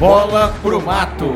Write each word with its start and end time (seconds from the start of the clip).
Bola 0.00 0.56
pro 0.62 0.80
mato. 0.80 1.34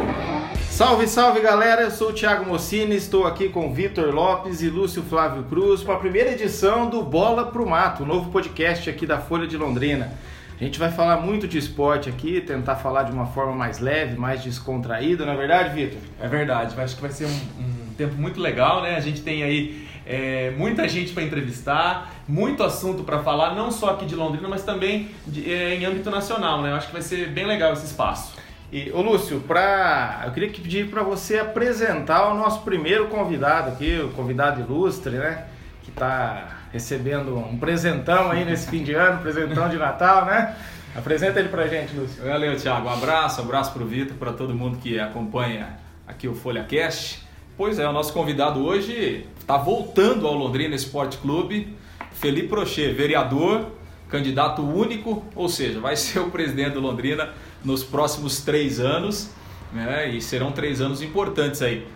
Salve, 0.71 1.07
salve 1.07 1.39
galera, 1.41 1.83
eu 1.83 1.91
sou 1.91 2.09
o 2.09 2.13
Thiago 2.15 2.47
Mocini, 2.47 2.97
estou 2.97 3.27
aqui 3.27 3.51
com 3.51 3.75
Vitor 3.75 4.11
Lopes 4.15 4.63
e 4.63 4.71
Lúcio 4.71 5.03
Flávio 5.03 5.43
Cruz 5.43 5.83
para 5.83 5.97
a 5.97 5.99
primeira 5.99 6.31
edição 6.31 6.89
do 6.89 7.03
Bola 7.03 7.45
pro 7.45 7.69
Mato, 7.69 8.05
o 8.05 8.07
novo 8.07 8.31
podcast 8.31 8.89
aqui 8.89 9.05
da 9.05 9.19
Folha 9.19 9.47
de 9.47 9.59
Londrina. 9.59 10.15
A 10.59 10.65
gente 10.65 10.79
vai 10.79 10.91
falar 10.91 11.19
muito 11.19 11.47
de 11.47 11.59
esporte 11.59 12.09
aqui, 12.09 12.41
tentar 12.41 12.77
falar 12.77 13.03
de 13.03 13.13
uma 13.13 13.27
forma 13.27 13.53
mais 13.53 13.81
leve, 13.81 14.17
mais 14.17 14.43
descontraída, 14.43 15.27
não 15.27 15.35
é 15.35 15.37
verdade, 15.37 15.75
Vitor? 15.75 15.99
É 16.19 16.27
verdade, 16.27 16.75
acho 16.81 16.97
que 16.97 17.03
vai 17.03 17.11
ser 17.11 17.27
um, 17.27 17.39
um 17.61 17.95
tempo 17.99 18.15
muito 18.15 18.41
legal, 18.41 18.81
né? 18.81 18.97
A 18.97 19.01
gente 19.01 19.21
tem 19.21 19.43
aí 19.43 19.87
é, 20.07 20.55
muita 20.57 20.89
gente 20.89 21.13
para 21.13 21.23
entrevistar, 21.23 22.15
muito 22.27 22.63
assunto 22.63 23.05
para 23.05 23.19
falar, 23.19 23.55
não 23.55 23.71
só 23.71 23.91
aqui 23.91 24.07
de 24.07 24.15
Londrina, 24.15 24.49
mas 24.49 24.63
também 24.63 25.11
de, 25.27 25.53
é, 25.53 25.75
em 25.75 25.85
âmbito 25.85 26.11
nacional, 26.11 26.63
né? 26.63 26.71
Eu 26.71 26.77
acho 26.77 26.87
que 26.87 26.95
vai 26.95 27.03
ser 27.03 27.29
bem 27.29 27.45
legal 27.45 27.75
esse 27.75 27.85
espaço. 27.85 28.43
E, 28.73 28.91
ô 28.93 29.03
Lúcio, 29.03 29.41
pra, 29.41 30.23
eu 30.27 30.33
queria 30.33 30.51
pedir 30.51 30.91
para 30.91 31.03
você 31.03 31.39
apresentar 31.39 32.33
o 32.33 32.35
nosso 32.35 32.63
primeiro 32.63 33.07
convidado 33.09 33.71
aqui, 33.71 34.01
o 34.01 34.11
convidado 34.11 34.61
ilustre, 34.61 35.13
né? 35.13 35.47
Que 35.83 35.91
está 35.91 36.49
recebendo 36.73 37.37
um 37.37 37.57
presentão 37.57 38.31
aí 38.31 38.45
nesse 38.45 38.69
fim 38.69 38.83
de 38.83 38.95
ano, 38.95 39.21
presentão 39.21 39.69
de 39.69 39.77
Natal, 39.77 40.25
né? 40.25 40.57
Apresenta 40.95 41.39
ele 41.39 41.49
pra 41.49 41.67
gente, 41.67 41.95
Lúcio. 41.95 42.25
Valeu, 42.25 42.57
Thiago. 42.57 42.89
Um 42.89 42.93
abraço, 42.93 43.41
um 43.41 43.45
abraço 43.45 43.73
pro 43.73 43.85
Vitor, 43.85 44.17
para 44.17 44.33
todo 44.33 44.55
mundo 44.55 44.79
que 44.79 44.99
acompanha 44.99 45.77
aqui 46.07 46.27
o 46.27 46.35
Folha 46.35 46.65
Cast. 46.65 47.23
Pois 47.57 47.79
é, 47.79 47.89
o 47.89 47.93
nosso 47.93 48.13
convidado 48.13 48.65
hoje 48.65 49.27
está 49.39 49.57
voltando 49.57 50.27
ao 50.27 50.35
Londrina 50.35 50.75
Esporte 50.75 51.19
Clube, 51.19 51.77
Felipe 52.13 52.49
Prochê, 52.49 52.93
vereador, 52.93 53.73
candidato 54.09 54.63
único, 54.63 55.25
ou 55.37 55.49
seja, 55.49 55.81
vai 55.81 55.95
ser 55.97 56.19
o 56.19 56.31
presidente 56.31 56.75
do 56.75 56.81
Londrina 56.81 57.31
nos 57.65 57.83
próximos 57.83 58.43
três 58.43 58.79
anos, 58.79 59.31
né? 59.73 60.09
E 60.11 60.21
serão 60.21 60.53
três 60.53 60.81
anos 60.81 61.03
importantes 61.03 61.63
aí. 61.63 61.87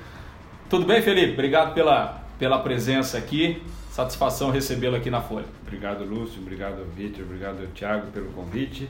Tudo 0.69 0.87
bem, 0.87 1.03
Felipe? 1.03 1.33
Obrigado 1.33 1.75
pela, 1.75 2.23
pela 2.39 2.59
presença 2.59 3.19
aqui. 3.19 3.63
Satisfação 3.91 4.51
recebê-lo 4.51 4.97
aqui 4.97 5.11
na 5.11 5.21
Folha. 5.21 5.47
Obrigado, 5.63 6.05
Lúcio. 6.05 6.41
Obrigado, 6.41 6.85
Vitor. 6.97 7.25
Obrigado, 7.25 7.67
Thiago, 7.75 8.11
pelo 8.13 8.31
convite. 8.33 8.89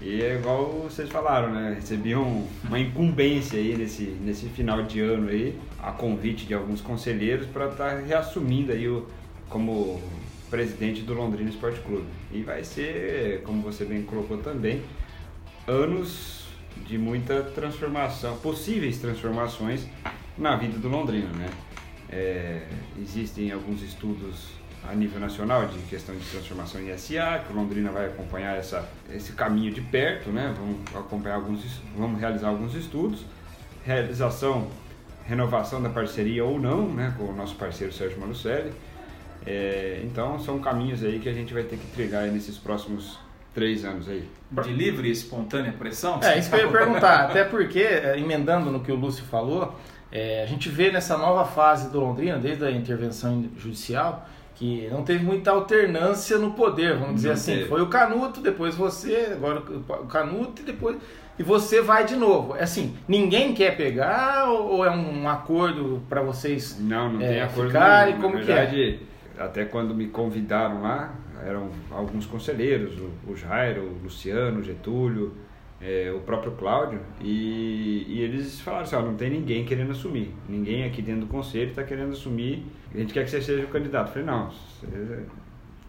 E 0.00 0.20
é 0.20 0.34
igual 0.36 0.86
vocês 0.88 1.08
falaram, 1.08 1.50
né? 1.50 1.74
Recebi 1.76 2.14
um, 2.14 2.46
uma 2.62 2.78
incumbência 2.78 3.58
aí 3.58 3.76
nesse, 3.76 4.04
nesse 4.04 4.46
final 4.46 4.82
de 4.82 5.00
ano 5.00 5.28
aí, 5.28 5.58
a 5.82 5.92
convite 5.92 6.46
de 6.46 6.54
alguns 6.54 6.80
conselheiros 6.80 7.46
para 7.46 7.68
estar 7.68 7.90
tá 7.90 8.00
reassumindo 8.00 8.72
aí 8.72 8.88
o, 8.88 9.06
como 9.48 10.00
presidente 10.50 11.02
do 11.02 11.14
Londrina 11.14 11.48
Esporte 11.48 11.80
Clube. 11.80 12.06
E 12.32 12.42
vai 12.42 12.64
ser, 12.64 13.42
como 13.44 13.62
você 13.62 13.84
bem 13.84 14.02
colocou 14.02 14.38
também, 14.38 14.82
anos 15.66 16.44
de 16.86 16.98
muita 16.98 17.42
transformação, 17.42 18.36
possíveis 18.38 18.98
transformações 18.98 19.86
na 20.36 20.56
vida 20.56 20.78
do 20.78 20.88
Londrina, 20.88 21.28
né? 21.28 21.48
É, 22.10 22.66
existem 23.00 23.50
alguns 23.50 23.82
estudos 23.82 24.48
a 24.88 24.94
nível 24.94 25.18
nacional 25.18 25.66
de 25.66 25.78
questão 25.82 26.14
de 26.14 26.24
transformação 26.26 26.80
em 26.80 26.96
SA, 26.98 27.42
que 27.46 27.52
o 27.52 27.56
Londrina 27.56 27.90
vai 27.90 28.06
acompanhar 28.06 28.56
essa, 28.56 28.86
esse 29.10 29.32
caminho 29.32 29.72
de 29.72 29.80
perto, 29.80 30.30
né? 30.30 30.54
Vamos 30.56 30.80
acompanhar 30.94 31.36
alguns, 31.36 31.80
vamos 31.96 32.20
realizar 32.20 32.48
alguns 32.48 32.74
estudos, 32.74 33.24
realização, 33.84 34.68
renovação 35.26 35.82
da 35.82 35.88
parceria 35.88 36.44
ou 36.44 36.60
não, 36.60 36.86
né? 36.92 37.14
Com 37.16 37.24
o 37.24 37.34
nosso 37.34 37.54
parceiro 37.54 37.92
Sérgio 37.92 38.20
Malucelli. 38.20 38.72
É, 39.46 40.02
então 40.04 40.38
são 40.38 40.58
caminhos 40.58 41.02
aí 41.02 41.18
que 41.18 41.28
a 41.28 41.32
gente 41.32 41.54
vai 41.54 41.62
ter 41.62 41.76
que 41.76 41.86
trilhar 41.88 42.26
nesses 42.30 42.58
próximos 42.58 43.18
três 43.54 43.84
anos 43.84 44.08
aí. 44.08 44.28
De 44.50 44.72
livre 44.72 45.08
e 45.08 45.10
espontânea 45.10 45.72
pressão? 45.72 46.20
É, 46.22 46.38
isso 46.38 46.50
que 46.50 46.56
eu 46.56 46.66
ia 46.66 46.68
perguntar. 46.68 47.26
Até 47.26 47.44
porque, 47.44 47.80
é, 47.80 48.18
emendando 48.18 48.70
no 48.70 48.80
que 48.80 48.92
o 48.92 48.94
Lúcio 48.94 49.24
falou, 49.24 49.74
é, 50.12 50.42
a 50.42 50.46
gente 50.46 50.68
vê 50.68 50.90
nessa 50.90 51.16
nova 51.16 51.44
fase 51.44 51.90
do 51.90 52.00
Londrina, 52.00 52.38
desde 52.38 52.64
a 52.64 52.70
intervenção 52.70 53.44
judicial, 53.56 54.28
que 54.54 54.88
não 54.90 55.02
teve 55.02 55.24
muita 55.24 55.50
alternância 55.50 56.38
no 56.38 56.52
poder, 56.52 56.96
vamos 56.96 57.16
dizer 57.16 57.28
não 57.28 57.34
assim. 57.34 57.54
Teve. 57.54 57.68
Foi 57.68 57.82
o 57.82 57.88
Canuto, 57.88 58.40
depois 58.40 58.74
você, 58.74 59.30
agora 59.32 59.60
o 59.60 60.06
Canuto 60.06 60.62
e 60.62 60.64
depois 60.64 60.96
e 61.38 61.42
você 61.42 61.82
vai 61.82 62.04
de 62.04 62.14
novo. 62.14 62.54
É 62.56 62.62
assim, 62.62 62.96
ninguém 63.08 63.52
quer 63.54 63.76
pegar 63.76 64.48
ou, 64.48 64.84
é 64.84 64.90
um 64.90 65.28
acordo 65.28 66.02
para 66.08 66.22
vocês 66.22 66.78
Não, 66.78 67.12
não 67.12 67.20
é, 67.20 67.28
tem 67.28 67.42
acordo 67.42 67.70
ficarem? 67.70 68.14
Nenhum. 68.14 68.22
Como 68.22 68.36
verdade, 68.36 68.74
que 68.74 69.00
é? 69.02 69.13
Até 69.38 69.64
quando 69.64 69.94
me 69.94 70.08
convidaram 70.08 70.82
lá, 70.82 71.14
eram 71.44 71.70
alguns 71.90 72.26
conselheiros, 72.26 72.98
o, 72.98 73.32
o 73.32 73.36
Jairo, 73.36 73.82
o 73.82 74.02
Luciano, 74.02 74.60
o 74.60 74.62
Getúlio, 74.62 75.32
é, 75.80 76.12
o 76.14 76.20
próprio 76.20 76.52
Cláudio, 76.52 77.00
e, 77.20 78.06
e 78.08 78.20
eles 78.20 78.60
falaram 78.60 78.84
assim, 78.84 78.96
ó, 78.96 79.02
não 79.02 79.16
tem 79.16 79.30
ninguém 79.30 79.64
querendo 79.64 79.90
assumir, 79.90 80.32
ninguém 80.48 80.84
aqui 80.84 81.02
dentro 81.02 81.22
do 81.22 81.26
conselho 81.26 81.70
está 81.70 81.82
querendo 81.82 82.12
assumir, 82.12 82.64
a 82.94 82.98
gente 82.98 83.12
quer 83.12 83.24
que 83.24 83.30
você 83.30 83.42
seja 83.42 83.64
o 83.64 83.68
candidato. 83.68 84.08
Eu 84.08 84.12
falei, 84.12 84.26
não, 84.26 84.50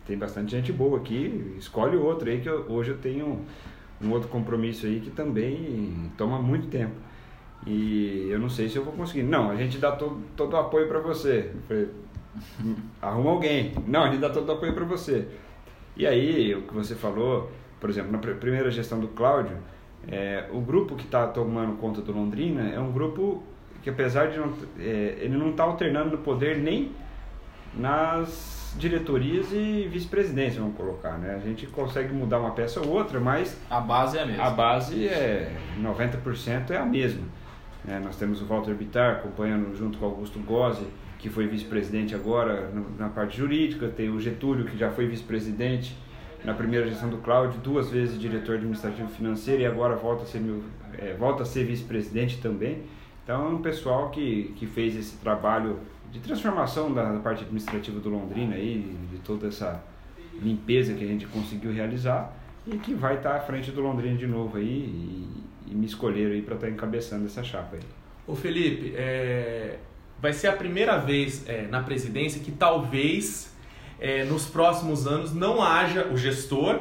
tem 0.06 0.18
bastante 0.18 0.52
gente 0.52 0.72
boa 0.72 0.98
aqui, 0.98 1.56
escolhe 1.58 1.96
outro 1.96 2.30
aí, 2.30 2.42
que 2.42 2.50
eu, 2.50 2.66
hoje 2.70 2.92
eu 2.92 2.98
tenho 2.98 3.42
um 4.02 4.12
outro 4.12 4.28
compromisso 4.28 4.86
aí 4.86 5.00
que 5.00 5.12
também 5.12 6.12
toma 6.18 6.42
muito 6.42 6.68
tempo. 6.68 6.96
E 7.66 8.28
eu 8.30 8.40
não 8.40 8.50
sei 8.50 8.70
se 8.70 8.76
eu 8.76 8.84
vou 8.84 8.94
conseguir. 8.94 9.24
Não, 9.24 9.50
a 9.50 9.56
gente 9.56 9.80
dá 9.80 9.92
todo, 9.92 10.22
todo 10.36 10.54
o 10.54 10.58
apoio 10.58 10.88
para 10.88 11.00
você. 11.00 11.52
Eu 11.54 11.62
falei, 11.68 11.90
arruma 13.02 13.32
alguém. 13.32 13.74
Não, 13.88 14.04
a 14.04 14.08
gente 14.10 14.20
dá 14.20 14.30
todo 14.30 14.48
o 14.50 14.52
apoio 14.54 14.74
para 14.74 14.86
você. 14.86 15.28
E 15.96 16.06
aí, 16.06 16.54
o 16.54 16.64
que 16.64 16.74
você 16.74 16.96
falou, 16.96 17.52
por 17.80 17.90
exemplo, 17.90 18.12
na 18.12 18.18
primeira 18.18 18.70
gestão 18.70 19.00
do 19.00 19.08
Cláudio, 19.10 19.58
é, 20.08 20.46
o 20.52 20.60
grupo 20.62 20.96
que 20.96 21.06
está 21.06 21.28
tomando 21.28 21.78
conta 21.78 22.02
do 22.02 22.12
Londrina 22.12 22.70
é 22.70 22.80
um 22.80 22.92
grupo 22.92 23.44
que, 23.82 23.90
apesar 23.90 24.28
de 24.28 24.38
não. 24.38 24.54
É, 24.80 25.18
ele 25.20 25.38
não 25.38 25.52
está 25.52 25.64
alternando 25.64 26.12
no 26.12 26.18
poder 26.20 26.58
nem 26.58 26.92
nas 27.74 28.76
diretorias 28.78 29.52
e 29.52 29.88
vice-presidência, 29.90 30.60
vamos 30.60 30.76
colocar. 30.76 31.18
Né? 31.18 31.36
A 31.36 31.40
gente 31.40 31.66
consegue 31.68 32.14
mudar 32.14 32.40
uma 32.40 32.52
peça 32.52 32.82
ou 32.82 32.90
outra, 32.90 33.20
mas. 33.20 33.58
A 33.70 33.80
base 33.80 34.18
é 34.18 34.22
a 34.22 34.26
mesma. 34.26 34.44
A 34.44 34.50
base 34.50 35.08
é. 35.08 35.56
90% 35.80 36.72
é 36.72 36.78
a 36.78 36.86
mesma. 36.86 37.24
É, 37.88 38.00
nós 38.00 38.16
temos 38.18 38.42
o 38.42 38.46
Walter 38.46 38.74
Bittar 38.74 39.18
acompanhando 39.18 39.76
junto 39.78 39.98
com 39.98 40.06
o 40.06 40.10
Augusto 40.10 40.40
Gozzi, 40.40 40.88
que 41.20 41.30
foi 41.30 41.48
vice-presidente 41.48 42.14
agora 42.14 42.72
na 42.98 43.10
parte 43.10 43.38
jurídica, 43.38 43.88
tem 43.88 44.10
o 44.10 44.20
Getúlio, 44.20 44.66
que 44.66 44.78
já 44.78 44.92
foi 44.92 45.08
vice-presidente 45.08 45.96
na 46.44 46.54
primeira 46.54 46.88
gestão 46.88 47.10
do 47.10 47.18
Cláudio, 47.18 47.60
duas 47.60 47.90
vezes 47.90 48.20
diretor 48.20 48.56
administrativo 48.56 49.10
financeiro 49.10 49.64
e 49.64 49.66
agora 49.66 49.96
volta 49.96 50.24
a 50.24 50.26
ser, 50.26 50.42
é, 50.98 51.14
volta 51.16 51.44
a 51.44 51.46
ser 51.46 51.66
vice-presidente 51.66 52.38
também. 52.38 52.84
Então 53.24 53.46
é 53.46 53.50
um 53.50 53.62
pessoal 53.62 54.12
que, 54.12 54.54
que 54.56 54.68
fez 54.68 54.96
esse 54.96 55.18
trabalho 55.18 55.80
de 56.12 56.20
transformação 56.20 56.94
da, 56.94 57.12
da, 57.12 57.20
parte 57.20 57.44
administrativa 57.44 58.00
do 58.00 58.10
Londrina 58.10 58.56
aí, 58.56 58.96
de 59.12 59.18
toda 59.18 59.48
essa 59.48 59.84
limpeza 60.40 60.94
que 60.94 61.04
a 61.04 61.08
gente 61.08 61.26
conseguiu 61.26 61.74
realizar 61.74 62.32
e 62.68 62.78
que 62.78 62.94
vai 62.94 63.16
estar 63.16 63.36
à 63.36 63.40
frente 63.40 63.72
do 63.72 63.82
Londrina 63.82 64.16
de 64.16 64.28
novo 64.28 64.58
aí 64.58 64.64
e, 64.66 65.72
e 65.72 65.76
me 65.76 65.88
escolheram 65.88 66.34
aí 66.34 66.42
para 66.42 66.56
estar 66.56 66.70
encabeçando 66.70 67.26
essa 67.26 67.44
chapa 67.44 67.78
aí. 67.78 67.82
Ô 68.28 68.36
Felipe, 68.36 68.94
é, 68.96 69.80
vai 70.22 70.34
ser 70.34 70.48
a 70.48 70.54
primeira 70.54 70.98
vez 70.98 71.44
é, 71.48 71.64
na 71.64 71.82
presidência 71.84 72.42
que 72.42 72.52
talvez 72.52 73.52
é, 74.00 74.24
nos 74.24 74.46
próximos 74.46 75.08
anos 75.08 75.34
não 75.34 75.62
haja 75.62 76.08
o 76.08 76.18
gestor 76.18 76.80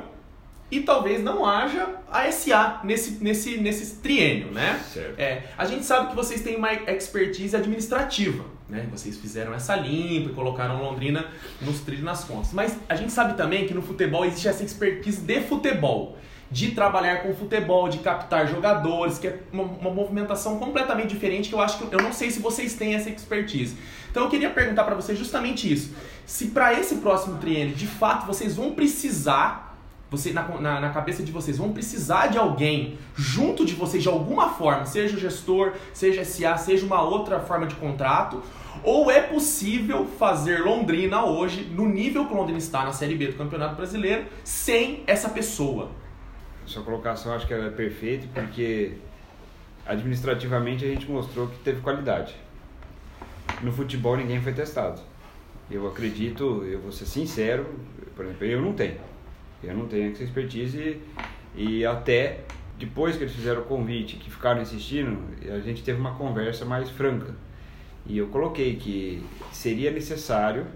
e 0.71 0.81
talvez 0.81 1.23
não 1.23 1.45
haja 1.47 1.89
a 2.11 2.31
SA 2.33 2.81
nesse, 2.83 3.23
nesse, 3.23 3.59
nesse 3.59 3.97
triênio, 3.97 4.51
né? 4.51 4.81
Certo. 4.93 5.19
É, 5.21 5.45
a 5.57 5.65
gente 5.65 5.85
sabe 5.85 6.11
que 6.11 6.17
vocês 6.17 6.43
têm 6.43 6.57
uma 6.57 6.73
expertise 6.73 7.55
administrativa, 7.55 8.45
né? 8.69 8.89
Vocês 8.91 9.17
fizeram 9.17 9.55
essa 9.55 9.77
limpa 9.77 10.31
e 10.31 10.35
colocaram 10.35 10.83
Londrina 10.83 11.27
nos 11.61 11.81
trilhos 11.81 12.05
nas 12.05 12.25
contas. 12.25 12.53
Mas 12.53 12.77
a 12.89 12.97
gente 12.97 13.13
sabe 13.13 13.37
também 13.37 13.67
que 13.67 13.75
no 13.75 13.83
futebol 13.83 14.25
existe 14.25 14.49
essa 14.49 14.65
expertise 14.65 15.21
de 15.21 15.41
futebol 15.43 16.19
de 16.55 16.71
trabalhar 16.71 17.25
com 17.25 17.35
futebol, 17.35 17.89
de 17.89 17.99
captar 17.99 18.47
jogadores, 18.47 19.19
que 19.19 19.27
é 19.27 19.41
uma, 19.53 19.65
uma, 19.65 19.91
movimentação 19.91 20.57
completamente 20.57 21.09
diferente 21.09 21.49
que 21.49 21.55
eu 21.57 21.61
acho 21.61 21.79
que 21.79 21.93
eu 21.93 22.01
não 22.01 22.13
sei 22.13 22.31
se 22.31 22.39
vocês 22.39 22.75
têm 22.75 22.95
essa 22.95 23.11
expertise. 23.11 23.77
Então 24.09 24.23
eu 24.23 24.31
queria 24.31 24.49
perguntar 24.51 24.85
para 24.85 24.95
vocês 24.95 25.19
justamente 25.19 25.71
isso. 25.71 25.93
Se 26.25 26.47
para 26.51 26.73
esse 26.73 26.99
próximo 26.99 27.39
triênio, 27.39 27.75
de 27.75 27.89
fato, 27.89 28.25
vocês 28.25 28.55
vão 28.55 28.71
precisar, 28.71 29.77
você 30.09 30.33
na, 30.33 30.47
na, 30.61 30.81
na, 30.81 30.91
cabeça 30.91 31.25
de 31.25 31.33
vocês, 31.33 31.59
vão 31.59 31.73
precisar 31.73 32.29
de 32.29 32.39
alguém 32.39 33.01
junto 33.17 33.65
de 33.65 33.75
vocês 33.75 34.01
de 34.01 34.09
alguma 34.09 34.51
forma, 34.51 34.87
seja 34.87 35.17
o 35.17 35.19
gestor, 35.19 35.73
seja 35.93 36.25
SA, 36.25 36.57
seja 36.57 36.87
uma 36.87 37.03
outra 37.03 37.41
forma 37.41 37.67
de 37.67 37.75
contrato, 37.75 38.41
ou 38.85 39.11
é 39.11 39.21
possível 39.21 40.07
fazer 40.07 40.63
Londrina 40.63 41.25
hoje, 41.25 41.65
no 41.65 41.89
nível 41.89 42.27
que 42.27 42.35
Londrina 42.35 42.59
está 42.59 42.85
na 42.85 42.93
Série 42.93 43.17
B 43.17 43.27
do 43.27 43.37
Campeonato 43.37 43.75
Brasileiro, 43.75 44.27
sem 44.45 45.03
essa 45.05 45.29
pessoa? 45.29 46.04
Sua 46.67 46.83
colocação 46.83 47.35
acho 47.35 47.47
que 47.47 47.55
ela 47.55 47.67
é 47.67 47.71
perfeita 47.71 48.27
porque 48.33 48.95
administrativamente 49.87 50.85
a 50.85 50.89
gente 50.89 51.11
mostrou 51.11 51.49
que 51.49 51.59
teve 51.59 51.81
qualidade. 51.81 52.35
No 53.63 53.73
futebol 53.73 54.17
ninguém 54.17 54.41
foi 54.41 54.53
testado. 54.53 55.01
Eu 55.71 55.87
acredito, 55.89 56.65
eu 56.65 56.81
vou 56.81 56.93
ser 56.93 57.07
sincero, 57.07 57.67
por 58.15 58.25
exemplo, 58.25 58.45
eu 58.45 58.61
não 58.61 58.73
tenho. 58.73 58.99
Eu 59.63 59.75
não 59.75 59.87
tenho 59.87 60.13
essa 60.13 60.23
expertise 60.23 61.01
e, 61.57 61.79
e 61.81 61.87
até 61.87 62.41
depois 62.79 63.17
que 63.17 63.23
eles 63.23 63.35
fizeram 63.35 63.63
o 63.63 63.65
convite, 63.65 64.17
que 64.17 64.31
ficaram 64.31 64.61
insistindo, 64.61 65.19
a 65.53 65.61
gente 65.61 65.83
teve 65.83 65.99
uma 65.99 66.15
conversa 66.15 66.65
mais 66.65 66.91
franca. 66.91 67.35
E 68.07 68.19
eu 68.19 68.29
coloquei 68.29 68.77
que 68.77 69.25
seria 69.53 69.91
necessário, 69.91 70.67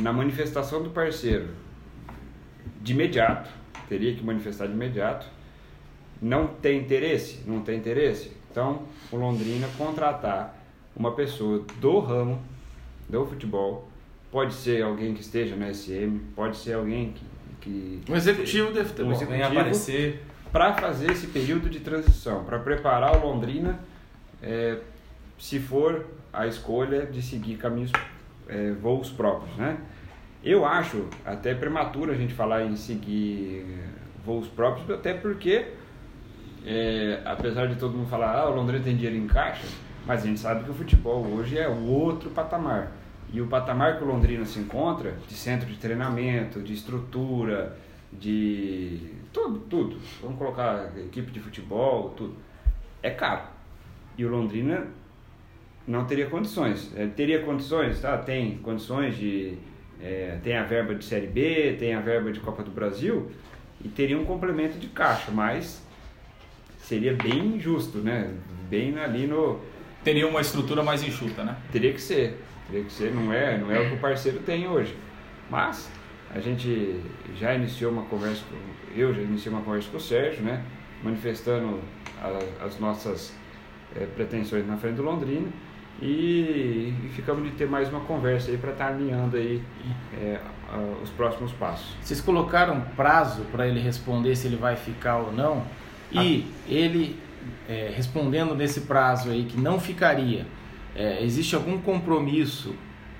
na 0.00 0.12
manifestação 0.12 0.82
do 0.82 0.90
parceiro, 0.90 1.48
de 2.82 2.92
imediato, 2.92 3.50
teria 3.88 4.14
que 4.14 4.24
manifestar 4.24 4.66
de 4.66 4.72
imediato, 4.72 5.26
não 6.20 6.46
tem 6.46 6.78
interesse? 6.78 7.40
Não 7.46 7.60
tem 7.60 7.78
interesse? 7.78 8.32
Então, 8.50 8.82
o 9.12 9.16
Londrina 9.16 9.68
contratar 9.76 10.56
uma 10.96 11.12
pessoa 11.12 11.64
do 11.78 11.98
ramo 11.98 12.40
do 13.08 13.24
futebol, 13.26 13.88
pode 14.30 14.54
ser 14.54 14.82
alguém 14.82 15.14
que 15.14 15.20
esteja 15.20 15.54
na 15.54 15.72
SM, 15.72 16.18
pode 16.34 16.56
ser 16.56 16.74
alguém 16.74 17.12
que. 17.60 18.00
que 18.02 18.12
um 18.12 18.16
executivo 18.16 18.72
de 18.72 18.84
futebol. 18.84 19.12
Um 19.12 19.14
executivo 19.14 19.44
aparecer. 19.44 20.22
Para 20.52 20.72
fazer 20.72 21.10
esse 21.10 21.26
período 21.26 21.68
de 21.68 21.80
transição, 21.80 22.44
para 22.44 22.58
preparar 22.58 23.16
o 23.16 23.26
Londrina, 23.28 23.78
é, 24.42 24.78
se 25.38 25.58
for 25.58 26.06
a 26.32 26.46
escolha 26.46 27.04
de 27.04 27.20
seguir 27.20 27.56
caminhos, 27.56 27.92
é, 28.48 28.70
voos 28.72 29.10
próprios, 29.10 29.54
né? 29.56 29.76
Eu 30.46 30.64
acho 30.64 31.08
até 31.24 31.52
prematuro 31.56 32.12
a 32.12 32.14
gente 32.14 32.32
falar 32.32 32.64
em 32.64 32.76
seguir 32.76 33.66
voos 34.24 34.46
próprios, 34.46 34.88
até 34.88 35.12
porque, 35.12 35.72
é, 36.64 37.20
apesar 37.24 37.66
de 37.66 37.74
todo 37.74 37.96
mundo 37.96 38.08
falar, 38.08 38.32
ah, 38.38 38.48
o 38.48 38.54
Londrina 38.54 38.84
tem 38.84 38.94
dinheiro 38.94 39.16
em 39.16 39.26
caixa, 39.26 39.66
mas 40.06 40.22
a 40.22 40.26
gente 40.26 40.38
sabe 40.38 40.62
que 40.62 40.70
o 40.70 40.74
futebol 40.74 41.26
hoje 41.26 41.58
é 41.58 41.66
outro 41.66 42.30
patamar. 42.30 42.92
E 43.32 43.40
o 43.40 43.48
patamar 43.48 43.98
que 43.98 44.04
o 44.04 44.06
Londrina 44.06 44.44
se 44.44 44.60
encontra, 44.60 45.16
de 45.26 45.34
centro 45.34 45.66
de 45.66 45.78
treinamento, 45.78 46.60
de 46.62 46.74
estrutura, 46.74 47.76
de 48.12 49.00
tudo, 49.32 49.58
tudo. 49.68 49.98
Vamos 50.22 50.38
colocar 50.38 50.92
equipe 50.96 51.32
de 51.32 51.40
futebol, 51.40 52.10
tudo. 52.10 52.36
É 53.02 53.10
caro. 53.10 53.42
E 54.16 54.24
o 54.24 54.28
Londrina 54.28 54.86
não 55.88 56.04
teria 56.04 56.26
condições. 56.26 56.92
Ele 56.94 57.10
teria 57.10 57.42
condições, 57.42 58.00
tá? 58.00 58.16
Tem 58.16 58.58
condições 58.58 59.16
de. 59.16 59.58
É, 60.00 60.38
tem 60.42 60.56
a 60.56 60.62
verba 60.62 60.94
de 60.94 61.04
Série 61.04 61.26
B, 61.26 61.76
tem 61.78 61.94
a 61.94 62.00
verba 62.00 62.30
de 62.30 62.40
Copa 62.40 62.62
do 62.62 62.70
Brasil 62.70 63.30
e 63.84 63.88
teria 63.88 64.18
um 64.18 64.24
complemento 64.24 64.78
de 64.78 64.88
caixa, 64.88 65.30
mas 65.30 65.82
seria 66.78 67.14
bem 67.14 67.56
injusto, 67.56 67.98
né? 67.98 68.32
Bem 68.68 68.98
ali 68.98 69.26
no. 69.26 69.60
Teria 70.04 70.26
uma 70.28 70.40
estrutura 70.40 70.82
mais 70.82 71.02
enxuta, 71.02 71.42
né? 71.42 71.56
Teria 71.72 71.92
que 71.92 72.00
ser. 72.00 72.40
Teria 72.68 72.84
que 72.84 72.92
ser, 72.92 73.14
não 73.14 73.32
é, 73.32 73.58
não 73.58 73.70
é 73.70 73.80
o 73.80 73.88
que 73.88 73.94
o 73.94 73.98
parceiro 73.98 74.40
tem 74.40 74.68
hoje. 74.68 74.96
Mas 75.50 75.90
a 76.30 76.40
gente 76.40 77.00
já 77.36 77.54
iniciou 77.54 77.92
uma 77.92 78.02
conversa, 78.04 78.42
com, 78.50 78.98
eu 78.98 79.14
já 79.14 79.22
iniciei 79.22 79.52
uma 79.52 79.62
conversa 79.62 79.88
com 79.90 79.96
o 79.96 80.00
Sérgio, 80.00 80.42
né? 80.42 80.62
Manifestando 81.02 81.80
a, 82.20 82.64
as 82.64 82.78
nossas 82.78 83.32
é, 83.94 84.04
pretensões 84.04 84.66
na 84.66 84.76
frente 84.76 84.96
do 84.96 85.02
Londrina 85.02 85.48
e, 86.00 86.94
e, 87.04 87.10
ficamos 87.14 87.44
de 87.44 87.50
ter 87.52 87.66
mais 87.66 87.88
uma 87.88 88.00
conversa 88.00 88.50
aí 88.50 88.58
para 88.58 88.72
estar 88.72 88.86
tá 88.86 88.90
alinhando 88.92 89.36
aí 89.36 89.62
é, 90.14 90.40
a, 90.70 90.76
os 91.02 91.10
próximos 91.10 91.52
passos. 91.52 91.96
Vocês 92.02 92.20
colocaram 92.20 92.80
prazo 92.96 93.42
para 93.52 93.66
ele 93.66 93.80
responder 93.80 94.36
se 94.36 94.46
ele 94.46 94.56
vai 94.56 94.76
ficar 94.76 95.18
ou 95.18 95.32
não 95.32 95.64
e 96.12 96.46
ah. 96.46 96.62
ele 96.68 97.18
é, 97.68 97.92
respondendo 97.94 98.54
nesse 98.54 98.82
prazo 98.82 99.30
aí 99.30 99.44
que 99.44 99.58
não 99.58 99.80
ficaria 99.80 100.46
é, 100.96 101.22
existe 101.22 101.54
algum 101.54 101.78
compromisso 101.78 102.74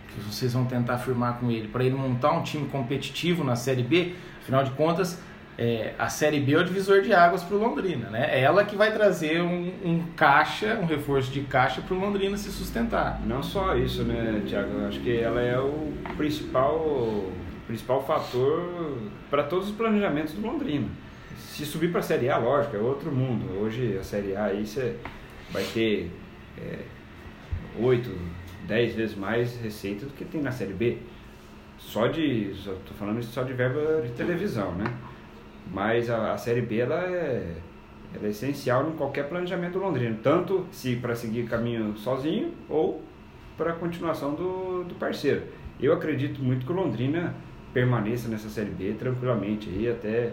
que 0.08 0.20
vocês 0.20 0.55
vão 0.55 0.64
tentar 0.64 0.96
firmar 0.96 1.38
com 1.38 1.50
ele 1.50 1.69
para 1.69 1.84
ele 1.84 1.94
montar 1.94 2.32
um 2.32 2.43
time 2.43 2.67
competitivo 2.69 3.44
na 3.44 3.55
Série 3.55 3.82
B? 3.82 4.14
Afinal 4.40 4.64
de 4.64 4.70
contas, 4.70 5.20
é, 5.58 5.94
a 5.99 6.08
Série 6.08 6.38
B 6.38 6.53
é 6.53 6.58
o 6.58 6.64
divisor 6.64 7.00
de 7.00 7.14
águas 7.14 7.43
para 7.43 7.56
o 7.56 7.58
Londrina, 7.58 8.11
né? 8.11 8.29
É 8.31 8.43
ela 8.43 8.64
que 8.64 8.76
vai 8.76 8.93
trazer 8.93 9.41
um, 9.41 9.73
um 9.82 10.05
caixa, 10.14 10.79
um 10.81 10.85
reforço 10.85 11.31
de 11.31 11.41
caixa 11.43 11.81
para 11.81 11.94
o 11.94 11.99
Londrina 11.99 12.37
se 12.37 12.50
sustentar. 12.50 13.23
Não 13.25 13.43
só 13.43 13.75
isso, 13.75 14.03
né, 14.05 14.43
Tiago? 14.47 14.85
Acho 14.87 15.00
que 15.00 15.19
ela 15.19 15.41
é 15.41 15.58
o 15.58 15.94
principal, 16.17 17.31
principal 17.67 18.05
fator 18.05 18.99
para 19.31 19.44
todos 19.44 19.70
os 19.70 19.75
planejamentos 19.75 20.35
do 20.35 20.47
Londrina. 20.47 20.88
Se 21.38 21.64
subir 21.64 21.91
para 21.91 22.00
a 22.00 22.03
Série 22.03 22.29
A, 22.29 22.37
lógico, 22.37 22.76
é 22.76 22.79
outro 22.79 23.11
mundo. 23.11 23.58
Hoje 23.58 23.97
a 23.99 24.05
Série 24.05 24.37
A 24.37 24.44
aí 24.47 24.67
você 24.67 24.97
vai 25.50 25.64
ter 25.64 26.11
é, 26.58 26.81
8, 27.79 28.11
10 28.67 28.94
vezes 28.94 29.17
mais 29.17 29.58
receita 29.58 30.05
do 30.05 30.12
que 30.12 30.25
tem 30.26 30.43
na 30.43 30.53
Série 30.53 30.75
B. 30.75 30.99
Só 31.79 32.08
de. 32.08 32.50
Estou 32.50 32.76
falando 32.99 33.20
isso 33.20 33.32
só 33.32 33.43
de 33.43 33.55
verba 33.55 34.03
de 34.03 34.11
televisão, 34.11 34.73
né? 34.73 34.93
Mas 35.73 36.09
a, 36.11 36.33
a 36.33 36.39
Série 36.39 36.63
B 36.63 36.79
ela 36.79 37.03
é, 37.03 37.55
ela 38.15 38.27
é 38.27 38.31
essencial 38.31 38.89
em 38.89 38.93
qualquer 38.93 39.29
planejamento 39.29 39.79
londrino, 39.79 40.19
tanto 40.23 40.67
se 40.71 40.97
para 40.97 41.15
seguir 41.15 41.47
caminho 41.47 41.97
sozinho 41.97 42.53
ou 42.69 43.03
para 43.57 43.71
a 43.71 43.75
continuação 43.75 44.35
do, 44.35 44.85
do 44.85 44.95
parceiro. 44.95 45.43
Eu 45.81 45.93
acredito 45.93 46.43
muito 46.43 46.65
que 46.65 46.73
o 46.73 46.75
Londrina 46.75 47.35
permaneça 47.73 48.29
nessa 48.29 48.49
Série 48.49 48.71
B 48.71 48.95
tranquilamente 48.99 49.69
aí 49.69 49.89
até 49.91 50.33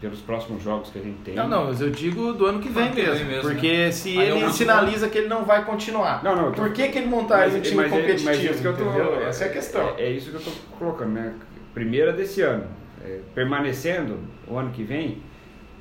pelos 0.00 0.20
próximos 0.20 0.62
jogos 0.62 0.90
que 0.90 0.98
a 0.98 1.02
gente 1.02 1.18
tem. 1.24 1.34
Não, 1.34 1.48
não, 1.48 1.66
mas 1.66 1.80
eu 1.80 1.90
digo 1.90 2.32
do 2.32 2.46
ano 2.46 2.60
que 2.60 2.68
vem, 2.68 2.94
mesmo, 2.94 3.14
vem 3.14 3.24
mesmo, 3.26 3.42
Porque 3.42 3.76
né? 3.86 3.90
se 3.90 4.16
Aí 4.16 4.30
ele 4.30 4.50
sinaliza 4.50 5.08
que 5.08 5.18
ele 5.18 5.28
não 5.28 5.44
vai 5.44 5.64
continuar, 5.64 6.22
não, 6.22 6.36
não, 6.36 6.52
tô... 6.52 6.62
por 6.62 6.72
que, 6.72 6.88
que 6.88 6.98
ele 6.98 7.08
montaria 7.08 7.58
um 7.58 7.60
time 7.60 7.76
mas, 7.76 7.90
competitivo? 7.90 8.24
Mas 8.24 8.44
isso 8.44 8.60
que 8.60 8.66
eu 8.66 8.76
tô, 8.76 9.20
Essa 9.20 9.44
é 9.44 9.48
a 9.48 9.52
questão. 9.52 9.94
É, 9.96 10.04
é 10.04 10.10
isso 10.10 10.30
que 10.30 10.36
eu 10.36 10.40
estou 10.40 10.54
colocando, 10.78 11.10
né? 11.10 11.34
Primeira 11.74 12.12
desse 12.12 12.40
ano, 12.42 12.64
é, 13.04 13.20
permanecendo 13.34 14.18
o 14.46 14.56
ano 14.56 14.70
que 14.70 14.82
vem. 14.82 15.18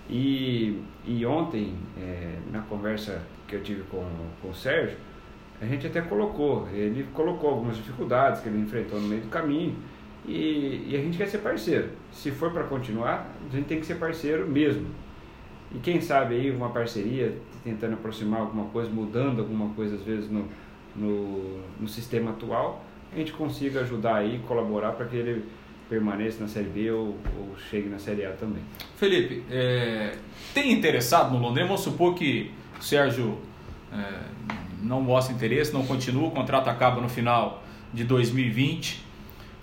E, 0.09 0.81
e 1.05 1.25
ontem, 1.25 1.73
é, 1.97 2.37
na 2.51 2.61
conversa 2.61 3.21
que 3.47 3.55
eu 3.55 3.63
tive 3.63 3.83
com, 3.83 4.05
com 4.41 4.49
o 4.49 4.55
Sérgio, 4.55 4.97
a 5.59 5.65
gente 5.65 5.87
até 5.87 6.01
colocou, 6.01 6.67
ele 6.71 7.05
colocou 7.13 7.49
algumas 7.49 7.75
dificuldades 7.77 8.41
que 8.41 8.49
ele 8.49 8.59
enfrentou 8.59 8.99
no 8.99 9.07
meio 9.07 9.21
do 9.21 9.29
caminho 9.29 9.75
e, 10.25 10.85
e 10.89 10.95
a 10.95 10.99
gente 10.99 11.17
quer 11.17 11.27
ser 11.27 11.39
parceiro. 11.39 11.89
Se 12.11 12.31
for 12.31 12.51
para 12.51 12.63
continuar, 12.63 13.33
a 13.49 13.55
gente 13.55 13.65
tem 13.65 13.79
que 13.79 13.85
ser 13.85 13.95
parceiro 13.95 14.47
mesmo. 14.47 14.87
E 15.73 15.79
quem 15.79 15.99
sabe 15.99 16.35
aí 16.35 16.51
uma 16.51 16.69
parceria, 16.69 17.35
tentando 17.63 17.93
aproximar 17.93 18.41
alguma 18.41 18.65
coisa, 18.65 18.89
mudando 18.89 19.39
alguma 19.39 19.73
coisa 19.73 19.95
às 19.95 20.03
vezes 20.03 20.29
no, 20.29 20.47
no, 20.95 21.59
no 21.79 21.87
sistema 21.87 22.31
atual, 22.31 22.83
a 23.11 23.15
gente 23.17 23.33
consiga 23.33 23.81
ajudar 23.81 24.17
aí, 24.17 24.39
colaborar 24.47 24.91
para 24.91 25.05
que 25.05 25.15
ele 25.15 25.45
permaneça 25.89 26.41
na 26.41 26.47
Série 26.47 26.69
B 26.69 26.91
ou, 26.91 27.17
ou, 27.37 27.55
chegue 27.69 27.89
na 27.89 27.99
Série 27.99 28.25
A 28.25 28.31
também. 28.31 28.61
Felipe, 28.95 29.43
é, 29.49 30.15
tem 30.53 30.71
interessado 30.71 31.33
no 31.33 31.39
Londrina? 31.39 31.67
Vamos 31.67 31.81
supor 31.81 32.15
que 32.15 32.51
o 32.79 32.83
Sérgio 32.83 33.37
é, 33.91 33.97
não 34.81 35.01
mostra 35.01 35.33
interesse, 35.33 35.73
não 35.73 35.85
continua, 35.85 36.27
o 36.27 36.31
contrato 36.31 36.69
acaba 36.69 37.01
no 37.01 37.09
final 37.09 37.63
de 37.93 38.03
2020. 38.03 39.03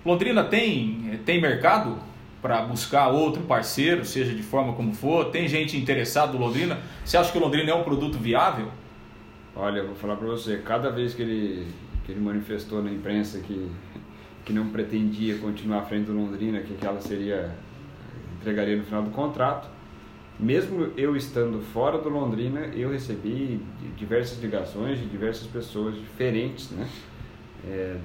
Londrina 0.05 0.45
tem, 0.45 1.21
tem 1.25 1.41
mercado 1.41 1.99
para 2.43 2.61
buscar 2.63 3.09
outro 3.09 3.43
parceiro, 3.45 4.05
seja 4.05 4.35
de 4.35 4.43
forma 4.43 4.75
como 4.75 4.93
for? 4.93 5.31
Tem 5.31 5.49
gente 5.49 5.79
interessada 5.79 6.33
no 6.33 6.39
Londrina? 6.39 6.79
Você 7.03 7.17
acha 7.17 7.33
que 7.33 7.39
o 7.39 7.41
Londrina 7.41 7.71
é 7.71 7.75
um 7.75 7.83
produto 7.83 8.19
viável? 8.19 8.69
Olha, 9.57 9.79
eu 9.79 9.87
vou 9.87 9.95
falar 9.95 10.17
para 10.17 10.27
você, 10.27 10.59
cada 10.59 10.91
vez 10.91 11.15
que 11.15 11.23
ele, 11.23 11.67
que 12.05 12.13
ele 12.13 12.21
manifestou 12.21 12.83
na 12.83 12.91
imprensa 12.91 13.39
que, 13.39 13.71
que 14.45 14.53
não 14.53 14.69
pretendia 14.69 15.39
continuar 15.39 15.81
à 15.81 15.83
frente 15.83 16.07
do 16.07 16.13
Londrina, 16.13 16.61
que 16.61 16.75
aquela 16.75 17.01
seria 17.01 17.55
entregaria 18.41 18.77
no 18.77 18.85
final 18.85 19.03
do 19.03 19.11
contrato, 19.11 19.69
mesmo 20.39 20.93
eu 20.97 21.17
estando 21.17 21.61
fora 21.61 21.97
do 21.99 22.09
Londrina, 22.09 22.67
eu 22.75 22.91
recebi 22.91 23.61
diversas 23.97 24.43
ligações 24.43 24.99
de 24.99 25.07
diversas 25.07 25.47
pessoas 25.47 25.95
diferentes 25.95 26.71
né, 26.71 26.89
é, 27.67 27.97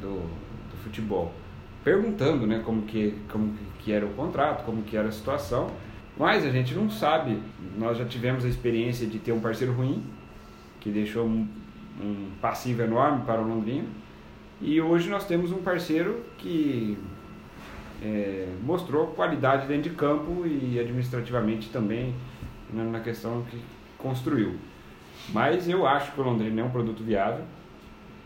do, 0.00 0.20
do 0.70 0.76
futebol 0.84 1.34
perguntando 1.88 2.46
né, 2.46 2.60
como, 2.64 2.82
que, 2.82 3.14
como 3.30 3.54
que 3.78 3.92
era 3.92 4.04
o 4.04 4.10
contrato, 4.10 4.64
como 4.64 4.82
que 4.82 4.94
era 4.94 5.08
a 5.08 5.12
situação. 5.12 5.70
Mas 6.18 6.44
a 6.44 6.50
gente 6.50 6.74
não 6.74 6.90
sabe. 6.90 7.38
Nós 7.78 7.96
já 7.96 8.04
tivemos 8.04 8.44
a 8.44 8.48
experiência 8.48 9.06
de 9.06 9.18
ter 9.18 9.32
um 9.32 9.40
parceiro 9.40 9.72
ruim, 9.72 10.04
que 10.80 10.90
deixou 10.90 11.26
um, 11.26 11.48
um 12.00 12.30
passivo 12.42 12.82
enorme 12.82 13.24
para 13.24 13.40
o 13.40 13.48
Londrina. 13.48 13.86
E 14.60 14.80
hoje 14.80 15.08
nós 15.08 15.24
temos 15.24 15.52
um 15.52 15.58
parceiro 15.58 16.20
que 16.36 16.98
é, 18.02 18.48
mostrou 18.62 19.08
qualidade 19.08 19.66
dentro 19.66 19.90
de 19.90 19.96
campo 19.96 20.44
e 20.46 20.78
administrativamente 20.80 21.68
também 21.70 22.14
na 22.72 23.00
questão 23.00 23.44
que 23.50 23.60
construiu. 23.96 24.56
Mas 25.30 25.68
eu 25.68 25.86
acho 25.86 26.12
que 26.12 26.20
o 26.20 26.24
Londrina 26.24 26.60
é 26.60 26.64
um 26.64 26.70
produto 26.70 27.02
viável. 27.02 27.44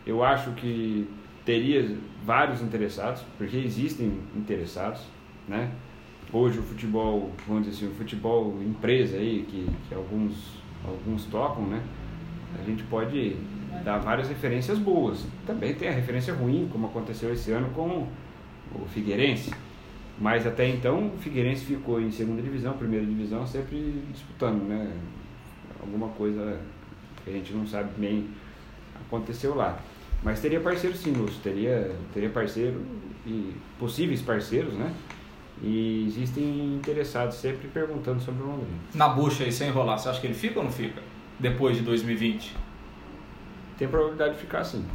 Eu 0.05 0.23
acho 0.23 0.51
que 0.51 1.07
teria 1.45 1.97
vários 2.25 2.61
interessados, 2.61 3.21
porque 3.37 3.57
existem 3.57 4.19
interessados, 4.35 5.01
né? 5.47 5.71
Hoje 6.31 6.59
o 6.59 6.63
futebol, 6.63 7.31
vamos 7.47 7.65
dizer 7.65 7.85
assim, 7.85 7.93
o 7.93 7.95
futebol 7.95 8.57
empresa 8.61 9.17
aí, 9.17 9.45
que, 9.47 9.69
que 9.87 9.93
alguns, 9.93 10.57
alguns 10.83 11.25
tocam, 11.25 11.65
né? 11.67 11.83
A 12.59 12.63
gente 12.63 12.83
pode 12.83 13.35
dar 13.83 13.97
várias 13.99 14.29
referências 14.29 14.77
boas. 14.77 15.25
Também 15.45 15.73
tem 15.73 15.89
a 15.89 15.91
referência 15.91 16.33
ruim, 16.33 16.69
como 16.71 16.87
aconteceu 16.87 17.33
esse 17.33 17.51
ano 17.51 17.69
com 17.71 18.07
o 18.73 18.85
Figueirense. 18.87 19.51
Mas 20.19 20.45
até 20.45 20.67
então 20.67 21.07
o 21.07 21.17
Figueirense 21.17 21.65
ficou 21.65 21.99
em 21.99 22.11
segunda 22.11 22.41
divisão, 22.41 22.73
primeira 22.73 23.05
divisão, 23.05 23.45
sempre 23.45 24.03
disputando, 24.11 24.63
né? 24.63 24.91
Alguma 25.81 26.09
coisa 26.09 26.59
que 27.23 27.29
a 27.29 27.33
gente 27.33 27.53
não 27.53 27.65
sabe 27.65 27.89
bem 27.97 28.29
aconteceu 29.07 29.55
lá. 29.55 29.79
Mas 30.23 30.39
teria 30.39 30.59
parceiro 30.59 30.95
sim, 30.95 31.11
Lúcio. 31.11 31.41
Teria, 31.41 31.93
teria 32.13 32.29
parceiro 32.29 32.81
e 33.25 33.53
possíveis 33.77 34.21
parceiros, 34.21 34.73
né? 34.75 34.93
E 35.61 36.05
existem 36.07 36.75
interessados 36.75 37.35
sempre 37.35 37.67
perguntando 37.67 38.21
sobre 38.21 38.43
o 38.43 38.47
Londrina. 38.47 38.77
Na 38.93 39.09
bucha 39.09 39.43
aí, 39.43 39.51
sem 39.51 39.69
enrolar, 39.69 39.99
você 39.99 40.09
acha 40.09 40.19
que 40.19 40.27
ele 40.27 40.33
fica 40.33 40.59
ou 40.59 40.65
não 40.65 40.71
fica? 40.71 41.01
Depois 41.39 41.77
de 41.77 41.83
2020? 41.83 42.55
Tem 43.77 43.87
probabilidade 43.87 44.33
de 44.35 44.39
ficar 44.39 44.63
sim. 44.63 44.85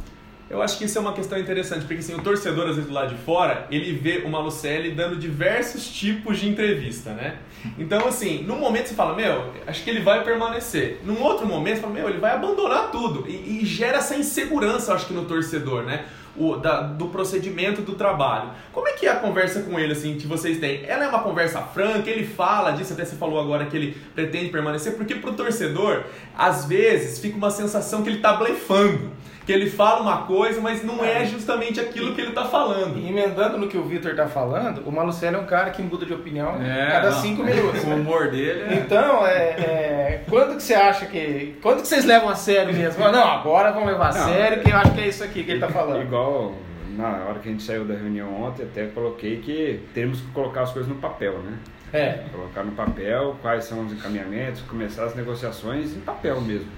Eu 0.49 0.63
acho 0.63 0.79
que 0.79 0.85
isso 0.85 0.97
é 0.97 1.01
uma 1.01 1.13
questão 1.13 1.37
interessante, 1.37 1.81
porque 1.81 1.99
assim, 1.99 2.15
o 2.15 2.23
torcedor, 2.23 2.69
às 2.69 2.75
vezes, 2.75 2.87
do 2.89 2.93
lado 2.93 3.13
de 3.13 3.21
fora, 3.21 3.67
ele 3.69 3.93
vê 3.93 4.23
o 4.25 4.29
Malucelli 4.29 4.91
dando 4.91 5.15
diversos 5.15 5.87
tipos 5.87 6.39
de 6.39 6.49
entrevista, 6.49 7.11
né? 7.11 7.37
Então, 7.77 8.07
assim, 8.07 8.41
num 8.43 8.57
momento 8.57 8.87
você 8.87 8.95
fala, 8.95 9.15
meu, 9.15 9.53
acho 9.67 9.83
que 9.83 9.89
ele 9.91 9.99
vai 9.99 10.23
permanecer. 10.23 11.01
Num 11.03 11.21
outro 11.21 11.45
momento 11.45 11.75
você 11.75 11.81
fala, 11.81 11.93
meu, 11.93 12.09
ele 12.09 12.17
vai 12.17 12.33
abandonar 12.33 12.89
tudo. 12.89 13.29
E, 13.29 13.61
e 13.61 13.65
gera 13.65 13.99
essa 13.99 14.15
insegurança, 14.15 14.93
acho 14.93 15.05
que, 15.05 15.13
no 15.13 15.25
torcedor, 15.25 15.83
né? 15.83 16.05
O, 16.35 16.55
da, 16.55 16.81
do 16.81 17.07
procedimento 17.07 17.81
do 17.81 17.93
trabalho. 17.93 18.49
Como 18.71 18.87
é 18.87 18.93
que 18.93 19.05
é 19.05 19.11
a 19.11 19.15
conversa 19.17 19.61
com 19.61 19.79
ele, 19.79 19.91
assim, 19.91 20.15
que 20.15 20.25
vocês 20.25 20.57
têm? 20.57 20.83
Ela 20.85 21.05
é 21.05 21.07
uma 21.09 21.21
conversa 21.21 21.61
franca, 21.61 22.09
ele 22.09 22.25
fala 22.25 22.71
disso, 22.71 22.93
até 22.93 23.05
você 23.05 23.15
falou 23.17 23.39
agora 23.39 23.65
que 23.65 23.77
ele 23.77 23.97
pretende 24.15 24.49
permanecer, 24.49 24.95
porque 24.95 25.13
pro 25.13 25.33
torcedor, 25.33 26.05
às 26.35 26.65
vezes, 26.65 27.19
fica 27.19 27.37
uma 27.37 27.51
sensação 27.51 28.01
que 28.01 28.09
ele 28.09 28.19
tá 28.19 28.33
blefando 28.33 29.19
que 29.49 29.53
ele 29.53 29.67
fala 29.67 30.01
uma 30.01 30.27
coisa, 30.27 30.61
mas 30.61 30.83
não 30.83 31.03
é 31.03 31.25
justamente 31.25 31.79
aquilo 31.79 32.13
que 32.13 32.21
ele 32.21 32.29
está 32.29 32.45
falando. 32.45 32.99
E 32.99 33.09
emendando 33.09 33.57
no 33.57 33.67
que 33.67 33.79
o 33.79 33.83
Vitor 33.83 34.11
está 34.11 34.27
falando, 34.27 34.87
o 34.87 34.91
Malucelli 34.91 35.37
é 35.37 35.39
um 35.39 35.45
cara 35.47 35.71
que 35.71 35.81
muda 35.81 36.05
de 36.05 36.13
opinião 36.13 36.61
é, 36.61 36.91
cada 36.91 37.09
não, 37.09 37.19
cinco 37.19 37.43
minutos. 37.43 37.83
O 37.89 37.95
humor 37.95 38.29
dele 38.29 38.61
é... 38.61 38.75
Então, 38.75 39.25
é, 39.25 39.33
é, 39.33 40.23
quando 40.29 40.55
que 40.55 40.61
você 40.61 40.75
acha 40.75 41.07
que... 41.07 41.57
Quando 41.63 41.81
que 41.81 41.87
vocês 41.87 42.05
levam 42.05 42.29
a 42.29 42.35
sério 42.35 42.71
mesmo? 42.75 43.03
Não, 43.11 43.27
agora 43.27 43.71
vamos 43.71 43.89
levar 43.89 44.11
a 44.11 44.19
não, 44.19 44.27
sério, 44.27 44.61
que 44.61 44.69
eu 44.69 44.77
acho 44.77 44.93
que 44.93 45.01
é 45.01 45.07
isso 45.07 45.23
aqui 45.23 45.43
que 45.43 45.49
ele 45.49 45.65
está 45.65 45.67
falando. 45.73 46.03
Igual 46.03 46.53
na 46.95 47.07
hora 47.25 47.39
que 47.39 47.49
a 47.49 47.51
gente 47.51 47.63
saiu 47.63 47.85
da 47.85 47.95
reunião 47.95 48.43
ontem, 48.43 48.61
até 48.61 48.85
coloquei 48.85 49.37
que 49.37 49.79
temos 49.95 50.21
que 50.21 50.27
colocar 50.27 50.61
as 50.61 50.71
coisas 50.71 50.87
no 50.87 50.99
papel, 50.99 51.39
né? 51.39 51.57
É. 51.91 52.23
Colocar 52.31 52.63
no 52.63 52.73
papel 52.73 53.35
quais 53.41 53.63
são 53.63 53.83
os 53.83 53.91
encaminhamentos, 53.91 54.61
começar 54.61 55.05
as 55.05 55.15
negociações 55.15 55.95
em 55.95 56.01
papel 56.01 56.39
mesmo. 56.39 56.69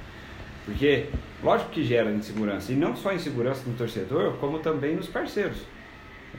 Porque, 0.66 1.08
lógico 1.44 1.72
que 1.72 1.84
gera 1.84 2.12
insegurança, 2.12 2.72
e 2.72 2.76
não 2.76 2.96
só 2.96 3.14
insegurança 3.14 3.64
no 3.68 3.76
torcedor, 3.76 4.34
como 4.34 4.60
também 4.60 4.96
nos 4.96 5.08
parceiros. 5.08 5.66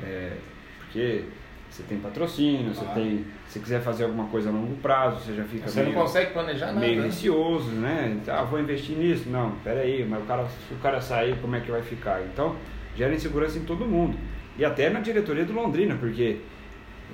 É, 0.03 0.33
porque 0.79 1.25
você 1.73 1.83
tem 1.85 1.99
patrocínio, 1.99 2.75
você 2.75 2.85
tem. 2.95 3.25
Se 3.49 3.59
quiser 3.59 3.81
fazer 3.81 4.05
alguma 4.05 4.27
coisa 4.27 4.51
a 4.51 4.53
longo 4.53 4.77
prazo, 4.77 5.21
você 5.21 5.35
já 5.35 5.45
fica 5.45 5.69
você 5.69 5.83
meio, 5.83 5.95
não 5.95 6.03
consegue 6.03 6.33
planejar 6.33 6.67
nada. 6.67 6.81
Meio 6.81 7.03
receoso, 7.03 7.71
né? 7.71 8.21
Ah, 8.29 8.43
vou 8.43 8.61
investir 8.61 8.97
nisso. 8.97 9.29
Não, 9.31 9.53
peraí, 9.65 10.05
mas 10.05 10.23
o 10.23 10.27
cara, 10.27 10.47
se 10.47 10.75
o 10.75 10.77
cara 10.79 11.01
sair, 11.01 11.35
como 11.41 11.57
é 11.57 11.61
que 11.61 11.71
vai 11.71 11.83
ficar? 11.83 12.23
Então, 12.23 12.57
gera 12.95 13.15
insegurança 13.15 13.59
em 13.59 13.65
todo 13.65 13.87
mundo. 13.87 14.19
E 14.59 14.65
até 14.65 14.91
na 14.91 15.01
diretoria 15.01 15.47
do 15.47 15.55
Londrina, 15.55 15.97
porque 15.97 16.41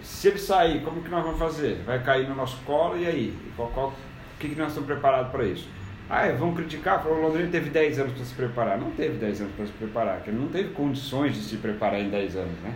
se 0.02 0.26
ele 0.26 0.38
sair, 0.38 0.82
como 0.82 1.02
que 1.02 1.08
nós 1.08 1.22
vamos 1.22 1.38
fazer? 1.38 1.80
Vai 1.86 2.02
cair 2.02 2.28
no 2.28 2.34
nosso 2.34 2.60
colo 2.64 2.98
e 2.98 3.06
aí? 3.06 3.34
Qual, 3.56 3.68
qual, 3.70 3.88
o 3.88 4.38
que, 4.40 4.48
que 4.48 4.56
nós 4.56 4.68
estamos 4.68 4.88
preparados 4.88 5.30
para 5.30 5.44
isso? 5.44 5.68
Ah, 6.10 6.26
é, 6.26 6.32
vão 6.32 6.54
criticar, 6.54 7.06
o 7.06 7.20
Londrina 7.20 7.50
teve 7.50 7.68
10 7.68 7.98
anos 7.98 8.12
para 8.14 8.24
se 8.24 8.34
preparar. 8.34 8.78
Não 8.78 8.90
teve 8.92 9.18
10 9.18 9.42
anos 9.42 9.52
para 9.54 9.66
se 9.66 9.72
preparar, 9.72 10.16
porque 10.16 10.30
ele 10.30 10.38
não 10.38 10.48
teve 10.48 10.70
condições 10.70 11.34
de 11.34 11.40
se 11.40 11.56
preparar 11.56 12.00
em 12.00 12.08
10 12.08 12.36
anos, 12.36 12.58
né? 12.62 12.74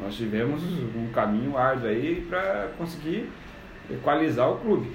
Nós 0.00 0.16
tivemos 0.16 0.60
um 0.96 1.08
caminho 1.12 1.56
árduo 1.56 1.88
aí 1.88 2.26
para 2.28 2.70
conseguir 2.76 3.30
equalizar 3.88 4.50
o 4.50 4.56
clube. 4.56 4.90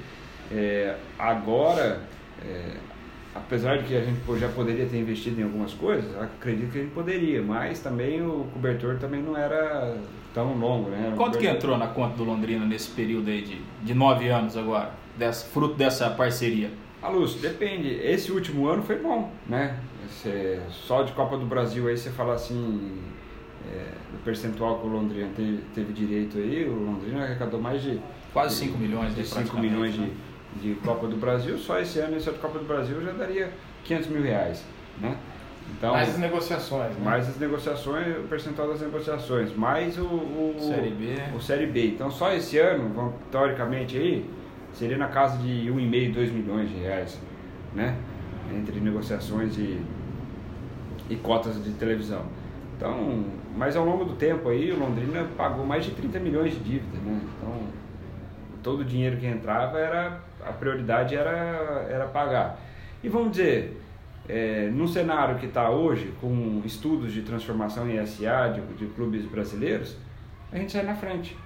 É, 0.52 0.96
agora, 1.18 2.02
é, 2.46 2.74
apesar 3.34 3.78
de 3.78 3.86
que 3.86 3.96
a 3.96 4.02
gente 4.02 4.20
já 4.38 4.50
poderia 4.50 4.86
ter 4.86 4.98
investido 4.98 5.40
em 5.40 5.46
algumas 5.46 5.74
coisas, 5.74 6.22
acredito 6.22 6.72
que 6.72 6.80
a 6.80 6.82
gente 6.82 6.94
poderia, 6.94 7.42
mas 7.42 7.80
também 7.80 8.22
o 8.22 8.46
cobertor 8.54 8.98
também 8.98 9.22
não 9.22 9.38
era 9.38 9.96
tão 10.34 10.54
longo, 10.58 10.90
né? 10.90 11.14
Quanto 11.16 11.38
que 11.38 11.48
entrou 11.48 11.78
na 11.78 11.88
conta 11.88 12.18
do 12.18 12.26
Londrina 12.26 12.66
nesse 12.66 12.90
período 12.90 13.30
aí 13.30 13.42
de, 13.42 13.62
de 13.84 13.94
nove 13.94 14.28
anos 14.28 14.58
agora, 14.58 14.92
dessa, 15.18 15.46
fruto 15.48 15.76
dessa 15.76 16.10
parceria? 16.10 16.70
A 17.02 17.08
ah, 17.08 17.10
Lúcio, 17.10 17.40
depende. 17.40 17.88
Esse 18.04 18.32
último 18.32 18.68
ano 18.68 18.84
foi 18.84 18.98
bom, 18.98 19.32
né? 19.48 19.80
Esse, 20.06 20.60
só 20.70 21.04
de 21.04 21.14
Copa 21.14 21.38
do 21.38 21.46
Brasil 21.46 21.88
aí 21.88 21.98
você 21.98 22.10
fala 22.10 22.34
assim, 22.34 23.02
é, 23.72 23.94
o 24.14 24.18
percentual 24.24 24.80
que 24.80 24.88
o 24.88 24.90
Londrina 24.90 25.30
teve, 25.36 25.64
teve, 25.74 25.94
direito 25.94 26.38
aí, 26.38 26.68
o 26.68 26.74
Londrina 26.74 27.24
arrecadou 27.24 27.62
mais 27.62 27.82
de... 27.82 28.02
Quase 28.34 28.56
5 28.56 28.78
milhões 28.78 29.16
de 29.16 29.26
5 29.26 29.58
milhões 29.58 29.94
de, 29.94 30.02
né? 30.02 30.12
de 30.62 30.76
Copa 30.84 31.08
do 31.08 31.16
Brasil, 31.16 31.58
só 31.58 31.80
esse 31.80 32.00
ano, 32.00 32.18
esse 32.18 32.28
ano 32.28 32.38
de 32.38 32.42
Copa 32.42 32.60
do 32.60 32.66
Brasil 32.66 33.02
já 33.02 33.12
daria 33.12 33.50
500 33.86 34.08
mil 34.10 34.22
reais, 34.22 34.66
né? 35.00 35.18
Então, 35.78 35.94
mais 35.94 36.10
as 36.10 36.18
negociações, 36.18 36.96
né? 36.96 37.02
Mais 37.04 37.30
as 37.30 37.38
negociações, 37.38 38.18
o 38.18 38.24
percentual 38.24 38.70
das 38.70 38.82
negociações, 38.82 39.56
mais 39.56 39.98
o, 39.98 40.04
o, 40.04 40.56
Série 40.60 40.90
B. 40.90 41.16
o 41.36 41.42
Série 41.42 41.66
B. 41.68 41.88
Então 41.88 42.10
só 42.10 42.34
esse 42.34 42.58
ano, 42.58 42.92
vamos, 42.94 43.14
teoricamente 43.32 43.98
aí, 43.98 44.26
seria 44.74 44.98
na 44.98 45.08
casa 45.08 45.38
de 45.38 45.70
1,5, 45.70 46.14
2 46.14 46.32
milhões 46.32 46.70
de 46.70 46.76
reais, 46.76 47.20
né? 47.74 47.96
Entre 48.56 48.80
negociações 48.80 49.58
e, 49.58 49.82
e 51.10 51.16
cotas 51.18 51.64
de 51.64 51.72
televisão. 51.72 52.24
Então, 52.76 53.26
mas 53.56 53.76
ao 53.76 53.86
longo 53.86 54.06
do 54.06 54.16
tempo 54.16 54.50
aí, 54.50 54.72
o 54.72 54.80
Londrina 54.80 55.28
pagou 55.38 55.66
mais 55.66 55.86
de 55.86 55.92
30 55.92 56.20
milhões 56.20 56.54
de 56.54 56.60
dívida, 56.60 56.98
né? 57.00 57.22
Então, 57.38 57.54
todo 58.64 58.82
o 58.82 58.86
dinheiro 58.86 59.18
que 59.18 59.26
entrava 59.26 59.78
era 59.78 60.22
a 60.42 60.54
prioridade 60.54 61.16
era 61.16 61.88
era 61.90 62.06
pagar. 62.06 62.60
E 63.04 63.10
vamos 63.10 63.32
dizer, 63.32 63.82
é, 64.28 64.70
no 64.72 64.88
cenário 64.88 65.38
que 65.38 65.46
está 65.46 65.70
hoje, 65.70 66.14
com 66.22 66.62
estudos 66.66 67.12
de 67.12 67.22
transformação 67.22 67.90
em 67.90 68.06
SA 68.06 68.54
de, 68.54 68.62
de 68.76 68.86
clubes 68.94 69.26
brasileiros, 69.26 69.98
a 70.52 70.58
gente 70.58 70.72
sai 70.72 70.84
na 70.84 70.96
frente 70.96 71.38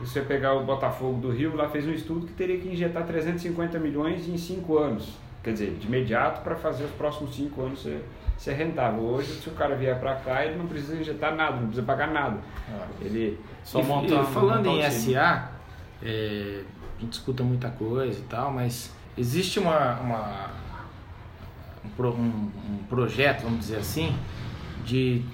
você 0.00 0.20
pegar 0.20 0.54
o 0.54 0.64
Botafogo 0.64 1.20
do 1.20 1.30
Rio, 1.30 1.56
lá 1.56 1.68
fez 1.68 1.86
um 1.86 1.92
estudo 1.92 2.26
que 2.26 2.32
teria 2.32 2.58
que 2.58 2.68
injetar 2.68 3.04
350 3.04 3.78
milhões 3.78 4.28
em 4.28 4.36
5 4.36 4.78
anos. 4.78 5.16
Quer 5.42 5.52
dizer, 5.52 5.74
de 5.78 5.86
imediato 5.86 6.42
para 6.42 6.56
fazer 6.56 6.84
os 6.84 6.90
próximos 6.92 7.34
5 7.34 7.60
anos 7.60 7.82
ser, 7.82 8.04
ser 8.36 8.54
rentável. 8.54 9.02
Hoje, 9.02 9.32
se 9.40 9.48
o 9.48 9.52
cara 9.52 9.74
vier 9.74 9.98
para 9.98 10.14
cá, 10.16 10.44
ele 10.44 10.56
não 10.56 10.66
precisa 10.66 10.96
injetar 10.96 11.34
nada, 11.34 11.56
não 11.56 11.66
precisa 11.66 11.86
pagar 11.86 12.08
nada. 12.08 12.38
Ah, 12.70 12.86
ele 13.00 13.40
só 13.64 13.82
monta, 13.82 14.22
falando 14.24 14.66
montar 14.70 14.88
em 14.88 14.90
SA, 14.90 15.50
é, 16.02 16.62
a 16.96 17.00
gente 17.00 17.12
escuta 17.12 17.42
muita 17.42 17.70
coisa 17.70 18.18
e 18.18 18.24
tal, 18.24 18.52
mas 18.52 18.92
existe 19.16 19.58
uma, 19.58 19.98
uma 20.00 20.50
um, 21.98 22.08
um, 22.08 22.50
um 22.70 22.78
projeto, 22.88 23.42
vamos 23.42 23.60
dizer 23.60 23.78
assim, 23.78 24.14
de 24.84 25.24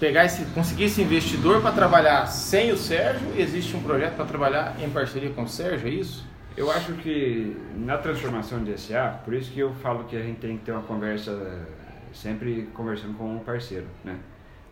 pegar 0.00 0.24
esse, 0.24 0.46
conseguir 0.46 0.84
esse 0.84 1.02
investidor 1.02 1.60
para 1.60 1.72
trabalhar 1.72 2.26
sem 2.26 2.72
o 2.72 2.76
Sérgio? 2.76 3.28
Existe 3.36 3.76
um 3.76 3.82
projeto 3.82 4.16
para 4.16 4.24
trabalhar 4.24 4.74
em 4.82 4.88
parceria 4.88 5.30
com 5.30 5.42
o 5.42 5.48
Sérgio, 5.48 5.86
é 5.86 5.90
isso? 5.90 6.26
Eu 6.56 6.70
acho 6.70 6.94
que 6.94 7.56
na 7.76 7.98
transformação 7.98 8.64
de 8.64 8.76
SA, 8.80 9.20
por 9.24 9.34
isso 9.34 9.52
que 9.52 9.60
eu 9.60 9.72
falo 9.74 10.04
que 10.04 10.16
a 10.16 10.22
gente 10.22 10.40
tem 10.40 10.56
que 10.56 10.64
ter 10.64 10.72
uma 10.72 10.82
conversa, 10.82 11.66
sempre 12.12 12.68
conversando 12.74 13.16
com 13.16 13.36
um 13.36 13.38
parceiro, 13.40 13.86
né? 14.02 14.18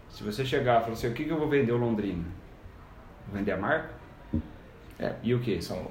Se 0.09 0.25
você 0.25 0.45
chegar 0.45 0.81
e 0.81 0.81
falar 0.81 0.93
assim, 0.95 1.09
o 1.09 1.13
que, 1.13 1.25
que 1.25 1.31
eu 1.31 1.39
vou 1.39 1.49
vender 1.49 1.73
o 1.73 1.77
Londrina? 1.77 2.25
Vou 3.27 3.39
vender 3.39 3.53
a 3.53 3.59
marca? 3.59 3.91
É. 4.99 5.13
E 5.23 5.35
o 5.35 5.41
que? 5.41 5.61
São, 5.61 5.91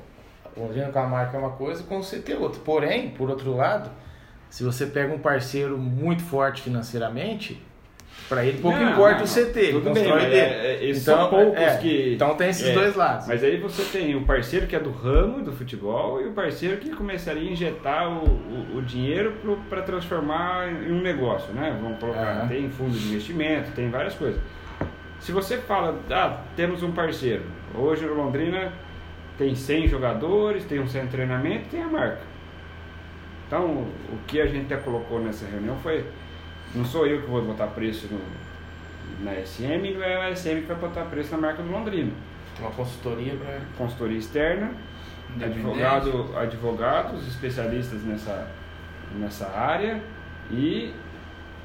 Londrina 0.58 0.89
com 0.89 1.00
a 1.00 1.08
marca 1.08 1.38
é 1.38 1.39
uma 1.39 1.51
coisa, 1.51 1.84
com 1.84 2.00
o 2.00 2.01
CT 2.01 2.34
é 2.34 2.38
outra. 2.38 2.60
Porém, 2.62 3.12
por 3.12 3.29
outro 3.29 3.56
lado, 3.56 3.91
se 4.50 4.63
você 4.63 4.88
pega 4.88 5.13
um 5.13 5.20
parceiro 5.20 5.77
muito 5.77 6.24
forte 6.24 6.63
financeiramente, 6.63 7.63
para 8.27 8.45
ele 8.45 8.59
pouco 8.59 8.77
não, 8.77 8.91
importa 8.91 9.19
não, 9.19 9.24
o 9.24 9.27
CT, 9.27 9.71
tudo 9.71 9.93
bem, 9.93 10.07
mas 10.09 10.24
é, 10.24 10.38
é, 10.38 10.89
então, 10.89 11.01
são 11.01 11.29
poucos 11.29 11.62
é, 11.62 11.77
que. 11.77 12.13
Então 12.15 12.36
tem 12.36 12.50
esses 12.50 12.67
é, 12.67 12.74
dois 12.74 12.95
lados. 12.95 13.27
Mas 13.27 13.43
aí 13.43 13.57
você 13.57 13.83
tem 13.83 14.15
o 14.15 14.25
parceiro 14.25 14.67
que 14.67 14.75
é 14.75 14.79
do 14.79 14.91
ramo 14.91 15.41
do 15.41 15.53
futebol 15.53 16.21
e 16.21 16.27
o 16.27 16.33
parceiro 16.33 16.77
que 16.77 16.89
começaria 16.89 17.50
a 17.50 17.51
injetar 17.51 18.09
o, 18.09 18.25
o, 18.25 18.77
o 18.77 18.81
dinheiro 18.81 19.33
para 19.69 19.81
transformar 19.81 20.69
em 20.69 20.91
um 20.91 21.01
negócio, 21.01 21.53
né? 21.53 21.77
Vamos 21.81 22.00
colocar, 22.00 22.41
uhum. 22.41 22.47
tem 22.50 22.69
fundo 22.69 22.97
de 22.97 23.07
investimento, 23.07 23.71
tem 23.71 23.89
várias 23.89 24.13
coisas. 24.13 24.41
Se 25.19 25.31
você 25.31 25.57
fala, 25.57 26.00
ah, 26.12 26.41
temos 26.55 26.83
um 26.83 26.91
parceiro, 26.91 27.43
hoje 27.74 28.05
o 28.05 28.13
Londrina 28.13 28.74
tem 29.38 29.55
100 29.55 29.88
jogadores, 29.88 30.65
tem 30.65 30.79
um 30.79 30.88
centro 30.88 31.07
de 31.07 31.13
treinamento, 31.13 31.69
tem 31.69 31.81
a 31.81 31.88
marca. 31.88 32.21
Então, 33.47 33.88
o 34.12 34.17
que 34.27 34.41
a 34.41 34.45
gente 34.45 34.74
até 34.74 34.83
colocou 34.83 35.19
nessa 35.19 35.45
reunião 35.45 35.77
foi 35.77 36.05
não 36.75 36.86
sou 36.86 37.05
eu 37.07 37.21
que 37.21 37.27
vou 37.27 37.41
botar 37.41 37.67
preço 37.67 38.07
no, 38.12 38.19
na 39.24 39.33
SM, 39.45 39.93
não 39.93 40.03
é 40.03 40.29
a 40.29 40.36
SM 40.36 40.62
que 40.62 40.67
vai 40.67 40.77
botar 40.77 41.05
preço 41.05 41.31
na 41.31 41.38
marca 41.38 41.62
do 41.62 41.71
Londrina. 41.71 42.12
Uma 42.59 42.71
consultoria 42.71 43.36
para. 43.36 43.62
Consultoria 43.77 44.17
externa, 44.17 44.71
advogado, 45.41 46.36
advogados, 46.36 47.27
especialistas 47.27 48.03
nessa, 48.03 48.47
nessa 49.15 49.47
área 49.47 50.01
e 50.50 50.93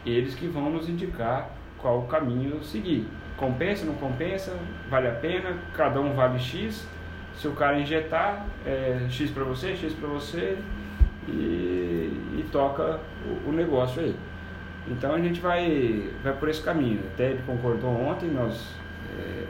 eles 0.05 0.35
que 0.35 0.47
vão 0.47 0.71
nos 0.71 0.89
indicar 0.89 1.51
qual 1.79 2.01
o 2.01 2.07
caminho 2.07 2.63
seguir. 2.63 3.07
Compensa, 3.37 3.85
não 3.85 3.95
compensa, 3.95 4.57
vale 4.89 5.09
a 5.09 5.13
pena, 5.13 5.59
cada 5.75 6.01
um 6.01 6.15
vale 6.15 6.39
X. 6.39 6.87
Se 7.35 7.49
o 7.49 7.53
cara 7.53 7.79
injetar, 7.81 8.47
é 8.65 9.07
X 9.09 9.31
para 9.31 9.43
você, 9.45 9.75
X 9.75 9.95
para 9.95 10.09
você 10.09 10.59
e, 11.27 12.39
e 12.39 12.49
toca 12.53 13.01
o, 13.27 13.49
o, 13.49 13.53
negócio 13.53 14.03
aí. 14.03 14.15
Então 14.89 15.15
a 15.15 15.21
gente 15.21 15.41
vai, 15.41 16.11
vai 16.23 16.33
por 16.33 16.49
esse 16.49 16.63
caminho. 16.63 17.01
Até 17.15 17.31
ele 17.31 17.43
concordou 17.47 17.91
ontem, 17.91 18.29
nós 18.29 18.75
é, 19.19 19.45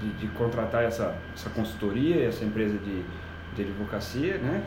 de, 0.00 0.10
de, 0.14 0.26
contratar 0.28 0.84
essa, 0.84 1.14
essa 1.34 1.50
consultoria, 1.50 2.26
essa 2.26 2.44
empresa 2.44 2.76
de, 2.78 3.02
de 3.54 3.62
advocacia, 3.62 4.38
né? 4.38 4.62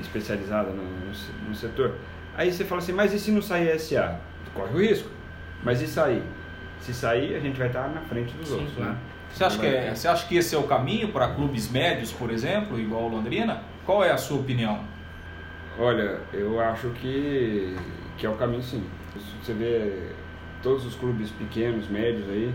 especializada 0.00 0.70
no, 0.70 0.82
no, 0.82 1.48
no 1.48 1.54
setor. 1.54 1.94
Aí 2.36 2.52
você 2.52 2.64
fala 2.64 2.80
assim, 2.80 2.92
mas 2.92 3.12
e 3.12 3.18
se 3.18 3.30
não 3.30 3.42
sair 3.42 3.78
SA? 3.78 4.18
Corre 4.54 4.72
o 4.72 4.80
risco. 4.80 5.08
Mas 5.62 5.82
e 5.82 5.86
sair? 5.86 6.22
Se 6.80 6.94
sair, 6.94 7.34
a 7.34 7.40
gente 7.40 7.58
vai 7.58 7.66
estar 7.66 7.88
na 7.88 8.00
frente 8.00 8.32
dos 8.34 8.48
Sim, 8.48 8.54
outros, 8.54 8.76
né? 8.76 8.96
Você 9.32 9.44
acha, 9.44 9.58
que 9.58 9.66
é, 9.66 9.94
você 9.94 10.08
acha 10.08 10.26
que 10.26 10.36
esse 10.36 10.54
é 10.54 10.58
o 10.58 10.64
caminho 10.64 11.12
para 11.12 11.28
clubes 11.28 11.70
médios, 11.70 12.12
por 12.12 12.30
exemplo, 12.30 12.80
igual 12.80 13.04
o 13.04 13.08
Londrina? 13.08 13.62
Qual 13.86 14.02
é 14.02 14.10
a 14.10 14.16
sua 14.16 14.40
opinião? 14.40 14.80
Olha, 15.78 16.20
eu 16.32 16.60
acho 16.60 16.88
que, 16.90 17.76
que 18.16 18.26
é 18.26 18.28
o 18.28 18.34
caminho 18.34 18.62
sim. 18.62 18.84
Você 19.14 19.52
vê 19.52 20.10
todos 20.62 20.84
os 20.84 20.94
clubes 20.94 21.30
pequenos, 21.30 21.88
médios 21.88 22.28
aí, 22.28 22.54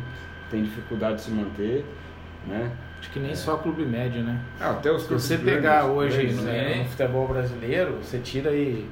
têm 0.50 0.64
dificuldade 0.64 1.16
de 1.16 1.22
se 1.22 1.32
manter, 1.32 1.86
né? 2.48 2.72
Acho 3.00 3.10
que 3.12 3.20
nem 3.20 3.32
é. 3.32 3.36
só 3.36 3.58
clube 3.58 3.86
médio, 3.86 4.24
né? 4.24 4.40
Ah, 4.60 4.72
até 4.72 4.92
os 4.92 5.04
Se 5.04 5.14
você 5.14 5.38
pegar 5.38 5.86
hoje 5.86 6.18
grandes, 6.18 6.42
né, 6.44 6.84
no 6.84 6.86
futebol 6.86 7.28
brasileiro, 7.28 7.98
você 8.02 8.20
tira 8.20 8.50
aí 8.50 8.90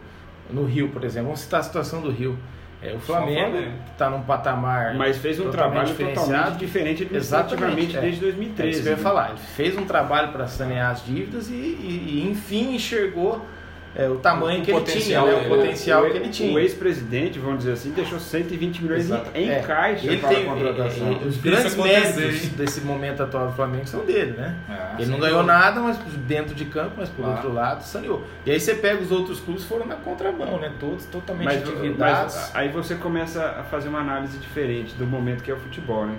no 0.50 0.65
Rio, 0.65 0.89
por 0.89 1.03
exemplo, 1.03 1.27
vamos 1.27 1.39
citar 1.39 1.62
a 1.62 1.63
situação 1.63 2.01
do 2.01 2.12
Rio. 2.12 2.38
É, 2.82 2.93
o 2.93 3.00
Flamengo 3.00 3.58
está 3.89 4.10
num 4.10 4.22
patamar. 4.24 4.93
Mas 4.96 5.17
fez 5.17 5.39
um 5.39 5.50
trabalho 5.50 5.96
totalmente 5.96 6.58
diferente 6.58 7.03
administrativamente 7.03 7.98
desde 7.98 8.20
2013. 8.20 8.62
É 8.62 8.72
isso 8.72 8.82
que 8.82 8.88
eu 8.88 8.91
ia 8.91 8.98
né? 8.98 9.03
falar. 9.03 9.29
Ele 9.29 9.39
fez 9.39 9.77
um 9.77 9.86
trabalho 9.86 10.34
para 10.34 10.48
sanear 10.48 10.91
as 10.91 11.05
dívidas 11.05 11.50
e, 11.50 11.53
e, 11.53 12.25
e 12.25 12.29
enfim, 12.29 12.75
enxergou 12.75 13.46
é, 13.95 14.09
o 14.09 14.15
tamanho 14.15 14.62
o 14.62 14.65
que 14.65 14.71
ele 14.71 14.81
tinha, 14.81 15.21
né? 15.21 15.33
o 15.45 15.50
potencial 15.50 16.03
o, 16.03 16.09
que 16.09 16.17
ele 16.17 16.29
tinha. 16.29 16.53
O 16.53 16.59
ex-presidente, 16.59 17.38
vamos 17.38 17.59
dizer 17.59 17.73
assim, 17.73 17.91
deixou 17.91 18.19
120 18.19 18.81
milhões 18.81 19.01
Exato. 19.01 19.29
em, 19.35 19.50
é. 19.50 19.59
caixa 19.59 20.07
ele 20.07 20.17
para 20.17 20.29
tem, 20.29 20.43
a 20.43 20.53
contratação. 20.53 21.12
É, 21.12 21.25
os 21.25 21.38
grandes 21.38 21.75
méritos 21.75 22.50
desse 22.50 22.81
momento 22.81 23.21
atual 23.21 23.47
do 23.47 23.53
Flamengo 23.53 23.88
são 23.88 24.03
dele, 24.03 24.31
né? 24.31 24.55
É, 24.67 25.01
ele 25.01 25.12
não 25.12 25.19
ganhou 25.19 25.43
nada, 25.43 25.79
mas 25.79 25.97
dentro 26.27 26.55
de 26.55 26.65
campo, 26.65 26.93
mas 26.97 27.09
por 27.09 27.23
claro. 27.23 27.35
outro 27.35 27.53
lado, 27.53 27.83
saneou. 27.83 28.23
E 28.45 28.51
aí 28.51 28.59
você 28.59 28.73
pega 28.73 29.01
os 29.01 29.12
outros 29.12 29.39
clubes 29.39 29.63
foram 29.63 29.85
na 29.85 29.95
contramão, 29.95 30.59
né? 30.59 30.71
Todos 30.79 31.05
totalmente 31.05 31.45
mas, 31.45 31.62
endividados. 31.62 32.35
Mas 32.35 32.55
aí 32.55 32.69
você 32.69 32.95
começa 32.95 33.45
a 33.59 33.63
fazer 33.63 33.89
uma 33.89 34.00
análise 34.00 34.39
diferente 34.39 34.95
do 34.95 35.05
momento 35.05 35.43
que 35.43 35.51
é 35.51 35.53
o 35.53 35.57
futebol, 35.57 36.07
né? 36.07 36.15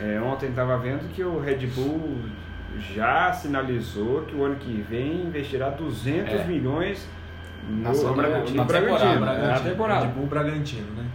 É, 0.00 0.20
ontem 0.20 0.50
estava 0.50 0.78
vendo 0.78 1.12
que 1.12 1.24
o 1.24 1.40
Red 1.40 1.66
Bull 1.66 2.18
já 2.94 3.32
sinalizou 3.32 4.22
que 4.22 4.34
o 4.34 4.44
ano 4.44 4.56
que 4.56 4.84
vem 4.88 5.22
investirá 5.22 5.70
200 5.70 6.34
é. 6.34 6.44
milhões 6.44 7.08
no, 7.68 7.92
no, 7.92 8.14
Bragantino. 8.14 8.56
Na 8.56 8.64
Bragantino, 8.64 9.20
Bragantino, 9.20 9.48
na 9.48 9.60
temporada. 9.60 10.06
Bull 10.06 10.26
Bragantino, 10.26 10.90
né? 10.92 11.06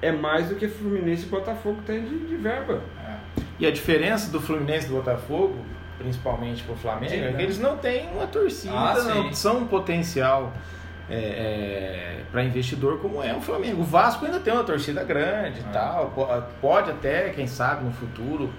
É 0.00 0.10
mais 0.10 0.48
do 0.48 0.56
que 0.56 0.66
Fluminense 0.66 1.26
e 1.26 1.28
Botafogo 1.28 1.80
tem 1.86 2.04
de, 2.04 2.18
de 2.26 2.36
verba. 2.36 2.80
É. 3.06 3.42
E 3.58 3.66
a 3.66 3.70
diferença 3.70 4.30
do 4.30 4.40
Fluminense 4.40 4.86
e 4.86 4.88
do 4.88 4.96
Botafogo, 4.96 5.56
principalmente 5.96 6.62
para 6.64 6.72
o 6.74 6.76
Flamengo, 6.76 7.10
Sim, 7.10 7.20
é 7.20 7.28
que 7.28 7.34
né? 7.34 7.42
eles 7.42 7.58
não 7.58 7.76
têm 7.76 8.08
uma 8.10 8.26
torcida, 8.26 8.74
ah, 8.74 9.02
não 9.02 9.32
são 9.32 9.58
um 9.58 9.66
potencial 9.66 10.52
é, 11.08 11.14
é, 11.14 12.20
para 12.30 12.42
investidor 12.42 12.98
como 12.98 13.22
é 13.22 13.34
o 13.34 13.40
Flamengo. 13.40 13.82
O 13.82 13.84
Vasco 13.84 14.24
ainda 14.24 14.40
tem 14.40 14.52
uma 14.52 14.64
torcida 14.64 15.04
grande 15.04 15.60
e 15.60 15.64
é. 15.64 15.72
tal, 15.72 16.12
pode 16.60 16.90
até, 16.90 17.30
quem 17.30 17.46
sabe, 17.46 17.84
no 17.84 17.92
futuro. 17.92 18.52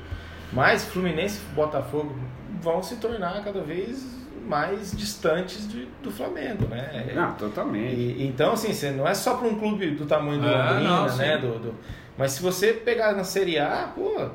Mas 0.52 0.86
Fluminense 0.86 1.42
e 1.42 1.56
Botafogo 1.56 2.16
vão 2.64 2.82
se 2.82 2.96
tornar 2.96 3.44
cada 3.44 3.62
vez 3.62 4.24
mais 4.48 4.96
distantes 4.96 5.68
de, 5.68 5.88
do 6.02 6.10
Flamengo, 6.10 6.66
né? 6.68 7.12
Não, 7.14 7.34
totalmente. 7.34 7.96
E, 7.96 8.26
então, 8.26 8.54
assim, 8.54 8.74
você 8.74 8.92
não 8.92 9.08
é 9.08 9.14
só 9.14 9.36
para 9.36 9.48
um 9.48 9.60
clube 9.60 9.92
do 9.92 10.06
tamanho 10.06 10.42
do 10.42 10.48
é, 10.48 10.72
Londrina, 10.72 11.08
não, 11.08 11.18
né? 11.18 11.38
Do, 11.38 11.60
do, 11.60 11.76
mas 12.18 12.34
se 12.34 12.42
você 12.42 12.74
pegar 12.74 13.14
na 13.16 13.24
Série 13.24 13.58
A, 13.58 13.92
pô, 13.96 14.30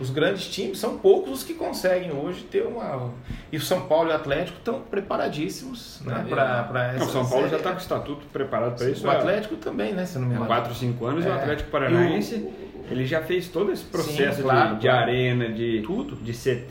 os 0.00 0.10
grandes 0.10 0.46
times 0.46 0.78
são 0.78 0.98
poucos 0.98 1.32
os 1.32 1.44
que 1.44 1.54
conseguem 1.54 2.10
hoje 2.10 2.42
ter 2.44 2.66
uma. 2.66 3.10
E 3.52 3.56
o 3.56 3.60
São 3.60 3.82
Paulo 3.82 4.08
e 4.08 4.12
o 4.12 4.16
Atlético 4.16 4.58
estão 4.58 4.80
preparadíssimos 4.80 6.00
né, 6.04 6.26
para 6.28 6.92
essa. 6.94 7.04
O 7.04 7.08
São 7.08 7.28
Paulo 7.28 7.48
série. 7.48 7.50
já 7.50 7.56
está 7.58 7.70
com 7.70 7.76
o 7.76 7.80
estatuto 7.80 8.26
preparado 8.32 8.76
para 8.76 8.88
isso. 8.88 9.06
O 9.06 9.10
Atlético 9.10 9.56
também, 9.56 9.92
né? 9.92 10.06
Se 10.06 10.18
não 10.18 10.26
me 10.26 10.34
engano. 10.34 10.46
4, 10.46 10.74
5 10.74 11.04
anos 11.04 11.24
é. 11.24 11.28
e 11.28 11.30
o 11.30 11.34
Atlético 11.34 11.70
Paranaense. 11.70 12.48
Ele 12.90 13.06
já 13.06 13.22
fez 13.22 13.48
todo 13.48 13.70
esse 13.70 13.84
processo 13.84 14.38
Sim, 14.38 14.42
claro, 14.42 14.74
de, 14.74 14.80
de 14.80 14.88
arena, 14.88 15.48
de 15.48 15.82
tudo, 15.82 16.16
de 16.16 16.32
CT, 16.32 16.68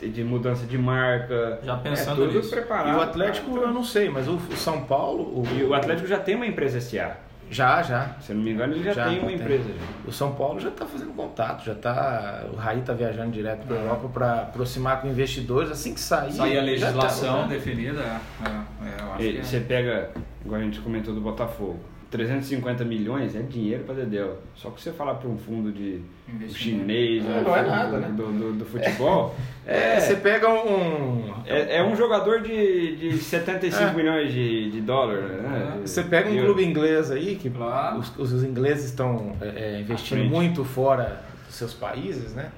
de, 0.00 0.08
de 0.08 0.24
mudança 0.24 0.64
de 0.66 0.78
marca. 0.78 1.58
Já 1.64 1.76
pensando 1.76 2.22
é, 2.22 2.26
tudo 2.26 2.38
nisso. 2.38 2.50
preparado. 2.50 2.94
E 2.94 2.98
o 2.98 3.00
Atlético 3.00 3.56
eu 3.56 3.72
não 3.72 3.82
sei, 3.82 4.08
mas 4.08 4.28
o, 4.28 4.36
o 4.36 4.56
São 4.56 4.84
Paulo. 4.84 5.22
O, 5.22 5.44
e 5.58 5.64
o 5.64 5.74
Atlético 5.74 6.06
já 6.06 6.18
tem 6.18 6.36
uma 6.36 6.46
empresa 6.46 6.80
SA. 6.80 7.16
Já, 7.50 7.82
já. 7.82 8.16
Se 8.20 8.32
eu 8.32 8.36
não 8.36 8.42
me 8.42 8.52
engano, 8.52 8.72
ele 8.72 8.84
já, 8.84 8.92
já 8.94 9.08
tem 9.08 9.18
uma 9.18 9.26
tem. 9.26 9.36
empresa. 9.36 9.64
Já. 9.64 10.08
O 10.08 10.12
São 10.12 10.32
Paulo 10.32 10.58
já 10.58 10.70
está 10.70 10.86
fazendo 10.86 11.12
contato, 11.12 11.64
já 11.64 11.72
está. 11.72 12.44
O 12.50 12.56
Raí 12.56 12.78
está 12.78 12.94
viajando 12.94 13.32
direto 13.32 13.66
para 13.66 13.76
a 13.76 13.80
Europa 13.80 14.08
para 14.08 14.32
aproximar 14.42 15.02
com 15.02 15.08
investidores 15.08 15.70
assim 15.70 15.92
que 15.92 16.00
sair. 16.00 16.32
Sair 16.32 16.58
a 16.58 16.62
legislação 16.62 17.42
tá, 17.42 17.46
definida. 17.48 18.00
É, 18.00 19.22
é, 19.22 19.38
é 19.38 19.42
você 19.42 19.60
pega, 19.60 20.10
igual 20.44 20.60
a 20.60 20.64
gente 20.64 20.80
comentou 20.80 21.12
do 21.12 21.20
Botafogo 21.20 21.91
350 22.12 22.84
milhões 22.84 23.34
é 23.34 23.40
dinheiro 23.40 23.84
para 23.84 23.94
Dedéu. 23.94 24.36
Só 24.54 24.68
que 24.68 24.82
você 24.82 24.92
falar 24.92 25.14
para 25.14 25.30
um 25.30 25.38
fundo 25.38 25.72
de 25.72 26.02
chinês, 26.50 27.24
não, 27.24 27.42
não 27.42 27.56
é 27.56 27.62
nada, 27.62 27.98
né? 27.98 28.08
do, 28.08 28.26
do, 28.26 28.52
do 28.52 28.64
futebol, 28.66 29.34
é, 29.66 29.94
é, 29.96 30.00
você 30.00 30.16
pega 30.16 30.46
um 30.50 31.32
é, 31.46 31.78
é, 31.78 31.82
um 31.82 31.96
jogador 31.96 32.42
de, 32.42 32.96
de 32.96 33.16
75 33.16 33.82
é. 33.82 33.94
milhões 33.94 34.30
de, 34.30 34.70
de 34.70 34.80
dólares, 34.82 35.24
né? 35.42 35.80
Você 35.80 36.02
pega 36.02 36.28
um 36.28 36.38
clube 36.38 36.62
inglês 36.62 37.10
aí 37.10 37.34
que 37.36 37.48
claro. 37.48 37.98
os, 37.98 38.14
os, 38.18 38.44
ingleses 38.44 38.84
estão 38.84 39.34
é, 39.40 39.46
é, 39.46 39.80
investindo 39.80 40.22
muito 40.24 40.66
fora 40.66 41.22
dos 41.46 41.56
seus 41.56 41.72
países, 41.72 42.34
né? 42.34 42.52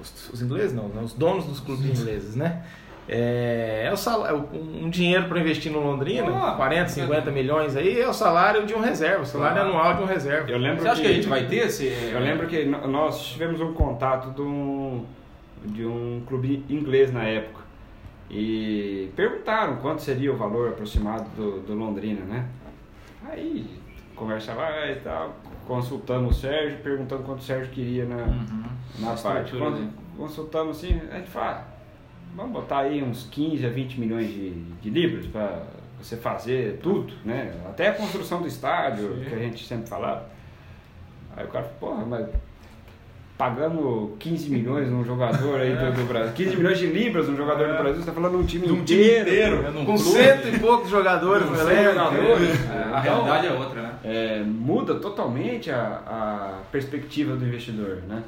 Os, 0.00 0.30
os, 0.32 0.42
ingleses 0.42 0.72
não, 0.72 0.88
não, 0.88 1.02
os 1.02 1.12
donos 1.12 1.44
dos 1.44 1.58
clubes 1.58 1.84
ingleses, 1.84 2.36
né? 2.36 2.62
É, 3.10 3.84
é 3.86 3.92
o 3.92 3.96
salário, 3.96 4.48
é 4.52 4.56
um 4.84 4.90
dinheiro 4.90 5.28
para 5.28 5.40
investir 5.40 5.72
no 5.72 5.80
Londrina, 5.80 6.30
oh, 6.30 6.56
40, 6.56 6.88
50 6.90 7.30
é. 7.30 7.32
milhões 7.32 7.74
aí, 7.74 7.98
é 7.98 8.06
o 8.06 8.12
salário 8.12 8.66
de 8.66 8.74
um 8.74 8.80
reserva, 8.80 9.22
o 9.22 9.26
salário 9.26 9.62
ah. 9.62 9.64
anual 9.64 9.94
de 9.94 10.02
um 10.02 10.06
reserva. 10.06 10.50
Eu 10.50 10.58
lembro 10.58 10.82
Você 10.82 10.88
acha 10.88 11.00
que, 11.00 11.06
que 11.06 11.12
a 11.12 11.16
gente 11.16 11.28
vai 11.28 11.46
ter 11.46 11.66
esse. 11.66 11.86
Eu 11.86 12.20
lembro 12.20 12.46
que 12.46 12.66
nós 12.66 13.28
tivemos 13.28 13.62
um 13.62 13.72
contato 13.72 14.30
de 14.34 14.42
um, 14.42 15.06
de 15.64 15.86
um 15.86 16.22
clube 16.26 16.64
inglês 16.68 17.10
na 17.10 17.24
época. 17.24 17.62
E 18.30 19.10
perguntaram 19.16 19.76
quanto 19.76 20.02
seria 20.02 20.30
o 20.30 20.36
valor 20.36 20.68
aproximado 20.68 21.24
do, 21.34 21.60
do 21.60 21.74
Londrina, 21.74 22.20
né? 22.26 22.46
Aí 23.26 23.66
conversava 24.14 24.86
e 24.86 24.96
tal, 24.96 25.34
consultando 25.66 26.28
o 26.28 26.34
Sérgio, 26.34 26.78
perguntando 26.80 27.22
quanto 27.22 27.38
o 27.38 27.42
Sérgio 27.42 27.70
queria 27.72 28.04
na, 28.04 28.16
uhum. 28.16 28.64
na 28.98 29.14
parte. 29.14 29.56
Quando 29.56 29.90
consultamos 30.14 30.76
assim, 30.76 31.00
a 31.10 31.16
gente 31.16 31.30
fala 31.30 31.77
vamos 32.34 32.52
botar 32.52 32.80
aí 32.80 33.02
uns 33.02 33.24
15 33.30 33.66
a 33.66 33.70
20 33.70 34.00
milhões 34.00 34.28
de, 34.28 34.50
de 34.50 34.90
libras 34.90 35.26
para 35.26 35.62
você 36.00 36.16
fazer 36.16 36.78
tudo, 36.82 37.12
né? 37.24 37.52
Até 37.68 37.88
a 37.88 37.94
construção 37.94 38.40
do 38.40 38.48
estádio, 38.48 39.16
Sim. 39.16 39.24
que 39.24 39.34
a 39.34 39.38
gente 39.38 39.66
sempre 39.66 39.88
falava. 39.88 40.26
Aí 41.36 41.44
o 41.44 41.48
cara 41.48 41.64
falou, 41.64 41.96
porra, 41.96 42.06
mas 42.06 42.28
pagando 43.38 44.16
15 44.18 44.50
milhões 44.50 44.90
num 44.90 45.04
jogador 45.04 45.60
aí 45.60 45.74
do, 45.76 45.92
do, 45.92 46.08
Brasil, 46.08 46.32
15 46.34 46.56
milhões 46.56 46.78
de 46.78 46.86
libras 46.86 47.28
num 47.28 47.36
jogador 47.36 47.68
é. 47.68 47.72
do 47.72 47.78
Brasil, 47.78 48.00
você 48.00 48.06
tá 48.06 48.12
falando 48.12 48.32
de 48.32 48.38
um 48.38 48.46
time 48.46 48.66
de 48.66 48.72
um 48.72 48.76
inteiro, 48.78 49.24
time 49.24 49.36
inteiro 49.36 49.62
né? 49.62 49.84
com 49.86 49.96
cento 49.96 50.48
e 50.48 50.58
poucos 50.58 50.90
jogadores, 50.90 51.48
com 51.48 51.54
jogadores. 51.54 52.50
É, 52.68 52.94
a 52.94 53.00
realidade 53.00 53.46
é 53.46 53.52
outra, 53.52 53.82
né? 53.82 53.92
É, 54.02 54.42
muda 54.44 54.96
totalmente 54.96 55.70
a, 55.70 56.02
a 56.04 56.58
perspectiva 56.72 57.36
do 57.36 57.46
investidor, 57.46 58.02
né? 58.08 58.24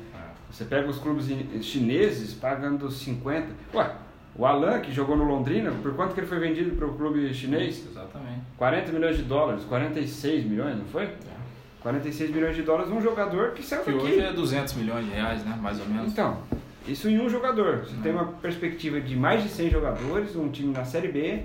Você 0.51 0.65
pega 0.65 0.89
os 0.89 0.99
clubes 0.99 1.27
chineses 1.63 2.35
pagando 2.35 2.91
50. 2.91 3.49
Ué, 3.75 3.91
o 4.37 4.47
Alan, 4.47 4.81
que 4.81 4.93
jogou 4.93 5.17
no 5.17 5.25
Londrina, 5.25 5.71
por 5.83 5.95
quanto 5.95 6.15
que 6.15 6.21
ele 6.21 6.27
foi 6.27 6.39
vendido 6.39 6.75
para 6.77 6.87
o 6.87 6.95
clube 6.95 7.33
chinês? 7.35 7.79
Isso, 7.79 7.89
exatamente. 7.91 8.41
40 8.57 8.93
milhões 8.93 9.17
de 9.17 9.23
dólares, 9.23 9.65
46 9.65 10.45
milhões, 10.45 10.77
não 10.77 10.85
foi? 10.87 11.05
É. 11.05 11.41
46 11.83 12.31
milhões 12.31 12.57
de 12.57 12.63
dólares 12.63 12.93
um 12.93 13.01
jogador 13.01 13.53
que 13.53 13.63
saiu 13.63 13.83
que 13.83 13.93
daqui. 13.93 14.05
hoje 14.05 14.21
é 14.21 14.33
200 14.33 14.75
milhões 14.75 15.07
de 15.07 15.13
reais, 15.13 15.45
né? 15.45 15.59
Mais 15.61 15.81
ou 15.81 15.87
menos. 15.87 16.13
Então, 16.13 16.39
isso 16.87 17.09
em 17.09 17.21
um 17.21 17.29
jogador. 17.29 17.79
Você 17.79 17.97
tem 18.03 18.13
uma 18.13 18.27
perspectiva 18.27 19.01
de 19.01 19.17
mais 19.17 19.43
de 19.43 19.49
100 19.49 19.71
jogadores, 19.71 20.37
um 20.37 20.51
time 20.51 20.73
na 20.73 20.85
Série 20.85 21.09
B, 21.09 21.27
é. 21.29 21.45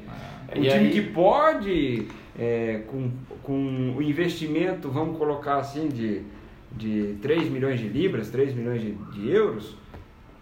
um 0.58 0.64
e 0.64 0.70
time 0.70 0.86
aí... 0.86 0.92
que 0.92 1.02
pode, 1.02 2.08
é, 2.38 2.82
com, 2.88 3.12
com 3.44 3.96
o 3.98 4.02
investimento, 4.02 4.90
vamos 4.90 5.18
colocar 5.18 5.58
assim, 5.58 5.88
de 5.88 6.22
de 6.76 7.18
3 7.22 7.50
milhões 7.50 7.80
de 7.80 7.88
libras, 7.88 8.30
3 8.30 8.54
milhões 8.54 8.82
de, 8.82 8.92
de 8.92 9.30
euros, 9.30 9.76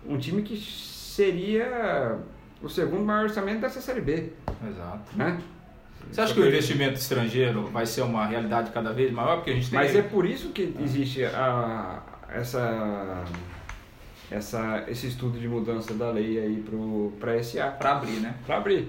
um 0.07 0.17
time 0.17 0.41
que 0.41 0.57
seria 0.57 2.17
o 2.61 2.69
segundo 2.69 3.03
maior 3.03 3.23
orçamento 3.23 3.61
dessa 3.61 3.81
Série 3.81 4.01
B. 4.01 4.31
Exato. 4.67 5.17
Né? 5.17 5.39
Você 6.11 6.21
acha 6.21 6.33
que 6.33 6.39
o 6.39 6.47
investimento 6.47 6.95
estrangeiro 6.95 7.67
vai 7.67 7.85
ser 7.85 8.01
uma 8.01 8.25
realidade 8.25 8.71
cada 8.71 8.91
vez 8.91 9.11
maior? 9.11 9.37
Porque 9.37 9.51
a 9.51 9.53
gente 9.53 9.69
tem... 9.69 9.79
Mas 9.79 9.95
é 9.95 10.01
por 10.01 10.25
isso 10.25 10.49
que 10.49 10.75
existe 10.81 11.23
a, 11.25 12.01
essa, 12.29 13.23
essa, 14.29 14.83
esse 14.87 15.07
estudo 15.07 15.39
de 15.39 15.47
mudança 15.47 15.93
da 15.93 16.11
lei 16.11 16.39
aí 16.39 16.63
para 17.19 17.41
SA. 17.41 17.67
Para 17.67 17.91
abrir, 17.93 18.19
né? 18.19 18.35
Para 18.45 18.57
abrir. 18.57 18.87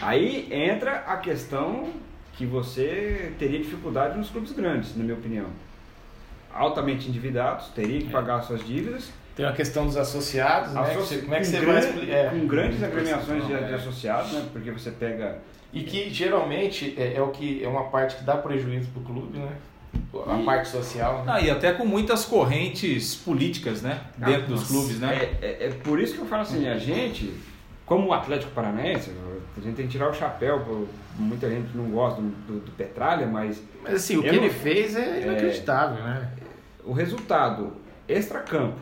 Aí 0.00 0.48
entra 0.52 1.04
a 1.06 1.16
questão 1.16 1.90
que 2.34 2.46
você 2.46 3.32
teria 3.38 3.58
dificuldade 3.58 4.16
nos 4.16 4.30
clubes 4.30 4.52
grandes, 4.52 4.96
na 4.96 5.02
minha 5.02 5.16
opinião. 5.16 5.46
Altamente 6.52 7.08
endividados, 7.08 7.68
teria 7.68 8.00
que 8.00 8.08
É. 8.08 8.10
pagar 8.10 8.42
suas 8.42 8.64
dívidas. 8.66 9.10
Tem 9.36 9.46
a 9.46 9.52
questão 9.52 9.86
dos 9.86 9.96
associados, 9.96 10.72
né? 10.72 10.80
Associ- 10.80 11.18
Como 11.18 11.34
é 11.34 11.38
que 11.40 11.44
com 11.46 11.50
você 11.52 11.60
grande- 11.60 12.06
vai 12.06 12.10
é. 12.10 12.28
Com 12.30 12.46
grandes 12.46 12.82
agremiações 12.82 13.46
de, 13.46 13.52
é. 13.54 13.58
de 13.62 13.74
associados, 13.74 14.32
né? 14.32 14.44
Porque 14.52 14.70
você 14.70 14.90
pega 14.90 15.38
E 15.72 15.84
que 15.84 16.10
geralmente 16.10 16.94
é, 16.98 17.14
é 17.14 17.22
o 17.22 17.28
que 17.28 17.62
é 17.62 17.68
uma 17.68 17.84
parte 17.84 18.16
que 18.16 18.24
dá 18.24 18.36
prejuízo 18.36 18.88
pro 18.90 19.02
clube, 19.02 19.38
né? 19.38 19.52
A 20.26 20.40
E- 20.40 20.44
parte 20.44 20.68
social. 20.68 21.18
Né? 21.24 21.32
Ah, 21.32 21.40
e 21.40 21.48
até 21.48 21.72
com 21.72 21.84
muitas 21.84 22.24
correntes 22.24 23.14
políticas, 23.14 23.80
né? 23.80 24.00
Dentro 24.16 24.48
dos 24.48 24.60
nossa. 24.62 24.72
clubes, 24.72 24.98
né? 24.98 25.14
É, 25.40 25.46
é, 25.46 25.66
é 25.68 25.70
por 25.84 26.00
isso 26.00 26.14
que 26.14 26.20
eu 26.20 26.26
falo 26.26 26.42
assim, 26.42 26.68
a 26.68 26.76
gente, 26.76 27.32
como 27.86 28.08
o 28.08 28.12
Atlético 28.12 28.50
Paranaense, 28.50 29.12
a 29.56 29.60
gente 29.60 29.76
tem 29.76 29.86
que 29.86 29.92
tirar 29.92 30.10
o 30.10 30.12
chapéu, 30.14 30.58
por- 30.60 30.88
muita 31.16 31.48
gente 31.48 31.68
não 31.76 31.84
gosta 31.90 32.20
do, 32.20 32.28
do, 32.48 32.60
do 32.66 32.72
Petralha, 32.72 33.26
mas 33.28 33.62
Mas 33.84 33.94
assim, 33.94 34.16
o 34.16 34.22
que 34.22 34.28
ele 34.28 34.40
não- 34.40 34.50
fez 34.50 34.96
é 34.96 35.22
inacreditável, 35.22 36.02
né? 36.02 36.30
O 36.90 36.92
resultado 36.92 37.74
extra-campo 38.08 38.80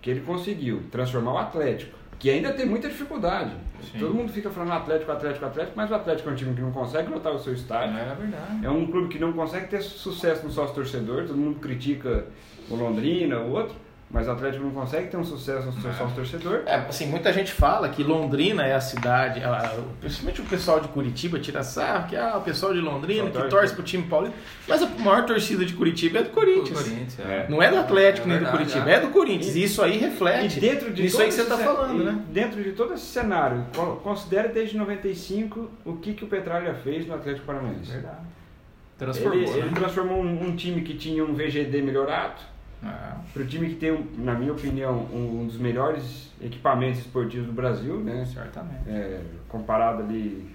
que 0.00 0.08
ele 0.08 0.22
conseguiu 0.22 0.82
transformar 0.90 1.34
o 1.34 1.36
Atlético, 1.36 1.94
que 2.18 2.30
ainda 2.30 2.54
tem 2.54 2.64
muita 2.64 2.88
dificuldade. 2.88 3.50
Sim. 3.82 3.98
Todo 3.98 4.14
mundo 4.14 4.32
fica 4.32 4.48
falando 4.48 4.72
Atlético, 4.72 5.12
Atlético, 5.12 5.44
Atlético, 5.44 5.74
mas 5.76 5.90
o 5.90 5.94
Atlético 5.94 6.30
é 6.30 6.32
um 6.32 6.36
time 6.36 6.54
que 6.54 6.62
não 6.62 6.72
consegue 6.72 7.10
lotar 7.10 7.34
o 7.34 7.38
seu 7.38 7.52
estádio. 7.52 7.98
É 7.98 8.14
verdade. 8.14 8.64
É 8.64 8.70
um 8.70 8.86
clube 8.86 9.08
que 9.08 9.18
não 9.18 9.34
consegue 9.34 9.68
ter 9.68 9.82
sucesso 9.82 10.46
no 10.46 10.50
sócio 10.50 10.74
torcedor, 10.74 11.26
todo 11.26 11.36
mundo 11.36 11.60
critica 11.60 12.24
o 12.70 12.76
Londrina, 12.76 13.40
o 13.40 13.50
outro, 13.50 13.76
mas 14.12 14.26
o 14.26 14.32
Atlético 14.32 14.64
não 14.64 14.72
consegue 14.72 15.06
ter 15.08 15.16
um 15.16 15.24
sucesso 15.24 15.66
no 15.66 15.72
seu 15.80 15.92
sócio 15.92 16.14
torcedor. 16.16 16.62
É, 16.66 16.74
assim, 16.74 17.06
muita 17.06 17.32
gente 17.32 17.52
fala 17.52 17.88
que 17.88 18.02
Londrina 18.02 18.66
é 18.66 18.74
a 18.74 18.80
cidade, 18.80 19.40
a- 19.44 19.72
principalmente 20.00 20.40
o 20.40 20.44
pessoal 20.44 20.80
de 20.80 20.88
Curitiba 20.88 21.38
tira 21.38 21.62
sarro, 21.62 22.08
que 22.08 22.16
ah, 22.16 22.36
o 22.36 22.40
pessoal 22.40 22.74
de 22.74 22.80
Londrina 22.80 23.22
Só 23.24 23.26
que 23.30 23.32
torce. 23.34 23.50
torce 23.50 23.74
pro 23.74 23.82
time 23.84 24.02
paulista, 24.04 24.36
mas 24.66 24.82
a 24.82 24.86
maior 24.86 25.24
torcida 25.24 25.64
de 25.64 25.74
Curitiba 25.74 26.18
é 26.18 26.22
do 26.24 26.30
Corinthians. 26.30 26.82
Corinthians, 26.82 27.20
É. 27.20 27.46
Não 27.48 27.62
é 27.62 27.70
do 27.70 27.78
Atlético 27.78 28.26
É 28.28 28.30
nem 28.32 28.38
do 28.40 28.50
Curitiba, 28.50 28.90
é. 28.90 28.94
é 28.94 29.00
do 29.00 29.08
Corinthians. 29.10 29.54
E 29.54 29.62
isso 29.62 29.80
aí 29.82 29.96
reflete 29.98 30.58
E 30.58 30.60
dentro 30.60 30.92
de 30.92 31.08
todo 31.08 31.20
aí 31.20 31.28
que 31.28 31.34
você 31.34 31.40
esse 31.42 31.52
está 31.52 31.56
falando, 31.64 32.00
e 32.00 32.04
né? 32.04 32.18
Dentro 32.30 32.62
de 32.62 32.72
todo 32.72 32.94
esse 32.94 33.04
cenário, 33.06 33.64
co- 33.76 33.96
considere 34.02 34.48
desde 34.48 34.76
95 34.76 35.70
o 35.84 35.92
que, 35.98 36.14
que 36.14 36.24
o 36.24 36.26
Petralha 36.26 36.74
fez 36.74 37.06
no 37.06 37.14
Atlético 37.14 37.46
Paranaense. 37.46 37.90
Verdade. 37.92 38.16
Ele, 38.18 39.12
Transformou, 39.12 39.56
ele 39.56 39.62
né? 39.66 39.72
transformou 39.74 40.22
um, 40.22 40.48
um 40.48 40.56
time 40.56 40.82
que 40.82 40.94
tinha 40.94 41.24
um 41.24 41.32
VGD 41.32 41.80
melhorado 41.80 42.42
É. 42.82 43.14
para 43.32 43.42
o 43.42 43.46
time 43.46 43.68
que 43.68 43.74
tem, 43.74 44.06
na 44.16 44.34
minha 44.34 44.52
opinião, 44.52 45.06
um, 45.12 45.46
dos 45.46 45.58
melhores 45.58 46.30
equipamentos 46.40 47.00
esportivos 47.00 47.46
do 47.46 47.52
Brasil, 47.52 47.98
né? 48.00 48.24
Certamente. 48.24 48.88
É, 48.88 49.20
comparado 49.48 50.02
ali, 50.02 50.50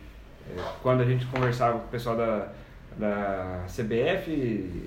é, 0.50 0.60
quando 0.82 1.02
a 1.02 1.06
gente 1.06 1.26
conversava 1.28 1.80
com 1.80 1.86
o 1.86 1.90
pessoal 1.90 2.18
da, 2.18 2.50
da 2.98 3.66
CBF, 3.68 4.32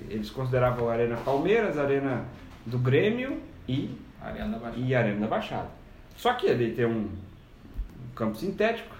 eles 0.09 0.29
consideravam 0.29 0.89
a 0.89 0.93
Arena 0.93 1.15
Palmeiras, 1.17 1.77
a 1.77 1.83
Arena 1.83 2.25
do 2.65 2.77
Grêmio 2.77 3.39
e 3.67 3.97
Arena 4.21 4.49
da 4.49 4.59
Baixada. 4.59 4.85
e 4.85 4.95
Arena 4.95 5.19
da 5.21 5.27
Baixada. 5.27 5.69
Só 6.17 6.33
que 6.33 6.47
ele 6.47 6.73
tem 6.73 6.85
um, 6.85 7.07
um 7.07 8.13
campo 8.15 8.35
sintético, 8.35 8.93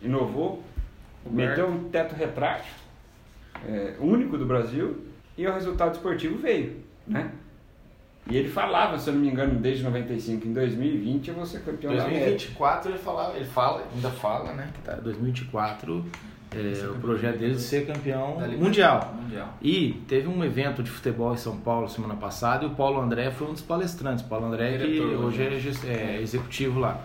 inovou, 0.00 0.62
meteu 1.28 1.68
um 1.68 1.88
teto 1.90 2.14
retrátil, 2.14 2.72
é, 3.66 3.94
único 3.98 4.38
do 4.38 4.46
Brasil, 4.46 5.04
e 5.36 5.46
o 5.46 5.52
resultado 5.52 5.94
esportivo 5.94 6.38
veio, 6.38 6.76
né? 7.06 7.32
E 8.30 8.36
ele 8.36 8.48
falava, 8.48 8.98
se 8.98 9.10
eu 9.10 9.14
não 9.14 9.20
me 9.20 9.28
engano, 9.28 9.58
desde 9.58 9.82
95, 9.82 10.46
em 10.46 10.52
2020 10.52 11.28
eu 11.28 11.34
vou 11.34 11.44
ser 11.44 11.60
campeão 11.60 11.94
da 11.94 12.04
América. 12.04 12.26
2024 12.26 12.90
ele 12.92 12.98
falava, 12.98 13.36
ele 13.36 13.44
fala, 13.44 13.84
ainda 13.92 14.10
fala, 14.10 14.52
né? 14.52 14.70
Que 14.74 14.80
tá 14.82 14.94
2024 14.94 16.04
é, 16.54 16.86
o 16.86 16.94
projeto 17.00 17.38
dele 17.38 17.54
de 17.54 17.60
ser 17.60 17.86
campeão 17.86 18.38
mundial. 18.58 19.14
Mundial. 19.20 19.58
E 19.60 20.02
teve 20.06 20.28
um 20.28 20.44
evento 20.44 20.82
de 20.82 20.90
futebol 20.90 21.32
em 21.32 21.36
São 21.36 21.56
Paulo 21.56 21.88
semana 21.88 22.14
passada 22.14 22.64
e 22.64 22.68
o 22.68 22.70
Paulo 22.70 23.00
André 23.00 23.30
foi 23.30 23.48
um 23.48 23.52
dos 23.52 23.62
palestrantes. 23.62 24.22
Paulo 24.24 24.46
André 24.46 24.78
que 24.78 25.00
hoje 25.00 25.42
é, 25.42 25.86
né? 25.86 26.16
é 26.16 26.22
executivo 26.22 26.78
lá. 26.78 27.02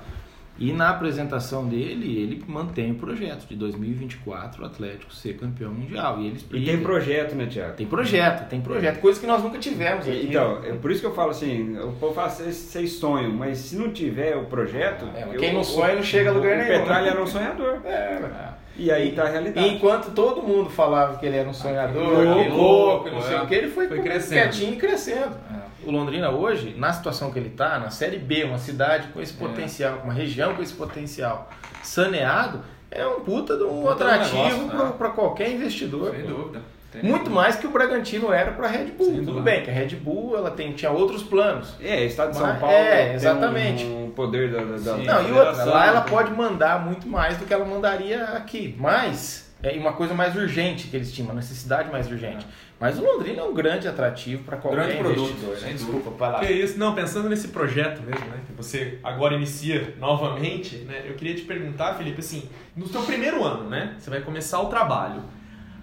E 0.59 0.71
na 0.73 0.89
apresentação 0.89 1.67
dele, 1.67 2.17
ele 2.19 2.43
mantém 2.47 2.91
o 2.91 2.95
projeto 2.95 3.45
de 3.47 3.55
2024 3.55 4.63
o 4.63 4.65
Atlético 4.65 5.13
ser 5.13 5.33
campeão 5.37 5.71
mundial. 5.71 6.19
E 6.19 6.25
ele 6.25 6.33
E 6.33 6.37
explica. 6.37 6.71
tem 6.71 6.81
projeto, 6.81 7.35
né, 7.35 7.45
Tiago? 7.45 7.73
Tem 7.75 7.85
projeto, 7.85 8.49
tem 8.49 8.61
projeto, 8.61 8.99
coisa 8.99 9.19
que 9.19 9.27
nós 9.27 9.43
nunca 9.43 9.59
tivemos 9.59 10.07
aqui. 10.07 10.25
Então, 10.29 10.59
é 10.63 10.73
por 10.73 10.89
isso 10.91 11.01
que 11.01 11.07
eu 11.07 11.13
falo 11.13 11.31
assim, 11.31 11.77
o 11.77 11.91
povo 11.93 12.13
fala, 12.13 12.29
vocês 12.29 12.55
vocês 12.55 12.91
sonham, 12.93 13.31
mas 13.31 13.57
se 13.59 13.75
não 13.75 13.91
tiver 13.91 14.35
o 14.35 14.45
projeto... 14.45 15.05
É, 15.15 15.23
eu- 15.31 15.39
quem 15.39 15.53
não 15.53 15.63
sonha 15.63 15.95
não 15.95 16.03
chega 16.03 16.29
a 16.29 16.33
lugar 16.33 16.53
o 16.53 16.57
nenhum. 16.63 16.79
Petralha 16.79 17.09
era 17.09 17.21
um 17.21 17.27
sonhador. 17.27 17.77
É, 17.87 18.49
E 18.79 18.91
aí 18.91 19.11
tá 19.11 19.23
a 19.23 19.29
realidade. 19.29 19.67
E 19.67 19.73
enquanto 19.73 20.11
todo 20.13 20.41
mundo 20.43 20.69
falava 20.69 21.17
que 21.17 21.25
ele 21.25 21.35
era 21.37 21.49
um 21.49 21.53
sonhador, 21.53 22.23
Louco, 22.25 22.51
louco, 22.55 23.09
não 23.09 23.17
é. 23.17 23.21
sei 23.21 23.37
o 23.37 23.47
que, 23.47 23.55
ele 23.55 23.67
foi, 23.69 23.87
Foi 23.87 23.99
crescendo. 24.01 24.41
quietinho 24.41 24.73
e 24.73 24.77
crescendo. 24.77 25.35
É. 25.51 25.56
O 25.87 25.91
Londrina 25.91 26.29
hoje, 26.29 26.75
na 26.77 26.91
situação 26.91 27.31
que 27.31 27.39
ele 27.39 27.47
está, 27.47 27.79
na 27.79 27.89
Série 27.89 28.17
B, 28.19 28.43
uma 28.43 28.57
cidade 28.57 29.07
com 29.13 29.21
esse 29.21 29.33
É. 29.33 29.37
potencial, 29.37 30.01
uma 30.03 30.11
região 30.11 30.53
com 30.53 30.61
esse 30.61 30.73
potencial 30.73 31.49
saneado, 31.81 32.59
é 32.91 33.07
um 33.07 33.21
puta 33.21 33.55
de 33.55 33.63
um 33.63 33.83
Puta 33.83 33.93
atrativo 33.93 34.65
negócio, 34.67 34.93
para 34.97 35.07
né? 35.07 35.13
qualquer 35.15 35.49
investidor. 35.49 36.11
Sem 36.11 36.23
pô. 36.23 36.27
dúvida. 36.27 36.61
Tem 36.91 37.01
Muito 37.03 37.23
dúvida. 37.23 37.35
mais 37.41 37.55
que 37.55 37.67
o 37.67 37.69
Bragantino 37.69 38.33
era 38.33 38.51
para 38.51 38.67
a 38.67 38.69
Red 38.69 38.85
Bull. 38.97 39.05
Sem 39.07 39.15
Tudo 39.19 39.25
dúvida. 39.27 39.41
bem 39.43 39.63
que 39.63 39.69
a 39.69 39.73
Red 39.73 39.95
Bull 39.95 40.35
ela 40.37 40.51
tem, 40.51 40.73
tinha 40.73 40.91
outros 40.91 41.23
planos. 41.23 41.73
É, 41.81 42.03
Estado 42.03 42.31
de 42.31 42.37
São 42.37 42.55
Paulo 42.57 42.75
é, 42.75 43.13
exatamente. 43.13 43.85
um 43.85 44.11
poder 44.13 44.51
da, 44.51 44.59
da, 44.59 44.77
da 44.77 44.95
Sim. 44.97 45.05
Não, 45.05 45.29
e 45.29 45.31
outra, 45.31 45.63
lá 45.63 45.87
ela 45.87 45.99
né? 46.01 46.05
pode 46.09 46.31
mandar 46.33 46.83
muito 46.85 47.07
mais 47.07 47.37
do 47.37 47.45
que 47.45 47.53
ela 47.53 47.63
mandaria 47.63 48.25
aqui. 48.25 48.75
Mas, 48.77 49.53
é 49.63 49.71
uma 49.77 49.93
coisa 49.93 50.13
mais 50.13 50.35
urgente 50.35 50.87
que 50.87 50.95
eles 50.97 51.11
tinham, 51.13 51.29
uma 51.29 51.35
necessidade 51.35 51.89
mais 51.89 52.09
urgente. 52.11 52.45
Mas 52.79 52.99
o 52.99 53.01
Londrina 53.03 53.41
é 53.41 53.43
um 53.43 53.53
grande 53.53 53.87
atrativo 53.87 54.43
para 54.43 54.57
qualquer 54.57 54.85
Grande 54.85 54.99
produto, 54.99 55.29
investidor. 55.31 55.57
né? 55.61 55.73
Desculpa, 55.73 56.27
lá. 56.27 56.39
Que 56.39 56.51
isso, 56.51 56.77
não, 56.77 56.93
pensando 56.93 57.27
nesse 57.27 57.47
projeto 57.47 58.03
mesmo, 58.03 58.25
né, 58.27 58.41
que 58.45 58.53
você 58.53 58.99
agora 59.03 59.33
inicia 59.33 59.95
novamente, 59.99 60.77
né, 60.79 61.03
eu 61.07 61.15
queria 61.15 61.33
te 61.33 61.41
perguntar, 61.41 61.95
Felipe, 61.95 62.19
assim, 62.19 62.47
no 62.75 62.87
seu 62.87 63.01
primeiro 63.01 63.43
ano, 63.43 63.67
né, 63.67 63.95
você 63.97 64.11
vai 64.11 64.21
começar 64.21 64.61
o 64.61 64.67
trabalho, 64.67 65.23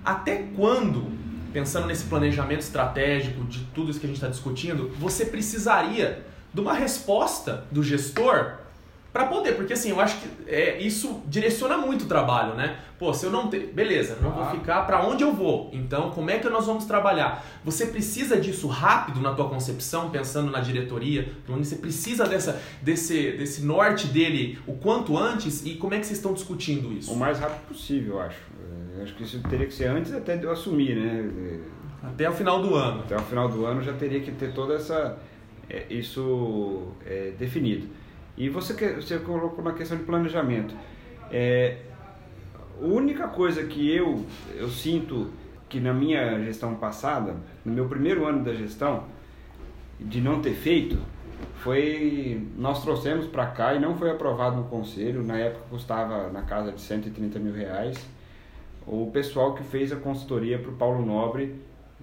até 0.04 0.44
quando, 0.54 1.10
pensando 1.52 1.88
nesse 1.88 2.04
planejamento 2.04 2.60
estratégico 2.60 3.42
de 3.44 3.64
tudo 3.74 3.90
isso 3.90 3.98
que 3.98 4.06
a 4.06 4.08
gente 4.08 4.16
está 4.18 4.28
discutindo, 4.28 4.90
você 4.96 5.26
precisaria 5.26 6.24
de 6.52 6.60
uma 6.60 6.74
resposta 6.74 7.64
do 7.72 7.82
gestor 7.82 8.58
para 9.14 9.26
poder, 9.26 9.52
porque 9.52 9.72
assim, 9.74 9.90
eu 9.90 10.00
acho 10.00 10.18
que 10.20 10.28
é, 10.50 10.76
isso 10.82 11.22
direciona 11.28 11.78
muito 11.78 12.04
o 12.04 12.08
trabalho, 12.08 12.54
né? 12.54 12.78
Pô, 12.98 13.14
se 13.14 13.24
eu 13.24 13.30
não 13.30 13.46
ter, 13.48 13.68
beleza, 13.72 14.16
não 14.20 14.30
vou 14.32 14.42
Claro. 14.42 14.58
ficar 14.58 14.82
para 14.86 15.06
onde 15.06 15.22
eu 15.22 15.32
vou. 15.32 15.70
Então, 15.72 16.10
como 16.10 16.30
é 16.30 16.38
que 16.40 16.48
nós 16.48 16.66
vamos 16.66 16.84
trabalhar? 16.84 17.44
Você 17.64 17.86
precisa 17.86 18.36
disso 18.40 18.66
rápido 18.66 19.20
na 19.20 19.32
tua 19.32 19.48
concepção, 19.48 20.10
pensando 20.10 20.50
na 20.50 20.58
diretoria, 20.58 21.32
onde 21.48 21.64
você 21.64 21.76
precisa 21.76 22.26
dessa 22.26 22.60
desse 22.82 23.30
desse 23.32 23.64
norte 23.64 24.08
dele 24.08 24.58
o 24.66 24.72
quanto 24.72 25.16
antes 25.16 25.64
e 25.64 25.76
como 25.76 25.94
é 25.94 26.00
que 26.00 26.06
vocês 26.06 26.18
estão 26.18 26.34
discutindo 26.34 26.92
isso? 26.92 27.12
O 27.12 27.16
mais 27.16 27.38
rápido 27.38 27.68
possível, 27.68 28.14
eu 28.16 28.20
acho. 28.20 28.40
É, 28.98 29.02
Acho 29.04 29.14
que 29.14 29.22
isso 29.22 29.40
teria 29.48 29.66
que 29.66 29.74
ser 29.74 29.86
antes 29.86 30.12
até 30.12 30.36
de 30.36 30.42
eu 30.44 30.50
assumir, 30.50 30.96
né? 30.96 31.60
Até 32.02 32.28
o 32.28 32.32
final 32.32 32.60
do 32.60 32.74
ano. 32.74 33.00
Até 33.02 33.14
o 33.16 33.22
final 33.22 33.48
do 33.48 33.64
ano 33.64 33.80
já 33.80 33.92
teria 33.92 34.18
que 34.20 34.32
ter 34.32 34.52
toda 34.52 34.74
essa 34.74 35.16
é, 35.70 35.84
isso 35.88 36.88
é, 37.06 37.32
definido. 37.38 37.86
E 38.36 38.48
você 38.48 38.74
você 38.94 39.18
colocou 39.18 39.64
na 39.64 39.72
questão 39.72 39.96
de 39.96 40.04
planejamento. 40.04 40.74
É, 41.30 41.78
a 42.80 42.84
única 42.84 43.28
coisa 43.28 43.64
que 43.64 43.94
eu 43.94 44.24
eu 44.56 44.68
sinto 44.68 45.30
que 45.68 45.80
na 45.80 45.92
minha 45.92 46.42
gestão 46.44 46.74
passada, 46.74 47.36
no 47.64 47.72
meu 47.72 47.88
primeiro 47.88 48.26
ano 48.26 48.44
da 48.44 48.54
gestão, 48.54 49.04
de 49.98 50.20
não 50.20 50.40
ter 50.40 50.54
feito, 50.54 50.98
foi 51.56 52.46
nós 52.56 52.82
trouxemos 52.82 53.26
para 53.26 53.46
cá 53.46 53.74
e 53.74 53.80
não 53.80 53.96
foi 53.96 54.10
aprovado 54.10 54.56
no 54.56 54.64
conselho. 54.64 55.22
Na 55.22 55.36
época 55.36 55.64
custava 55.70 56.30
na 56.30 56.42
casa 56.42 56.72
de 56.72 56.80
130 56.80 57.38
mil 57.38 57.52
reais. 57.52 57.96
O 58.86 59.10
pessoal 59.12 59.54
que 59.54 59.62
fez 59.62 59.92
a 59.92 59.96
consultoria 59.96 60.58
para 60.58 60.70
o 60.70 60.74
Paulo 60.74 61.04
Nobre 61.04 61.54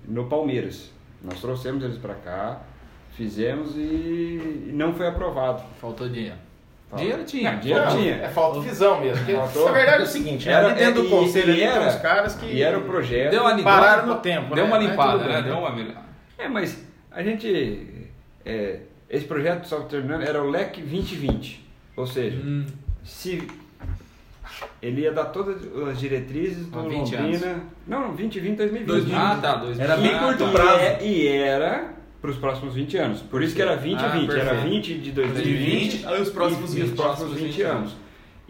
no 0.08 0.28
Palmeiras. 0.28 0.92
Nós 1.24 1.40
trouxemos 1.40 1.84
eles 1.84 1.98
para 1.98 2.16
cá, 2.16 2.62
fizemos 3.16 3.76
e 3.76 4.72
não 4.74 4.94
foi 4.94 5.08
aprovado. 5.08 5.64
Faltou 5.80 6.08
dinheiro. 6.10 6.36
Falta. 6.90 7.04
Dinheiro 7.06 7.24
tinha. 7.24 7.52
Não, 7.54 7.60
dinheiro 7.60 7.86
Não, 7.86 7.98
tinha. 7.98 8.16
É 8.16 8.30
falta 8.30 8.60
de 8.60 8.68
visão 8.68 9.00
mesmo. 9.00 9.26
Porque. 9.26 9.60
Na 9.66 9.72
verdade 9.72 10.02
é 10.02 10.06
o 10.06 10.08
seguinte, 10.08 10.46
né? 10.48 10.54
Era- 10.54 10.70
dentro 10.74 11.04
do 11.04 11.10
conselho 11.10 11.54
e 11.54 11.62
era- 11.64 11.88
uns 11.88 11.96
caras 11.96 12.36
que... 12.36 12.46
E 12.48 12.62
era 12.62 12.78
o 12.78 12.82
projeto. 12.82 13.32
Deu 13.32 13.42
uma 13.44 13.64
Pararam 13.64 14.06
deu- 14.06 14.16
no 14.16 14.20
tempo, 14.22 14.56
Deu 14.56 14.66
né? 14.68 14.70
uma 14.74 14.78
limpada, 14.78 15.24
né? 15.26 15.34
bem, 15.36 15.44
Deu 15.44 15.54
né? 15.56 15.60
uma... 15.60 16.06
É, 16.38 16.48
mas 16.50 16.84
a 17.12 17.24
gente. 17.24 18.10
é, 18.46 18.80
esse 19.10 19.26
projeto, 19.26 19.66
só 19.68 19.82
terminando, 19.82 20.24
era 20.24 20.42
o 20.44 20.50
LEC 20.50 20.82
2020. 20.82 21.66
Ou 21.96 22.08
seja, 22.08 22.38
Hum, 22.44 22.66
se 23.04 23.48
ele 24.82 25.02
ia 25.02 25.12
dar 25.12 25.26
todas 25.26 25.58
as 25.90 26.00
diretrizes 26.00 26.66
do 26.68 26.80
Há 26.80 26.82
20 26.84 27.16
Londrina. 27.16 27.60
Não, 27.88 28.08
2020, 28.14 28.58
2020. 28.58 28.88
2020. 28.88 29.16
Ah, 29.18 29.40
tá. 29.42 29.56
Dois 29.56 29.80
Era 29.80 29.98
bem 29.98 30.14
ah, 30.16 30.20
curto 30.20 30.46
tá. 30.46 30.52
prazo. 30.52 30.80
É- 30.80 31.04
e 31.04 31.28
era 31.28 31.94
para 32.22 32.30
os 32.30 32.38
próximos 32.38 32.76
20 32.76 32.98
anos. 32.98 33.22
Por 33.22 33.42
isso 33.42 33.56
que 33.56 33.62
era 33.62 33.76
20 33.76 34.00
Ah, 34.00 34.06
a 34.06 34.10
20. 34.10 34.32
Era 34.32 34.50
perfeito. 34.52 34.70
20 34.70 34.98
de 35.00 35.12
2020 35.12 36.02
2020 36.04 36.04
e 36.04 36.22
os 36.22 36.30
próximos 36.30 36.76
e, 36.76 36.80
e 36.80 36.84
os 36.84 36.90
20. 36.90 36.98
próximos 36.98 37.34
20 37.34 37.62
anos. 37.64 37.96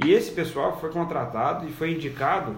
E 0.03 0.12
esse 0.12 0.31
pessoal 0.31 0.77
foi 0.79 0.89
contratado 0.89 1.67
e 1.67 1.71
foi 1.71 1.91
indicado 1.93 2.55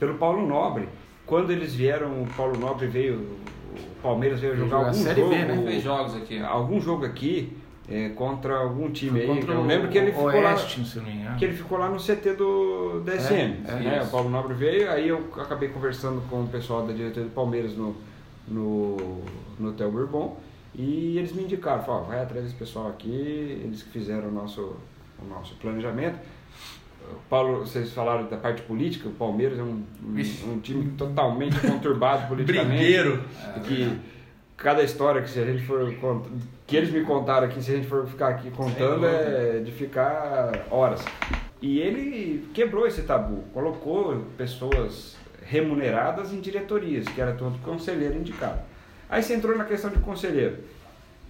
pelo 0.00 0.14
Paulo 0.14 0.46
Nobre. 0.46 0.88
Quando 1.24 1.50
eles 1.50 1.74
vieram, 1.74 2.22
o 2.22 2.26
Paulo 2.36 2.58
Nobre 2.58 2.86
veio, 2.86 3.16
o 3.18 4.02
Palmeiras 4.02 4.40
veio 4.40 4.56
jogar 4.56 4.76
algum 4.78 4.92
Série 4.92 5.20
jogo, 5.20 5.34
B, 5.34 5.44
né? 5.44 5.62
Fez 5.64 5.82
jogos 5.82 6.16
aqui. 6.16 6.38
algum 6.40 6.80
jogo 6.80 7.04
aqui 7.04 7.56
é, 7.88 8.08
contra 8.10 8.56
algum 8.56 8.90
time 8.90 9.20
aí. 9.20 9.44
Eu 9.46 9.64
lembro 9.64 9.88
que 9.88 9.98
ele 9.98 10.10
ficou 10.10 10.40
lá 10.40 10.50
Oeste, 10.54 10.80
engano. 10.80 11.36
que 11.36 11.44
ele 11.44 11.54
ficou 11.54 11.78
lá 11.78 11.88
no 11.88 11.98
CT 11.98 12.32
do 12.34 13.02
DSM. 13.04 13.34
É, 13.34 13.70
é 13.70 13.74
né? 13.74 13.98
isso. 13.98 14.08
O 14.08 14.10
Paulo 14.10 14.30
Nobre 14.30 14.54
veio, 14.54 14.90
aí 14.90 15.08
eu 15.08 15.28
acabei 15.36 15.68
conversando 15.68 16.20
com 16.28 16.42
o 16.42 16.48
pessoal 16.48 16.84
da 16.86 16.92
diretoria 16.92 17.28
do 17.28 17.34
Palmeiras 17.34 17.76
no, 17.76 17.94
no, 18.48 19.22
no 19.58 19.68
Hotel 19.70 19.90
Bourbon 19.90 20.36
e 20.76 21.16
eles 21.16 21.32
me 21.32 21.44
indicaram, 21.44 21.82
falaram, 21.82 22.04
vai 22.04 22.22
atrás 22.22 22.44
desse 22.44 22.56
pessoal 22.56 22.88
aqui, 22.88 23.08
eles 23.64 23.82
que 23.82 23.88
fizeram 23.90 24.28
o 24.28 24.32
nosso, 24.32 24.76
o 25.18 25.26
nosso 25.26 25.54
planejamento. 25.54 26.18
Paulo, 27.30 27.60
vocês 27.60 27.92
falaram 27.92 28.26
da 28.26 28.36
parte 28.36 28.60
política, 28.62 29.08
o 29.08 29.12
Palmeiras 29.12 29.58
é 29.58 29.62
um, 29.62 29.82
um, 30.04 30.52
um 30.52 30.60
time 30.60 30.90
totalmente 30.98 31.58
conturbado 31.60 32.26
politicamente. 32.28 32.76
Brigueiro. 32.76 33.24
que 33.64 33.98
cada 34.56 34.82
história 34.82 35.22
que 35.22 35.30
se 35.30 35.38
a 35.38 35.46
gente 35.46 35.62
for 35.64 35.94
que 36.66 36.76
eles 36.76 36.90
me 36.90 37.02
contaram 37.04 37.46
aqui, 37.46 37.62
se 37.62 37.72
a 37.72 37.76
gente 37.76 37.86
for 37.86 38.06
ficar 38.06 38.28
aqui 38.28 38.50
contando, 38.50 39.06
é 39.06 39.60
de 39.60 39.72
ficar 39.72 40.66
horas. 40.70 41.02
E 41.62 41.78
ele 41.78 42.48
quebrou 42.52 42.86
esse 42.86 43.02
tabu, 43.02 43.44
colocou 43.54 44.24
pessoas 44.36 45.16
remuneradas 45.42 46.34
em 46.34 46.40
diretorias, 46.40 47.06
que 47.06 47.20
era 47.20 47.32
todo 47.32 47.58
conselheiro 47.62 48.16
indicado. 48.18 48.60
Aí 49.08 49.22
você 49.22 49.34
entrou 49.34 49.56
na 49.56 49.64
questão 49.64 49.90
de 49.90 49.98
conselheiro. 49.98 50.58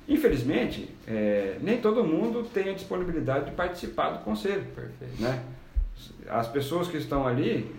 Infelizmente, 0.09 0.89
é, 1.07 1.57
nem 1.61 1.79
todo 1.79 2.05
mundo 2.05 2.49
tem 2.53 2.71
a 2.71 2.73
disponibilidade 2.73 3.47
de 3.47 3.51
participar 3.53 4.11
do 4.11 4.25
conselho. 4.25 4.65
Perfeito. 4.75 5.21
Né? 5.21 5.43
As 6.29 6.49
pessoas 6.49 6.89
que 6.89 6.97
estão 6.97 7.27
ali 7.27 7.75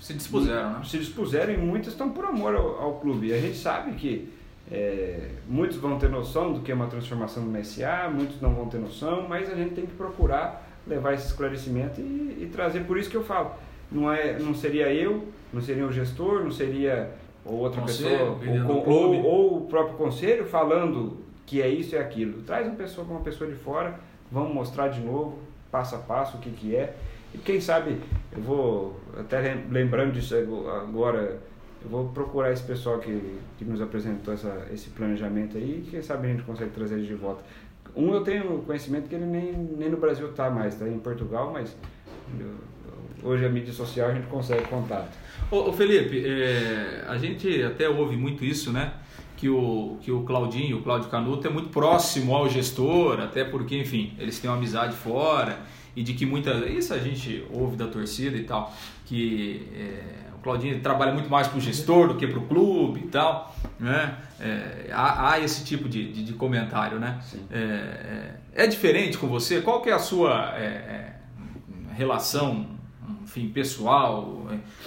Se 0.00 0.14
dispuseram, 0.14 0.70
né? 0.70 0.80
se 0.84 0.98
dispuseram 0.98 1.52
e 1.52 1.56
muitas 1.56 1.92
estão 1.92 2.10
por 2.10 2.24
amor 2.24 2.54
ao, 2.54 2.80
ao 2.80 3.00
clube. 3.00 3.28
E 3.28 3.34
a 3.34 3.40
gente 3.40 3.56
sabe 3.56 3.92
que 3.92 4.32
é, 4.70 5.30
muitos 5.48 5.76
vão 5.76 5.98
ter 5.98 6.08
noção 6.08 6.52
do 6.52 6.60
que 6.60 6.72
é 6.72 6.74
uma 6.74 6.86
transformação 6.86 7.42
no 7.42 7.50
MSA, 7.50 8.08
muitos 8.12 8.40
não 8.40 8.54
vão 8.54 8.68
ter 8.68 8.78
noção, 8.78 9.26
mas 9.28 9.50
a 9.50 9.54
gente 9.54 9.74
tem 9.74 9.84
que 9.84 9.94
procurar 9.94 10.66
levar 10.86 11.14
esse 11.14 11.26
esclarecimento 11.26 12.00
e, 12.00 12.38
e 12.42 12.50
trazer. 12.52 12.84
Por 12.84 12.98
isso 12.98 13.10
que 13.10 13.16
eu 13.16 13.24
falo, 13.24 13.52
não, 13.90 14.10
é, 14.12 14.38
não 14.38 14.54
seria 14.54 14.92
eu, 14.92 15.28
não 15.52 15.60
seria 15.60 15.86
o 15.86 15.92
gestor, 15.92 16.42
não 16.42 16.50
seria 16.50 17.10
ou 17.44 17.54
outra 17.58 17.80
Conselho, 17.80 18.36
pessoa, 18.36 18.74
ou, 18.74 18.88
ou- 18.88 19.24
ou 19.24 19.56
o 19.58 19.60
próprio 19.66 19.96
conselho 19.96 20.44
falando 20.46 21.18
que 21.46 21.60
é 21.60 21.68
isso 21.68 21.94
e 21.94 21.98
aquilo. 21.98 22.42
Traz 22.42 22.66
uma 22.66 22.76
pessoa 22.76 23.06
com 23.06 23.14
uma 23.14 23.22
pessoa 23.22 23.48
de 23.50 23.56
fora, 23.56 23.98
vamos 24.32 24.54
mostrar 24.54 24.88
de 24.88 25.00
novo, 25.00 25.38
passo 25.70 25.94
a 25.94 25.98
passo, 25.98 26.36
o 26.38 26.40
que, 26.40 26.50
que 26.50 26.74
é. 26.74 26.94
E 27.34 27.38
quem 27.38 27.60
sabe, 27.60 28.00
eu 28.34 28.40
vou, 28.42 29.00
até 29.18 29.40
lem- 29.40 29.64
lembrando 29.70 30.12
disso 30.12 30.34
agora, 30.36 31.38
eu 31.82 31.90
vou 31.90 32.08
procurar 32.08 32.50
esse 32.52 32.62
pessoal 32.62 32.98
que, 32.98 33.38
que 33.58 33.64
nos 33.64 33.82
apresentou 33.82 34.32
essa, 34.32 34.66
esse 34.72 34.88
planejamento 34.90 35.58
aí, 35.58 35.86
quem 35.90 36.00
sabe 36.00 36.28
a 36.28 36.30
gente 36.30 36.44
consegue 36.44 36.70
trazer 36.70 36.94
ele 36.94 37.06
de 37.06 37.14
volta. 37.14 37.42
Um 37.94 38.12
eu 38.14 38.22
tenho 38.24 38.58
conhecimento 38.62 39.08
que 39.08 39.14
ele 39.14 39.26
nem, 39.26 39.52
nem 39.52 39.88
no 39.90 39.96
Brasil 39.98 40.30
está 40.30 40.48
mais, 40.48 40.74
está 40.74 40.88
em 40.88 40.98
Portugal, 40.98 41.50
mas 41.52 41.76
eu- 42.40 42.46
hoje 43.22 43.44
a 43.44 43.48
mídia 43.48 43.72
social 43.72 44.10
a 44.10 44.14
gente 44.14 44.26
consegue 44.26 44.62
contato. 44.68 45.16
Ô, 45.50 45.68
ô, 45.68 45.72
Felipe, 45.72 46.22
é, 46.24 47.04
a 47.08 47.16
gente 47.16 47.62
até 47.62 47.88
ouve 47.88 48.16
muito 48.16 48.44
isso, 48.44 48.72
né? 48.72 48.92
Que 49.36 49.48
o, 49.48 49.98
que 50.00 50.10
o 50.10 50.22
Claudinho, 50.22 50.78
o 50.78 50.82
Cláudio 50.82 51.08
Canuto, 51.10 51.46
é 51.46 51.50
muito 51.50 51.68
próximo 51.68 52.34
ao 52.34 52.48
gestor, 52.48 53.20
até 53.20 53.44
porque, 53.44 53.78
enfim, 53.78 54.14
eles 54.18 54.38
têm 54.38 54.48
uma 54.48 54.56
amizade 54.56 54.94
fora 54.94 55.58
e 55.96 56.02
de 56.02 56.14
que 56.14 56.26
muita. 56.26 56.52
Isso 56.66 56.94
a 56.94 56.98
gente 56.98 57.44
ouve 57.50 57.76
da 57.76 57.86
torcida 57.86 58.36
e 58.36 58.44
tal, 58.44 58.74
que 59.06 59.68
é, 59.74 60.34
o 60.34 60.38
Claudinho 60.38 60.80
trabalha 60.80 61.12
muito 61.12 61.28
mais 61.28 61.46
para 61.46 61.58
o 61.58 61.60
gestor 61.60 62.08
do 62.08 62.14
que 62.14 62.26
para 62.26 62.38
o 62.38 62.46
clube 62.46 63.00
e 63.00 63.08
tal, 63.08 63.54
né? 63.78 64.16
É, 64.40 64.90
há, 64.92 65.32
há 65.32 65.40
esse 65.40 65.64
tipo 65.64 65.88
de, 65.88 66.12
de, 66.12 66.24
de 66.24 66.32
comentário, 66.32 66.98
né? 66.98 67.20
É, 67.50 67.58
é, 68.54 68.64
é 68.64 68.66
diferente 68.66 69.18
com 69.18 69.26
você? 69.26 69.60
Qual 69.60 69.82
que 69.82 69.90
é 69.90 69.92
a 69.92 69.98
sua 69.98 70.54
é, 70.56 70.64
é, 70.64 71.16
relação, 71.94 72.66
enfim, 73.22 73.48
pessoal 73.48 74.46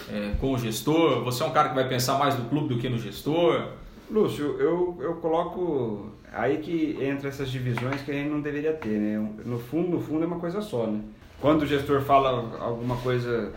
é, 0.09 0.15
é, 0.15 0.35
com 0.39 0.53
o 0.53 0.57
gestor? 0.57 1.23
Você 1.23 1.43
é 1.43 1.45
um 1.45 1.51
cara 1.51 1.69
que 1.69 1.75
vai 1.75 1.87
pensar 1.87 2.17
mais 2.17 2.37
no 2.37 2.45
clube 2.49 2.73
do 2.73 2.79
que 2.79 2.89
no 2.89 2.97
gestor? 2.97 3.73
Lúcio, 4.09 4.55
eu, 4.59 4.97
eu 5.01 5.15
coloco 5.15 6.11
aí 6.31 6.57
que 6.57 6.97
entra 7.01 7.29
essas 7.29 7.49
divisões 7.49 8.01
que 8.01 8.11
a 8.11 8.13
gente 8.13 8.29
não 8.29 8.41
deveria 8.41 8.73
ter, 8.73 8.97
né? 8.97 9.29
No 9.45 9.59
fundo, 9.59 9.89
no 9.89 9.99
fundo 9.99 10.23
é 10.23 10.27
uma 10.27 10.39
coisa 10.39 10.61
só, 10.61 10.87
né? 10.87 11.01
Quando 11.41 11.63
o 11.63 11.65
gestor 11.65 12.01
fala 12.01 12.57
alguma 12.59 12.95
coisa 12.97 13.51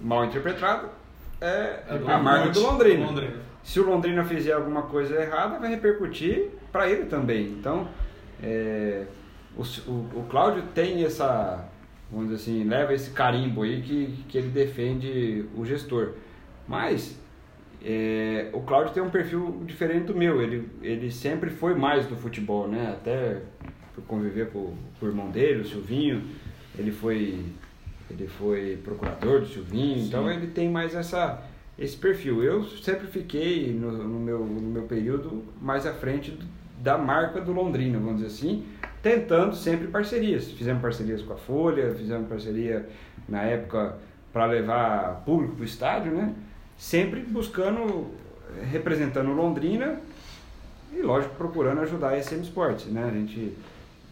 mal 0.00 0.24
interpretada, 0.24 0.88
é, 1.40 1.82
É 1.88 2.12
a 2.12 2.18
marca 2.18 2.50
do 2.50 2.60
Londrina. 2.60 3.06
Londrina. 3.06 3.06
Londrina. 3.06 3.46
Se 3.62 3.80
o 3.80 3.86
Londrina 3.86 4.24
fizer 4.24 4.52
alguma 4.52 4.82
coisa 4.82 5.20
errada, 5.20 5.58
vai 5.58 5.70
repercutir 5.70 6.50
para 6.70 6.88
ele 6.88 7.06
também. 7.06 7.46
Então, 7.46 7.88
é, 8.42 9.04
o, 9.56 9.62
o, 9.90 10.20
o 10.20 10.26
Cláudio 10.30 10.62
tem 10.74 11.04
essa, 11.04 11.68
vamos 12.10 12.28
dizer 12.28 12.42
assim, 12.42 12.64
leva 12.64 12.94
esse 12.94 13.10
carimbo 13.10 13.62
aí 13.62 13.82
que, 13.82 14.24
que 14.28 14.38
ele 14.38 14.48
defende 14.48 15.44
o 15.56 15.64
gestor. 15.64 16.12
Mas 16.66 17.18
é, 17.84 18.48
o 18.52 18.60
Cláudio 18.60 18.92
tem 18.92 19.02
um 19.02 19.10
perfil 19.10 19.62
diferente 19.64 20.06
do 20.06 20.14
meu. 20.14 20.40
Ele, 20.40 20.68
ele 20.82 21.10
sempre 21.10 21.50
foi 21.50 21.74
mais 21.74 22.06
do 22.06 22.16
futebol, 22.16 22.68
né? 22.68 22.90
Até 22.92 23.42
por 23.94 24.04
conviver 24.04 24.50
com, 24.50 24.74
com 24.98 25.06
o 25.06 25.08
irmão 25.08 25.30
dele, 25.30 25.62
o 25.62 25.64
Silvinho. 25.64 26.22
Ele 26.78 26.92
foi, 26.92 27.44
ele 28.10 28.26
foi 28.26 28.78
procurador 28.84 29.40
do 29.40 29.46
Silvinho, 29.46 30.04
então 30.04 30.30
ele 30.30 30.48
tem 30.48 30.68
mais 30.70 30.94
essa, 30.94 31.42
esse 31.78 31.96
perfil. 31.96 32.42
Eu 32.42 32.64
sempre 32.64 33.06
fiquei 33.06 33.72
no, 33.72 33.90
no 33.92 34.20
meu, 34.20 34.40
no 34.40 34.60
meu 34.60 34.82
período 34.82 35.44
mais 35.60 35.86
à 35.86 35.92
frente 35.92 36.38
da 36.82 36.98
marca 36.98 37.40
do 37.40 37.52
Londrina, 37.52 37.98
vamos 37.98 38.16
dizer 38.16 38.26
assim, 38.26 38.64
tentando 39.06 39.54
sempre 39.54 39.86
parcerias. 39.86 40.50
Fizemos 40.50 40.82
parcerias 40.82 41.22
com 41.22 41.32
a 41.32 41.36
Folha, 41.36 41.94
fizemos 41.94 42.28
parceria 42.28 42.88
na 43.28 43.42
época 43.42 43.94
para 44.32 44.46
levar 44.46 45.22
público 45.24 45.54
para 45.54 45.62
o 45.62 45.64
estádio, 45.64 46.10
né? 46.10 46.34
Sempre 46.76 47.20
buscando, 47.20 48.10
eh, 48.58 48.64
representando 48.64 49.30
Londrina 49.30 50.00
e, 50.92 51.00
lógico, 51.02 51.36
procurando 51.36 51.82
ajudar 51.82 52.14
a 52.14 52.20
SM 52.20 52.40
Sports, 52.42 52.86
né? 52.86 53.04
A 53.08 53.12
gente, 53.12 53.56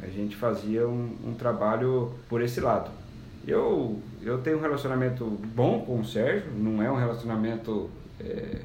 a 0.01 0.07
gente 0.07 0.37
fazia 0.37 0.87
um, 0.87 1.17
um 1.27 1.35
trabalho 1.35 2.13
por 2.29 2.41
esse 2.41 2.61
lado. 2.61 2.89
Eu, 3.45 3.99
eu 4.23 4.39
tenho 4.39 4.59
um 4.59 4.61
relacionamento 4.61 5.25
bom 5.27 5.81
com 5.81 5.99
o 5.99 6.05
Sérgio, 6.05 6.53
não 6.57 6.81
é 6.81 6.89
um 6.89 6.97
relacionamento, 6.97 7.91
é, 8.21 8.61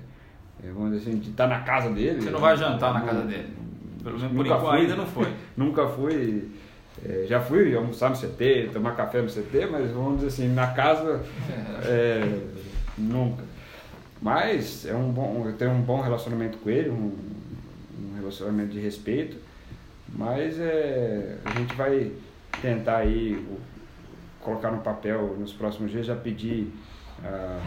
vamos 0.75 0.91
dizer 0.91 1.09
assim, 1.09 1.19
de 1.19 1.31
estar 1.31 1.47
na 1.47 1.61
casa 1.61 1.89
dele. 1.89 2.21
Você 2.21 2.29
não 2.29 2.39
vai 2.39 2.55
jantar 2.55 2.93
na 2.93 3.01
casa 3.01 3.23
dele? 3.23 3.68
Pelo 4.03 4.17
menos 4.17 4.35
por 4.35 4.45
enquanto 4.45 4.69
ainda 4.69 4.95
não 4.95 5.05
foi. 5.05 5.27
Nunca 5.57 5.87
fui. 5.87 6.49
é, 7.05 7.25
já 7.27 7.39
fui 7.41 7.75
almoçar 7.75 8.09
no 8.09 8.15
CT, 8.15 8.69
tomar 8.73 8.95
café 8.95 9.21
no 9.21 9.29
CT, 9.29 9.67
mas 9.71 9.91
vamos 9.91 10.15
dizer 10.15 10.27
assim, 10.27 10.53
na 10.53 10.67
casa, 10.67 11.21
é, 11.85 12.39
nunca. 12.97 13.43
Mas 14.21 14.85
é 14.85 14.93
um 14.93 15.11
bom, 15.11 15.43
eu 15.45 15.53
tenho 15.53 15.71
um 15.71 15.81
bom 15.81 16.01
relacionamento 16.01 16.57
com 16.57 16.69
ele, 16.69 16.89
um, 16.89 17.15
um 17.97 18.15
relacionamento 18.17 18.71
de 18.71 18.79
respeito, 18.79 19.37
mas 20.13 20.59
é, 20.59 21.37
a 21.45 21.51
gente 21.51 21.73
vai 21.75 22.11
tentar 22.61 22.97
aí 22.97 23.41
colocar 24.41 24.71
no 24.71 24.81
papel 24.81 25.35
nos 25.39 25.53
próximos 25.53 25.91
dias, 25.91 26.05
já 26.05 26.15
pedir 26.15 26.71
ah, 27.23 27.59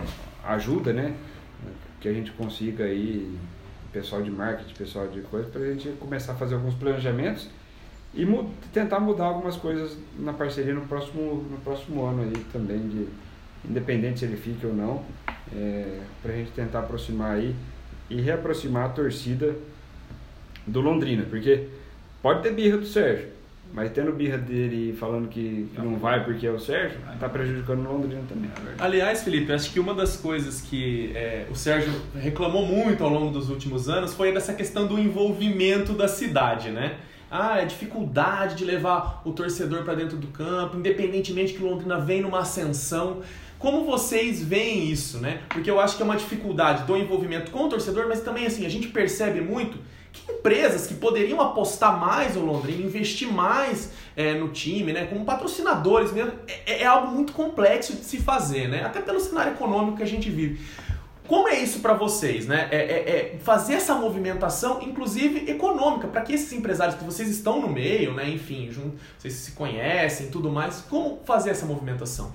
ajuda, 0.45 0.93
né? 0.93 1.15
Que 2.01 2.09
a 2.09 2.13
gente 2.13 2.33
consiga 2.33 2.85
aí, 2.85 3.39
pessoal 3.93 4.23
de 4.23 4.31
marketing, 4.31 4.75
pessoal 4.75 5.07
de 5.09 5.21
coisa, 5.21 5.49
para 5.49 5.61
a 5.63 5.67
gente 5.73 5.89
começar 6.01 6.33
a 6.33 6.35
fazer 6.37 6.55
alguns 6.55 6.75
planejamentos 6.75 7.49
e 8.15 8.25
mu- 8.25 8.51
tentar 8.73 9.01
mudar 9.01 9.25
algumas 9.27 9.57
coisas 9.57 9.97
na 10.19 10.33
parceria 10.33 10.75
no 10.75 10.83
próximo, 10.83 11.47
no 11.51 11.59
próximo 11.59 12.05
ano 12.05 12.23
aí 12.23 12.45
também, 12.53 12.79
de, 12.89 13.07
independente 13.69 14.21
se 14.21 14.25
ele 14.25 14.37
fique 14.37 14.67
ou 14.67 14.75
não, 14.75 15.05
para 16.23 16.33
a 16.33 16.37
gente 16.37 16.51
tentar 16.53 16.81
aproximar 16.81 17.37
aí 17.37 17.55
e 18.11 18.21
reaproximar 18.21 18.87
a 18.87 18.89
torcida 18.89 19.55
do 20.67 20.81
Londrina, 20.81 21.25
porque 21.29 21.69
pode 22.23 22.43
ter 22.43 22.53
birra 22.53 22.79
do 22.79 22.87
Sérgio, 22.87 23.29
mas 23.73 23.91
tendo 23.93 24.13
birra 24.13 24.39
dele 24.39 24.95
falando 24.99 25.29
que, 25.29 25.69
não 25.79 25.97
vai 25.97 26.25
porque 26.25 26.47
é 26.47 26.51
o 26.51 26.59
Sérgio, 26.59 26.99
tá 27.19 27.29
prejudicando 27.29 27.81
o 27.81 27.93
Londrina 27.93 28.23
também. 28.29 28.51
Aliás, 28.79 29.23
Felipe, 29.23 29.53
acho 29.53 29.73
que 29.73 29.81
uma 29.81 29.95
das 29.95 30.17
coisas 30.17 30.61
que 30.61 31.13
é, 31.15 31.47
o 31.51 31.55
Sérgio 31.55 31.93
reclamou 32.15 32.67
muito 32.67 33.03
ao 33.03 33.11
longo 33.11 33.31
dos 33.31 33.49
últimos 33.49 33.89
anos 33.89 34.15
foi 34.15 34.33
dessa 34.33 34.53
questão 34.53 34.87
do 34.87 34.99
envolvimento 34.99 35.93
da 35.93 36.07
cidade, 36.07 36.71
né? 36.71 36.97
ah, 37.35 37.61
é 37.63 37.65
dificuldade 37.65 38.57
de 38.57 38.65
levar 38.67 39.23
o 39.25 39.33
torcedor 39.33 39.85
para 39.85 39.95
dentro 39.95 40.19
do 40.19 40.27
campo, 40.27 40.77
independentemente 40.77 41.55
que 41.55 41.63
o 41.63 41.67
Londrina 41.67 41.99
vem 41.99 42.21
numa 42.21 42.41
ascensão. 42.41 43.23
Como 43.59 43.87
vocês 43.87 44.43
veem 44.43 44.91
isso, 44.91 45.17
né? 45.17 45.41
Porque 45.49 45.71
eu 45.71 45.81
acho 45.81 45.97
que 45.97 46.03
é 46.03 46.05
uma 46.05 46.17
dificuldade 46.17 46.85
do 46.85 46.95
envolvimento 46.95 47.51
com 47.51 47.65
o 47.65 47.69
torcedor, 47.71 48.07
mas 48.07 48.21
também 48.21 48.45
assim, 48.45 48.67
a 48.67 48.69
gente 48.69 48.89
percebe 48.89 49.41
muito 49.41 49.79
que 50.13 50.31
empresas 50.31 50.87
que 50.87 50.95
poderiam 50.95 51.41
apostar 51.41 51.99
mais 51.99 52.37
no 52.37 52.45
Londrina, 52.45 52.83
investir 52.83 53.33
mais 53.33 53.91
é, 54.17 54.35
no 54.35 54.49
time, 54.49 54.93
né, 54.93 55.07
como 55.07 55.25
patrocinadores 55.25 56.13
mesmo, 56.13 56.33
é, 56.47 56.83
é, 56.83 56.85
algo 56.85 57.13
muito 57.13 57.33
complexo 57.33 57.95
de 57.95 58.05
se 58.05 58.19
fazer, 58.19 58.69
né, 58.69 58.85
até 58.85 59.01
pelo 59.01 59.19
cenário 59.19 59.53
econômico 59.53 59.97
que 59.97 60.03
a 60.03 60.07
gente 60.07 60.29
vive. 60.31 60.61
Como 61.27 61.49
é 61.49 61.59
isso 61.59 61.79
para 61.79 61.95
vocês, 61.95 62.47
né? 62.47 62.69
É, 62.71 62.77
é, 62.77 62.83
é, 62.83 63.39
fazer 63.39 63.75
essa 63.75 63.95
movimentação, 63.95 64.83
inclusive 64.83 65.51
econômica, 65.51 66.09
para 66.09 66.21
que 66.21 66.35
esses 66.35 66.53
empresários 66.53 66.97
que 66.97 67.05
vocês 67.05 67.29
estão 67.31 67.61
no 67.61 67.69
meio, 67.69 68.13
né? 68.13 68.29
Enfim, 68.29 68.71
junto, 68.71 68.99
vocês 69.17 69.33
se 69.35 69.53
conhecem, 69.53 70.29
tudo 70.31 70.51
mais, 70.51 70.85
como 70.91 71.21
fazer 71.25 71.51
essa 71.51 71.65
movimentação? 71.65 72.33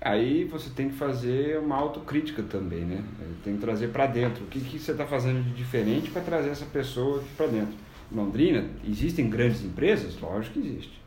Aí 0.00 0.44
você 0.44 0.70
tem 0.70 0.88
que 0.88 0.96
fazer 0.96 1.58
uma 1.58 1.76
autocrítica 1.76 2.42
também, 2.42 2.80
né? 2.80 3.04
Tem 3.44 3.54
que 3.54 3.60
trazer 3.60 3.88
para 3.88 4.06
dentro. 4.06 4.44
O 4.44 4.46
que, 4.46 4.58
que 4.58 4.78
você 4.78 4.92
está 4.92 5.04
fazendo 5.04 5.44
de 5.44 5.52
diferente 5.52 6.10
para 6.10 6.22
trazer 6.22 6.48
essa 6.48 6.64
pessoa 6.64 7.22
para 7.36 7.46
dentro? 7.46 7.74
Londrina, 8.10 8.64
existem 8.88 9.28
grandes 9.28 9.62
empresas? 9.62 10.18
Lógico 10.18 10.54
que 10.54 10.66
existe. 10.66 11.00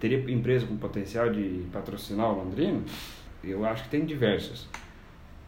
Teria 0.00 0.18
empresa 0.32 0.66
com 0.66 0.76
potencial 0.76 1.30
de 1.30 1.64
patrocinar 1.72 2.32
o 2.32 2.42
Londrina? 2.42 2.80
Eu 3.42 3.64
acho 3.64 3.84
que 3.84 3.90
tem 3.90 4.04
diversas. 4.04 4.66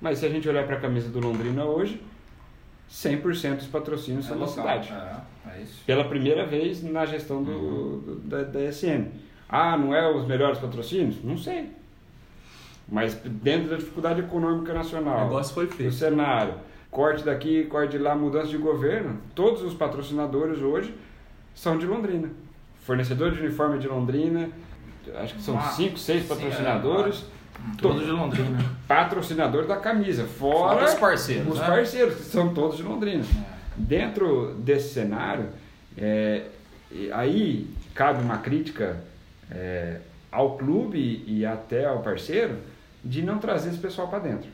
Mas 0.00 0.18
se 0.18 0.26
a 0.26 0.28
gente 0.28 0.48
olhar 0.48 0.64
para 0.64 0.76
a 0.76 0.80
camisa 0.80 1.08
do 1.08 1.18
Londrina 1.18 1.64
hoje, 1.64 2.00
100% 2.88 3.56
dos 3.56 3.66
patrocínios 3.66 4.26
é 4.26 4.28
são 4.28 4.38
local. 4.38 4.64
da 4.64 4.80
cidade. 4.80 4.92
É, 4.92 5.60
é 5.60 5.64
Pela 5.84 6.04
primeira 6.04 6.46
vez 6.46 6.84
na 6.84 7.04
gestão 7.04 7.42
do, 7.42 7.50
uhum. 7.50 7.98
do, 7.98 8.14
da, 8.20 8.44
da 8.44 8.72
SM. 8.72 9.08
Ah, 9.48 9.76
não 9.76 9.92
é 9.92 10.08
os 10.08 10.24
melhores 10.24 10.58
patrocínios? 10.58 11.22
Não 11.24 11.36
sei 11.36 11.82
mas 12.88 13.14
dentro 13.14 13.70
da 13.70 13.76
dificuldade 13.76 14.20
econômica 14.20 14.72
nacional, 14.72 15.20
o 15.20 15.24
negócio 15.24 15.54
foi 15.54 15.66
feito. 15.66 15.90
o 15.90 15.92
cenário, 15.92 16.54
corte 16.90 17.24
daqui, 17.24 17.64
corte 17.64 17.92
de 17.92 17.98
lá, 17.98 18.14
mudança 18.14 18.48
de 18.48 18.58
governo, 18.58 19.18
todos 19.34 19.62
os 19.62 19.74
patrocinadores 19.74 20.60
hoje 20.60 20.94
são 21.54 21.78
de 21.78 21.86
Londrina. 21.86 22.28
Fornecedor 22.82 23.32
de 23.32 23.40
uniforme 23.40 23.78
de 23.78 23.88
Londrina, 23.88 24.50
acho 25.16 25.34
que 25.34 25.42
são 25.42 25.58
ah, 25.58 25.62
cinco, 25.62 25.98
seis 25.98 26.26
patrocinadores. 26.26 27.16
Sim, 27.16 27.24
é, 27.72 27.80
todos 27.80 28.04
de 28.04 28.10
Londrina. 28.10 28.58
Patrocinador 28.86 29.66
da 29.66 29.76
camisa, 29.76 30.24
fora, 30.24 30.74
fora 30.74 30.84
os 30.84 30.94
parceiros. 30.94 31.48
Os 31.48 31.58
né? 31.58 31.66
parceiros, 31.66 32.14
que 32.16 32.22
são 32.22 32.52
todos 32.52 32.76
de 32.76 32.82
Londrina. 32.82 33.24
É. 33.24 33.54
Dentro 33.76 34.54
desse 34.58 34.92
cenário, 34.92 35.46
é, 35.96 36.42
aí 37.12 37.70
cabe 37.94 38.22
uma 38.22 38.38
crítica 38.38 39.00
é, 39.50 40.00
ao 40.30 40.56
clube 40.56 41.24
e 41.26 41.46
até 41.46 41.86
ao 41.86 42.00
parceiro 42.00 42.56
de 43.04 43.22
não 43.22 43.38
trazer 43.38 43.70
esse 43.70 43.78
pessoal 43.78 44.08
para 44.08 44.20
dentro. 44.20 44.48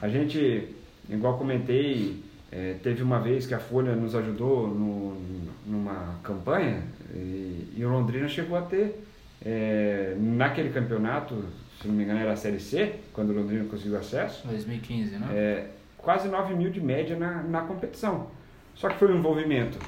A 0.00 0.08
gente, 0.08 0.74
igual 1.08 1.36
comentei, 1.36 2.22
é, 2.50 2.74
teve 2.82 3.02
uma 3.02 3.20
vez 3.20 3.46
que 3.46 3.54
a 3.54 3.58
Folha 3.58 3.94
nos 3.94 4.14
ajudou 4.14 4.68
no, 4.68 5.20
numa 5.66 6.18
campanha 6.22 6.82
e, 7.14 7.74
e, 7.76 7.84
o 7.84 7.88
Londrina 7.88 8.26
chegou 8.28 8.56
a 8.56 8.62
ter, 8.62 9.04
é, 9.44 10.16
naquele 10.18 10.70
campeonato, 10.70 11.44
se 11.80 11.88
não 11.88 11.94
me 11.94 12.04
engano 12.04 12.20
era 12.20 12.32
a 12.32 12.36
Série 12.36 12.60
C, 12.60 12.96
quando 13.12 13.30
o 13.30 13.34
Londrina 13.34 13.64
conseguiu 13.64 13.98
acesso. 13.98 14.46
2015, 14.48 15.16
né? 15.18 15.28
É, 15.32 15.66
quase 15.96 16.28
9 16.28 16.54
mil 16.54 16.70
de 16.70 16.80
média 16.80 17.16
na, 17.16 17.42
na 17.42 17.60
competição. 17.62 18.28
Só 18.74 18.88
que 18.88 18.98
foi 18.98 19.12
um 19.12 19.18
envolvimento 19.18 19.78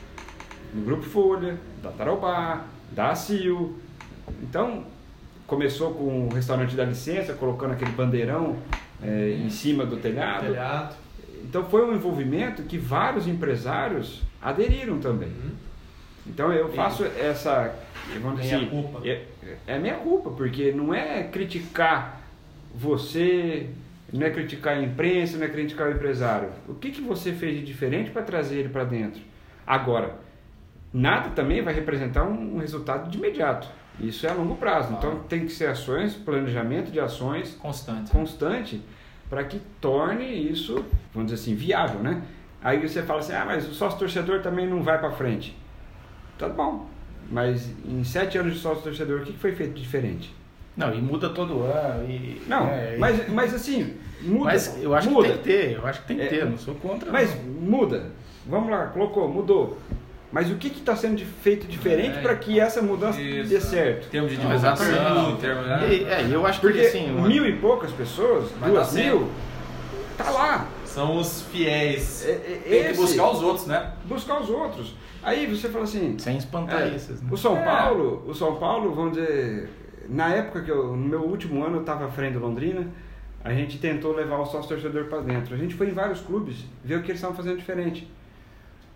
no 0.74 0.84
Grupo 0.84 1.02
Folha, 1.02 1.58
da 1.82 1.90
Tarobá, 1.90 2.64
da 2.92 3.10
ACIL. 3.10 3.76
Então, 4.42 4.84
começou 5.52 5.92
com 5.92 6.28
o 6.28 6.34
restaurante 6.34 6.74
da 6.74 6.82
licença, 6.82 7.34
colocando 7.34 7.72
aquele 7.72 7.90
bandeirão 7.90 8.56
é, 9.02 9.32
em 9.32 9.50
cima 9.50 9.84
do 9.84 9.98
telhado. 9.98 10.46
telhado. 10.46 10.96
Então 11.44 11.62
foi 11.64 11.84
um 11.84 11.94
envolvimento 11.94 12.62
que 12.62 12.78
vários 12.78 13.28
empresários 13.28 14.22
aderiram 14.40 14.98
também. 14.98 15.28
Uhum. 15.28 15.50
Então 16.26 16.50
eu 16.50 16.72
faço 16.72 17.04
essa. 17.04 17.74
Vamos 18.22 18.40
dizer 18.40 18.54
assim, 18.54 18.66
culpa. 18.66 19.06
É, 19.06 19.26
é 19.66 19.78
minha 19.78 19.96
culpa, 19.96 20.30
porque 20.30 20.72
não 20.72 20.94
é 20.94 21.24
criticar 21.24 22.22
você, 22.74 23.68
não 24.10 24.26
é 24.26 24.30
criticar 24.30 24.78
a 24.78 24.82
imprensa, 24.82 25.36
não 25.36 25.44
é 25.44 25.50
criticar 25.50 25.88
o 25.88 25.92
empresário. 25.92 26.48
O 26.66 26.72
que, 26.72 26.90
que 26.92 27.02
você 27.02 27.30
fez 27.30 27.58
de 27.58 27.66
diferente 27.66 28.10
para 28.10 28.22
trazer 28.22 28.56
ele 28.56 28.70
para 28.70 28.84
dentro? 28.84 29.20
Agora, 29.66 30.14
nada 30.94 31.28
também 31.28 31.60
vai 31.60 31.74
representar 31.74 32.24
um 32.24 32.56
resultado 32.56 33.10
de 33.10 33.18
imediato. 33.18 33.81
Isso 34.00 34.26
é 34.26 34.30
a 34.30 34.34
longo 34.34 34.56
prazo. 34.56 34.94
Então 34.94 35.20
tem 35.28 35.46
que 35.46 35.52
ser 35.52 35.66
ações, 35.66 36.14
planejamento 36.14 36.90
de 36.90 36.98
ações 36.98 37.54
constante, 37.54 38.10
constante 38.10 38.82
para 39.28 39.44
que 39.44 39.60
torne 39.80 40.26
isso, 40.50 40.84
vamos 41.14 41.30
dizer 41.30 41.42
assim, 41.42 41.54
viável, 41.54 42.00
né? 42.00 42.22
Aí 42.62 42.86
você 42.86 43.02
fala 43.02 43.20
assim, 43.20 43.32
ah, 43.32 43.44
mas 43.46 43.66
o 43.66 43.72
sócio 43.72 43.98
torcedor 43.98 44.40
também 44.40 44.68
não 44.68 44.82
vai 44.82 44.98
para 44.98 45.10
frente. 45.10 45.56
Tá 46.38 46.48
bom, 46.48 46.86
mas 47.30 47.72
em 47.84 48.04
sete 48.04 48.36
anos 48.36 48.54
de 48.54 48.58
sócio 48.58 48.82
torcedor, 48.82 49.22
o 49.22 49.24
que 49.24 49.32
foi 49.32 49.52
feito 49.52 49.72
diferente? 49.72 50.34
Não, 50.76 50.94
e 50.94 51.00
muda 51.00 51.30
todo 51.30 51.62
ano. 51.62 52.08
E, 52.10 52.42
não, 52.46 52.66
é, 52.66 52.96
mas, 52.98 53.28
mas 53.28 53.54
assim, 53.54 53.94
muda. 54.20 54.44
Mas 54.44 54.82
eu 54.82 54.94
acho 54.94 55.10
muda. 55.10 55.28
que 55.28 55.34
tem 55.34 55.42
que 55.42 55.48
ter, 55.48 55.72
eu 55.76 55.86
acho 55.86 56.00
que 56.02 56.06
tem 56.08 56.16
que 56.16 56.22
é, 56.22 56.26
ter, 56.26 56.44
não 56.44 56.58
sou 56.58 56.74
contra. 56.74 57.10
Mas 57.10 57.34
não. 57.34 57.52
muda. 57.52 58.10
Vamos 58.46 58.70
lá, 58.70 58.86
colocou, 58.86 59.28
mudou. 59.28 59.78
Mas 60.32 60.50
o 60.50 60.56
que 60.56 60.68
está 60.68 60.96
sendo 60.96 61.22
feito 61.42 61.66
diferente 61.66 62.18
é, 62.18 62.22
para 62.22 62.34
que 62.36 62.58
essa 62.58 62.80
mudança 62.80 63.20
isso, 63.20 63.50
dê 63.50 63.60
certo? 63.60 64.06
Em 64.06 64.10
termos 64.10 64.30
de 64.30 64.38
divulgação, 64.38 65.30
em 65.30 65.36
termos 65.36 65.64
de... 65.64 66.04
É, 66.04 66.26
eu 66.30 66.46
acho 66.46 66.58
Porque 66.60 66.80
que 66.80 66.86
assim... 66.86 67.12
mil 67.12 67.46
e 67.46 67.56
poucas 67.58 67.92
pessoas, 67.92 68.50
duas 68.64 68.94
mil, 68.94 69.28
tá 70.16 70.30
lá. 70.30 70.68
São 70.86 71.18
os 71.18 71.42
fiéis. 71.42 72.24
É, 72.26 72.30
é, 72.30 72.60
Tem 72.64 72.78
esse, 72.78 72.88
que 72.92 72.96
buscar 72.96 73.30
os 73.30 73.42
outros, 73.42 73.66
né? 73.66 73.92
Buscar 74.06 74.40
os 74.40 74.48
outros. 74.48 74.94
Aí 75.22 75.46
você 75.46 75.68
fala 75.68 75.84
assim... 75.84 76.16
Sem 76.18 76.38
espantar 76.38 76.82
é, 76.82 76.94
esses, 76.94 77.20
né? 77.20 77.28
O 77.30 77.36
São 77.36 77.56
é. 77.56 77.64
Paulo, 77.64 78.24
o 78.26 78.34
São 78.34 78.56
Paulo, 78.56 78.94
vamos 78.94 79.12
dizer... 79.12 79.68
Na 80.08 80.30
época 80.30 80.62
que 80.62 80.70
eu, 80.70 80.96
no 80.96 81.08
meu 81.08 81.20
último 81.20 81.62
ano, 81.62 81.76
eu 81.76 81.80
estava 81.82 82.06
à 82.06 82.08
frente 82.08 82.32
do 82.32 82.40
Londrina, 82.40 82.88
a 83.44 83.52
gente 83.52 83.78
tentou 83.78 84.14
levar 84.14 84.38
o 84.38 84.46
sócio 84.46 84.68
torcedor 84.68 85.04
para 85.04 85.20
dentro. 85.20 85.54
A 85.54 85.58
gente 85.58 85.74
foi 85.74 85.88
em 85.88 85.92
vários 85.92 86.20
clubes, 86.20 86.64
ver 86.82 86.96
o 86.96 87.02
que 87.02 87.10
eles 87.10 87.18
estavam 87.18 87.36
fazendo 87.36 87.58
diferente. 87.58 88.10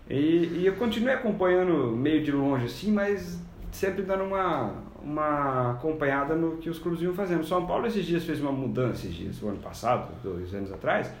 E, 0.09 0.59
e 0.59 0.65
eu 0.65 0.75
continuei 0.75 1.13
acompanhando 1.13 1.91
meio 1.91 2.23
de 2.23 2.31
longe 2.31 2.65
assim, 2.65 2.91
mas 2.91 3.39
sempre 3.71 4.03
dando 4.03 4.23
uma, 4.23 4.73
uma 5.01 5.71
acompanhada 5.71 6.35
no 6.35 6.57
que 6.57 6.69
os 6.69 6.79
clubes 6.79 7.01
iam 7.01 7.13
fazendo. 7.13 7.45
São 7.45 7.65
Paulo 7.65 7.87
esses 7.87 8.05
dias 8.05 8.23
fez 8.23 8.39
uma 8.39 8.51
mudança, 8.51 9.05
esses 9.05 9.15
dias, 9.15 9.41
o 9.41 9.49
ano 9.49 9.59
passado, 9.59 10.11
dois 10.23 10.53
anos 10.53 10.71
atrás, 10.71 11.11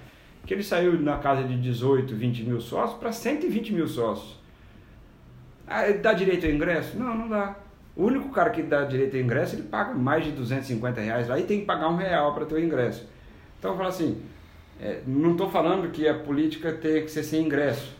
que 0.45 0.53
ele 0.53 0.63
saiu 0.63 0.99
na 0.99 1.17
casa 1.17 1.43
de 1.43 1.59
18, 1.59 2.15
20 2.15 2.43
mil 2.43 2.61
sócios 2.61 2.97
para 2.97 3.11
120 3.11 3.73
mil 3.73 3.87
sócios. 3.87 4.39
Ah, 5.67 5.83
dá 5.91 6.13
direito 6.13 6.45
ao 6.45 6.51
ingresso? 6.51 6.97
Não, 6.97 7.13
não 7.13 7.27
dá. 7.27 7.57
O 7.93 8.05
único 8.05 8.29
cara 8.29 8.51
que 8.51 8.63
dá 8.63 8.85
direito 8.85 9.17
ao 9.17 9.21
ingresso, 9.21 9.55
ele 9.55 9.63
paga 9.63 9.93
mais 9.93 10.23
de 10.23 10.31
250 10.31 11.01
reais 11.01 11.27
lá 11.27 11.37
e 11.37 11.43
tem 11.43 11.59
que 11.59 11.65
pagar 11.65 11.89
um 11.89 11.97
real 11.97 12.33
para 12.33 12.45
ter 12.45 12.55
o 12.55 12.59
ingresso. 12.63 13.05
Então 13.59 13.71
eu 13.71 13.77
falo 13.77 13.89
assim, 13.89 14.21
é, 14.79 15.01
não 15.05 15.31
estou 15.31 15.49
falando 15.49 15.91
que 15.91 16.07
a 16.07 16.13
política 16.13 16.71
tem 16.71 17.03
que 17.03 17.11
ser 17.11 17.23
sem 17.23 17.45
ingresso. 17.45 17.96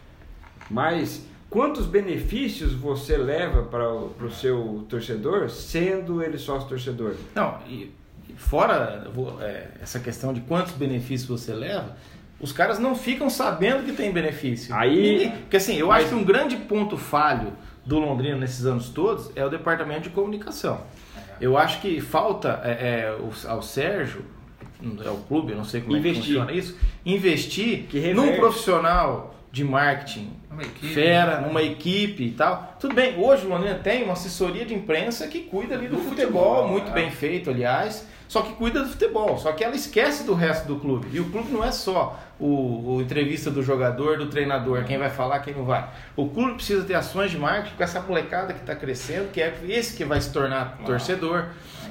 Mas 0.69 1.25
quantos 1.49 1.86
benefícios 1.86 2.73
você 2.73 3.17
leva 3.17 3.63
para 3.63 3.89
o 3.91 4.32
seu 4.32 4.86
torcedor 4.89 5.49
sendo 5.49 6.21
ele 6.21 6.38
sócio 6.38 6.67
torcedor? 6.67 7.15
Não, 7.34 7.60
e 7.67 7.91
fora 8.36 9.08
é, 9.41 9.67
essa 9.82 9.99
questão 9.99 10.34
de 10.34 10.41
quantos 10.41 10.73
benefícios 10.73 11.27
você 11.27 11.53
leva, 11.53 11.95
os 12.39 12.51
caras 12.51 12.77
não 12.77 12.95
ficam 12.95 13.30
sabendo 13.30 13.84
que 13.84 13.93
tem 13.93 14.12
benefício. 14.12 14.73
Aí, 14.75 15.12
Ninguém, 15.12 15.32
porque 15.32 15.58
assim, 15.58 15.75
eu 15.75 15.88
mas... 15.88 16.03
acho 16.03 16.10
que 16.10 16.15
um 16.15 16.23
grande 16.23 16.56
ponto 16.58 16.97
falho 16.97 17.53
do 17.86 17.99
Londrina 17.99 18.36
nesses 18.36 18.65
anos 18.65 18.89
todos 18.89 19.32
é 19.36 19.45
o 19.45 19.49
departamento 19.49 20.01
de 20.01 20.10
comunicação. 20.10 20.82
Eu 21.39 21.58
acho 21.58 21.82
que 21.82 22.01
falta 22.01 22.62
é, 22.63 22.71
é, 22.71 23.17
ao 23.47 23.62
Sérgio, 23.62 24.25
é 25.03 25.10
o 25.10 25.17
clube, 25.17 25.56
não 25.56 25.63
sei 25.63 25.82
como 25.82 25.95
investir. 25.95 26.19
é 26.19 26.21
que 26.21 26.27
funciona 26.27 26.51
isso, 26.51 26.77
investir 27.06 27.88
num 28.13 28.36
profissional 28.36 29.37
de 29.58 29.63
marketing 29.63 30.29
equipe, 30.62 30.93
fera, 30.93 31.41
né? 31.41 31.47
numa 31.47 31.63
equipe 31.63 32.23
e 32.23 32.31
tal. 32.31 32.75
Tudo 32.79 32.93
bem, 32.93 33.17
hoje 33.17 33.45
o 33.45 33.49
Londrina 33.49 33.75
tem 33.75 34.03
uma 34.03 34.13
assessoria 34.13 34.65
de 34.65 34.73
imprensa 34.73 35.27
que 35.27 35.41
cuida 35.41 35.73
ali 35.73 35.87
do, 35.87 35.95
do 35.95 36.01
futebol, 36.03 36.55
futebol, 36.55 36.67
muito 36.67 36.91
é. 36.91 36.93
bem 36.93 37.10
feito, 37.10 37.49
aliás, 37.49 38.08
só 38.27 38.41
que 38.41 38.53
cuida 38.53 38.81
do 38.81 38.89
futebol, 38.89 39.37
só 39.37 39.51
que 39.53 39.63
ela 39.63 39.75
esquece 39.75 40.23
do 40.25 40.33
resto 40.33 40.67
do 40.67 40.79
clube. 40.79 41.08
E 41.12 41.19
o 41.19 41.29
clube 41.31 41.51
não 41.51 41.63
é 41.63 41.71
só 41.71 42.19
o, 42.39 42.97
o 42.97 43.01
entrevista 43.01 43.49
do 43.49 43.63
jogador, 43.63 44.17
do 44.17 44.27
treinador, 44.27 44.83
quem 44.83 44.97
vai 44.97 45.10
falar, 45.10 45.39
quem 45.39 45.55
não 45.55 45.65
vai. 45.65 45.89
O 46.15 46.29
clube 46.29 46.55
precisa 46.55 46.83
ter 46.83 46.93
ações 46.93 47.31
de 47.31 47.37
marketing 47.37 47.75
com 47.75 47.83
essa 47.83 47.99
molecada 48.01 48.53
que 48.53 48.60
está 48.60 48.75
crescendo, 48.75 49.31
que 49.31 49.41
é 49.41 49.58
esse 49.67 49.95
que 49.95 50.05
vai 50.05 50.21
se 50.21 50.31
tornar 50.31 50.77
torcedor. 50.85 51.45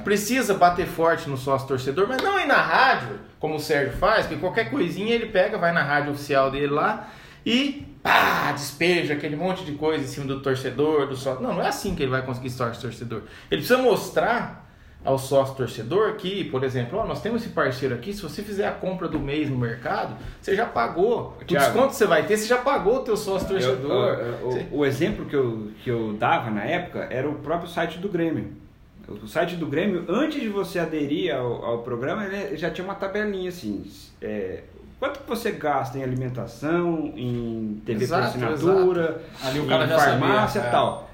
Precisa 0.04 0.54
bater 0.54 0.86
forte 0.86 1.28
no 1.28 1.36
sócio 1.36 1.66
torcedor, 1.66 2.06
mas 2.06 2.22
não 2.22 2.38
ir 2.38 2.46
na 2.46 2.60
rádio, 2.60 3.18
como 3.40 3.56
o 3.56 3.60
Sérgio 3.60 3.96
faz, 3.96 4.26
que 4.26 4.36
qualquer 4.36 4.70
coisinha 4.70 5.14
ele 5.14 5.26
pega, 5.26 5.58
vai 5.58 5.72
na 5.72 5.82
rádio 5.82 6.12
oficial 6.12 6.50
dele 6.50 6.68
lá 6.68 7.08
e 7.46 7.86
pá, 8.02 8.52
despeja 8.52 9.14
aquele 9.14 9.36
monte 9.36 9.64
de 9.64 9.72
coisa 9.72 10.04
em 10.04 10.06
cima 10.06 10.26
do 10.26 10.40
torcedor, 10.40 11.06
do 11.06 11.16
sócio. 11.16 11.42
Não, 11.42 11.54
não 11.54 11.62
é 11.62 11.68
assim 11.68 11.94
que 11.94 12.02
ele 12.02 12.10
vai 12.10 12.22
conseguir 12.22 12.50
sócio 12.50 12.82
torcedor. 12.82 13.22
Ele 13.50 13.62
precisa 13.62 13.78
mostrar 13.78 14.66
ao 15.04 15.18
sócio 15.18 15.54
torcedor 15.54 16.14
que, 16.16 16.42
por 16.44 16.64
exemplo, 16.64 16.98
ó, 16.98 17.06
nós 17.06 17.22
temos 17.22 17.42
esse 17.42 17.52
parceiro 17.52 17.94
aqui, 17.94 18.12
se 18.12 18.20
você 18.22 18.42
fizer 18.42 18.66
a 18.66 18.72
compra 18.72 19.06
do 19.06 19.20
mês 19.20 19.48
no 19.48 19.56
mercado, 19.56 20.16
você 20.40 20.56
já 20.56 20.66
pagou. 20.66 21.36
O 21.40 21.44
Thiago, 21.44 21.64
desconto 21.66 21.88
que 21.90 21.94
você 21.96 22.06
vai 22.06 22.26
ter, 22.26 22.36
você 22.36 22.46
já 22.46 22.58
pagou 22.58 22.96
o 22.96 23.00
teu 23.04 23.16
sócio 23.16 23.46
Eu- 23.46 23.50
torcedor. 23.50 24.08
eu- 24.18 24.50
Você- 24.50 24.66
o, 24.72 24.78
o 24.78 24.84
exemplo 24.86 25.24
que 25.26 25.36
eu, 25.36 25.70
que 25.84 25.88
eu 25.90 26.12
dava 26.14 26.50
na 26.50 26.64
época 26.64 27.06
era 27.08 27.28
o 27.28 27.36
próprio 27.36 27.70
site 27.70 27.98
do 27.98 28.08
Grêmio. 28.08 28.48
O 29.08 29.28
site 29.28 29.54
do 29.54 29.66
Grêmio, 29.66 30.04
antes 30.08 30.40
de 30.40 30.48
você 30.48 30.80
aderir 30.80 31.32
ao, 31.32 31.64
ao 31.64 31.78
programa, 31.84 32.24
ele 32.24 32.56
já 32.56 32.68
tinha 32.70 32.84
uma 32.84 32.96
tabelinha 32.96 33.48
assim. 33.50 33.84
é, 34.20 34.64
quanto 34.98 35.20
que 35.20 35.28
você 35.28 35.52
gasta 35.52 35.98
em 35.98 36.02
alimentação, 36.02 37.12
em 37.16 37.82
TV 37.84 38.04
Exato, 38.04 38.38
por 38.38 38.44
assinatura, 38.48 39.22
Ali 39.44 39.60
o 39.60 39.64
em 39.64 39.68
cara 39.68 39.86
já 39.86 39.98
farmácia 39.98 40.58
e 40.60 40.62
é. 40.62 40.70
tal. 40.70 41.10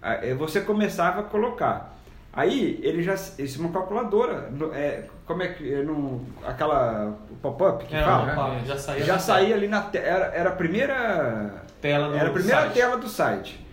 Aí 0.00 0.34
você 0.34 0.60
começava 0.60 1.20
a 1.20 1.22
colocar. 1.24 1.96
Aí 2.32 2.78
ele 2.82 3.02
já. 3.02 3.14
Isso 3.14 3.58
é 3.58 3.60
uma 3.60 3.72
calculadora. 3.72 4.48
É, 4.72 5.04
como 5.26 5.42
é 5.42 5.48
que. 5.48 5.74
é 5.74 5.82
no- 5.82 6.24
aquela 6.46 7.16
pop-up 7.42 7.84
que 7.84 7.96
É, 7.96 8.02
fala? 8.04 8.32
opa, 8.32 8.64
já 8.64 8.78
saía 8.78 9.04
já 9.04 9.18
saía 9.18 9.54
ali 9.56 9.66
na 9.66 9.80
te- 9.82 9.98
era, 9.98 10.26
era 10.26 10.50
a 10.50 10.52
primeira 10.52 11.64
tela 11.80 12.08
do 12.08 12.16
era 12.16 12.28
a 12.28 12.32
primeira 12.32 12.60
site. 12.62 12.74
tela 12.74 12.96
do 12.96 13.08
site. 13.08 13.66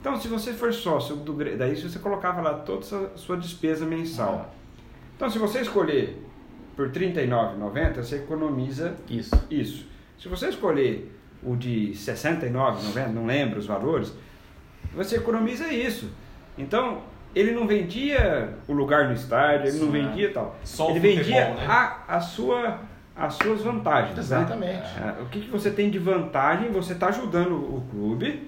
Então, 0.00 0.20
se 0.20 0.28
você 0.28 0.52
for 0.52 0.72
sócio 0.72 1.16
do 1.16 1.32
daí 1.56 1.74
você 1.74 1.98
colocava 1.98 2.40
lá 2.40 2.54
toda 2.54 2.80
a 2.80 2.82
sua- 2.82 3.10
sua 3.16 3.36
despesa 3.36 3.84
mensal. 3.84 4.54
Então, 5.16 5.28
se 5.28 5.38
você 5.38 5.60
escolher 5.62 6.22
por 6.76 6.88
R$ 6.88 6.92
39,90, 7.12 7.94
você 7.96 8.16
economiza 8.16 8.94
Isso. 9.08 9.34
isso. 9.50 9.86
Se 10.18 10.28
você 10.28 10.48
escolher 10.48 11.10
o 11.42 11.56
de 11.56 11.86
R$ 11.86 11.92
69,90, 11.92 13.08
não 13.08 13.26
lembro 13.26 13.58
os 13.58 13.66
valores, 13.66 14.12
você 14.94 15.16
economiza 15.16 15.72
isso. 15.72 16.10
Então, 16.56 17.02
ele 17.34 17.52
não 17.52 17.66
vendia 17.66 18.50
o 18.66 18.72
lugar 18.72 19.08
no 19.08 19.14
estádio, 19.14 19.68
ele 19.68 19.78
não 19.78 19.86
Sim. 19.86 19.92
vendia 19.92 20.30
tal. 20.32 20.56
Só 20.64 20.88
o 20.88 20.96
ele 20.96 21.00
futebol, 21.16 21.24
vendia 21.24 21.54
né? 21.54 21.66
a, 21.68 22.16
a 22.16 22.20
sua, 22.20 22.80
as 23.14 23.34
suas 23.34 23.62
vantagens. 23.62 24.14
né? 24.14 24.20
Exatamente. 24.22 24.86
É, 24.98 25.22
O 25.22 25.26
que, 25.26 25.40
que 25.40 25.50
você 25.50 25.70
tem 25.70 25.90
de 25.90 25.98
vantagem? 25.98 26.70
Você 26.72 26.94
está 26.94 27.08
ajudando 27.08 27.52
o 27.54 27.82
clube, 27.90 28.42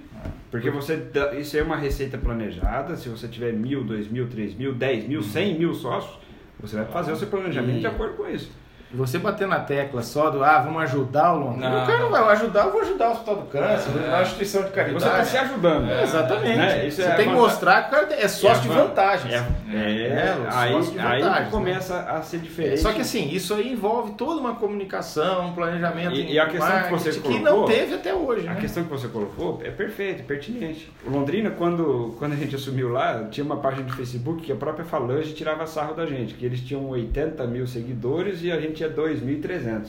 porque 0.51 0.71
você 0.71 1.07
isso 1.39 1.57
é 1.59 1.63
uma 1.63 1.77
receita 1.77 2.17
planejada. 2.17 2.97
Se 2.97 3.09
você 3.11 3.29
tiver 3.29 3.53
mil, 3.53 3.85
dois 3.85 4.09
mil, 4.11 4.27
três 4.29 4.55
mil, 4.55 4.75
dez 4.75 5.07
mil, 5.07 5.23
cem 5.23 5.59
mil 5.59 5.75
sócios, 5.75 6.19
você 6.61 6.77
vai 6.77 6.87
fazer 6.87 7.13
o 7.13 7.17
seu 7.17 7.29
planejamento 7.29 7.77
E- 7.79 7.81
de 7.81 7.87
acordo 7.87 8.15
com 8.17 8.29
isso. 8.29 8.51
E 8.93 8.97
Você 8.97 9.19
bater 9.19 9.47
na 9.47 9.61
tecla 9.61 10.03
só 10.03 10.31
do, 10.31 10.43
ah, 10.43 10.61
vamos 10.61 10.83
ajudar 10.85 11.35
o 11.35 11.39
Londrina. 11.41 11.69
Não. 11.71 11.83
O 11.85 11.87
cara 11.87 11.99
não 12.01 12.11
vai 12.11 12.23
ajudar, 12.33 12.65
eu 12.67 12.73
vou 12.73 12.81
ajudar 12.81 13.09
o 13.09 13.13
Hospital 13.13 13.37
do 13.37 13.43
Câncer, 13.47 13.91
vou 13.91 14.01
ajudar 14.01 14.17
a 14.19 14.23
instituição 14.23 14.63
de 14.63 14.71
caridade. 14.71 15.03
Você 15.05 15.09
está 15.11 15.25
se 15.25 15.37
ajudando. 15.37 15.91
É, 15.91 16.03
exatamente. 16.03 16.57
Né? 16.57 16.91
Você 16.91 17.03
é 17.03 17.11
tem 17.15 17.29
que 17.29 17.35
mostrar 17.35 17.83
que 17.83 17.89
o 17.89 17.91
cara 17.91 18.15
é 18.15 18.29
sócio 18.29 18.63
de 18.63 18.71
É, 18.71 18.73
vantagens. 18.75 19.35
É, 19.35 19.45
é, 19.75 20.07
É, 20.09 20.37
aí, 20.51 20.73
sócio 20.73 20.93
de 20.93 20.99
aí 21.01 21.21
vantagens, 21.21 21.45
que 21.45 21.51
começa 21.51 22.01
a 22.01 22.23
ser 22.23 22.39
diferente. 22.39 22.81
Só 22.81 22.93
que 22.93 23.01
assim, 23.03 23.29
isso 23.29 23.53
aí 23.55 23.73
envolve 23.73 24.13
toda 24.13 24.41
uma 24.41 24.55
comunicação, 24.55 25.49
um 25.49 25.53
planejamento. 25.53 26.15
E- 26.15 26.33
e 26.33 26.39
a 26.39 26.47
questão 26.47 26.69
que 26.83 26.91
você 26.91 27.11
marketing 27.11 27.21
que 27.21 27.41
colocou- 27.45 27.61
não 27.61 27.65
teve 27.67 27.95
até 27.95 28.15
hoje. 28.15 28.49
A 28.49 28.55
né? 28.55 28.61
questão 28.61 28.85
que 28.85 28.91
você 28.91 29.09
colocou 29.09 29.61
é 29.65 29.71
perfeita, 29.71 30.21
é 30.23 30.25
pertinente. 30.25 30.91
O 31.07 31.11
Londrina, 31.11 31.51
quando, 31.51 32.15
quando 32.19 32.33
a 32.33 32.37
gente 32.37 32.55
assumiu 32.57 32.89
lá, 32.91 33.25
tinha 33.31 33.45
uma 33.45 33.59
página 33.59 33.85
de 33.85 33.93
Facebook 33.93 34.43
que 34.43 34.53
a 34.53 34.57
própria 34.57 34.85
Falange 34.85 35.35
tirava 35.35 35.67
sarro 35.67 35.95
da 35.95 36.07
gente, 36.07 36.35
que 36.35 36.47
eles 36.47 36.61
tinham 36.61 36.89
80 36.89 37.47
mil 37.47 37.67
seguidores 37.67 38.43
e 38.43 38.51
a 38.51 38.59
gente 38.61 38.78
tinha 38.79 38.91
2.300, 38.91 39.89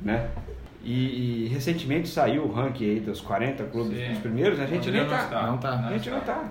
né? 0.00 0.28
E, 0.82 1.44
e 1.44 1.48
recentemente 1.48 2.08
saiu 2.08 2.44
o 2.44 2.52
ranking 2.52 2.84
aí 2.84 3.00
dos 3.00 3.20
40 3.20 3.64
clubes 3.64 3.98
Sim. 3.98 4.08
dos 4.08 4.18
primeiros, 4.18 4.58
a 4.58 4.66
gente 4.66 4.90
nem 4.90 5.06
tá. 5.06 5.46
não 5.46 5.58
tá. 5.58 5.86
A 5.86 5.92
gente 5.92 6.08
não 6.10 6.20
tá. 6.20 6.50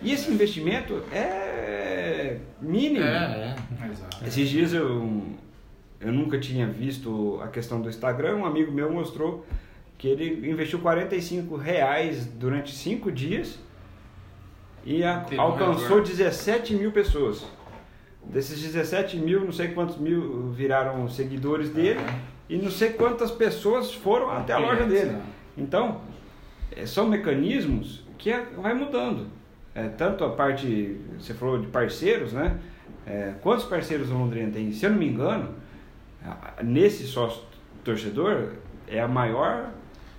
E 0.00 0.10
esse 0.10 0.30
investimento 0.32 1.02
é 1.12 2.38
mínimo. 2.60 3.04
É, 3.04 3.54
é. 3.82 3.88
Exato. 3.90 4.24
Esses 4.26 4.48
dias 4.48 4.72
eu, 4.72 5.22
eu 6.00 6.12
nunca 6.12 6.38
tinha 6.38 6.66
visto 6.66 7.38
a 7.42 7.48
questão 7.48 7.80
do 7.80 7.88
Instagram, 7.88 8.36
um 8.36 8.46
amigo 8.46 8.72
meu 8.72 8.90
mostrou 8.92 9.46
que 9.98 10.08
ele 10.08 10.50
investiu 10.50 10.80
45 10.80 11.54
reais 11.56 12.26
durante 12.26 12.74
5 12.74 13.12
dias 13.12 13.58
e 14.84 15.04
a- 15.04 15.24
alcançou 15.38 15.82
retorno. 15.98 16.02
17 16.04 16.74
mil 16.74 16.90
pessoas. 16.90 17.44
Desses 18.24 18.60
17 18.62 19.16
mil, 19.18 19.44
não 19.44 19.52
sei 19.52 19.68
quantos 19.68 19.96
mil 19.98 20.50
viraram 20.52 21.08
seguidores 21.08 21.70
dele 21.70 22.00
e 22.48 22.56
não 22.56 22.70
sei 22.70 22.90
quantas 22.90 23.30
pessoas 23.30 23.92
foram 23.92 24.30
até 24.30 24.52
a 24.52 24.58
loja 24.58 24.84
dele. 24.86 25.10
né? 25.10 25.22
Então, 25.58 26.00
é, 26.74 26.86
são 26.86 27.06
mecanismos 27.08 28.04
que 28.16 28.30
é- 28.30 28.46
vai 28.56 28.72
mudando. 28.74 29.26
É, 29.74 29.88
tanto 29.88 30.24
a 30.24 30.30
parte, 30.30 31.00
você 31.18 31.34
falou 31.34 31.58
de 31.58 31.66
parceiros, 31.66 32.32
né? 32.32 32.58
É, 33.06 33.34
quantos 33.42 33.64
parceiros 33.64 34.10
o 34.10 34.14
Londrina 34.14 34.50
tem? 34.52 34.70
Se 34.72 34.84
eu 34.86 34.90
não 34.90 34.98
me 34.98 35.08
engano, 35.08 35.54
nesse 36.62 37.04
sócio 37.06 37.42
torcedor 37.82 38.50
é 38.86 39.00
a 39.00 39.08
maior, 39.08 39.70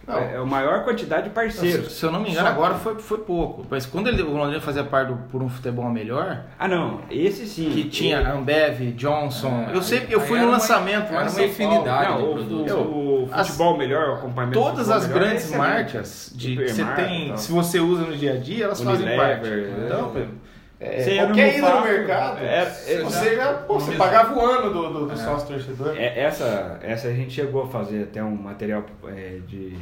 Não. 0.08 0.18
é 0.18 0.36
a 0.38 0.46
maior 0.46 0.84
quantidade 0.84 1.24
de 1.24 1.30
Se, 1.30 1.34
parceiros. 1.36 1.94
se 1.94 2.06
eu 2.06 2.12
não 2.12 2.20
me 2.20 2.30
engano, 2.32 2.46
Só- 2.48 2.54
agora 2.54 2.74
foi, 2.76 2.96
foi 3.00 3.20
pouco. 3.20 3.66
Mas 3.70 3.86
quando 3.86 4.08
ele, 4.08 4.22
o 4.22 4.32
Londrina 4.36 4.60
fazia 4.60 4.84
parte 4.84 5.10
do 5.10 5.16
Por 5.32 5.42
um 5.42 5.48
Futebol 5.50 5.90
Melhor, 5.90 6.42
Ah, 6.60 6.68
não, 6.68 7.00
esse 7.10 7.46
sim. 7.48 7.70
que 7.72 7.86
tinha 7.86 8.20
Ambev, 8.34 8.92
Johnson. 8.96 9.68
É, 9.72 9.76
eu 9.76 9.82
sei 9.82 10.06
eu 10.10 10.20
fui 10.20 10.38
no 10.40 10.46
uma- 10.46 10.54
lançamento 10.54 11.14
era 11.14 11.26
em 11.26 11.30
uma 11.30 11.44
infinidade. 11.44 12.12
Não, 12.12 12.18
de 12.66 12.72
o, 12.74 12.78
o, 12.78 13.24
o 13.26 13.30
As- 13.32 13.48
futebol 13.48 13.78
melhor, 13.78 14.10
o 14.10 14.14
acompanhamento 14.16 14.60
Todas 14.60 14.88
futebol 14.88 14.96
as 14.98 15.08
melhor 15.08 15.22
é 15.22 15.26
grandes 15.30 15.52
marcas 15.56 16.34
de, 16.36 16.58
que 16.58 16.68
você 16.70 16.84
tem, 16.96 17.28
tal. 17.30 17.38
se 17.38 17.52
você 17.52 17.80
usa 17.80 18.02
no 18.04 18.18
dia 18.18 18.34
a 18.34 18.38
dia, 18.38 18.66
elas 18.66 18.82
fazem 18.82 19.16
parte. 19.18 19.48
é. 19.50 19.74
Então, 19.86 20.12
é, 20.84 21.26
qualquer 21.26 21.52
no 21.54 21.58
ida 21.60 21.70
no 21.76 21.82
mercado, 21.82 22.40
é, 22.44 22.58
é, 22.62 22.66
você, 23.02 23.36
já, 23.36 23.54
pô, 23.54 23.76
você 23.80 23.96
pagava 23.96 24.34
o 24.38 24.46
ano 24.46 24.74
do, 24.74 24.94
do, 24.94 25.06
do 25.08 25.18
sócio 25.18 25.48
torcedor. 25.48 25.96
É, 25.98 26.20
essa, 26.20 26.80
essa 26.82 27.08
a 27.08 27.14
gente 27.14 27.32
chegou 27.34 27.64
a 27.64 27.68
fazer 27.68 28.04
até 28.04 28.24
um 28.24 28.36
material 28.36 28.84
é, 29.08 29.40
de. 29.48 29.78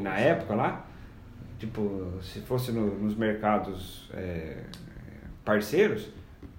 Na 0.00 0.18
época 0.18 0.54
lá, 0.54 0.84
tipo, 1.58 2.12
se 2.22 2.40
fosse 2.40 2.70
no- 2.72 2.98
nos 2.98 3.16
mercados 3.16 4.10
é, 4.14 4.58
parceiros 5.44 6.08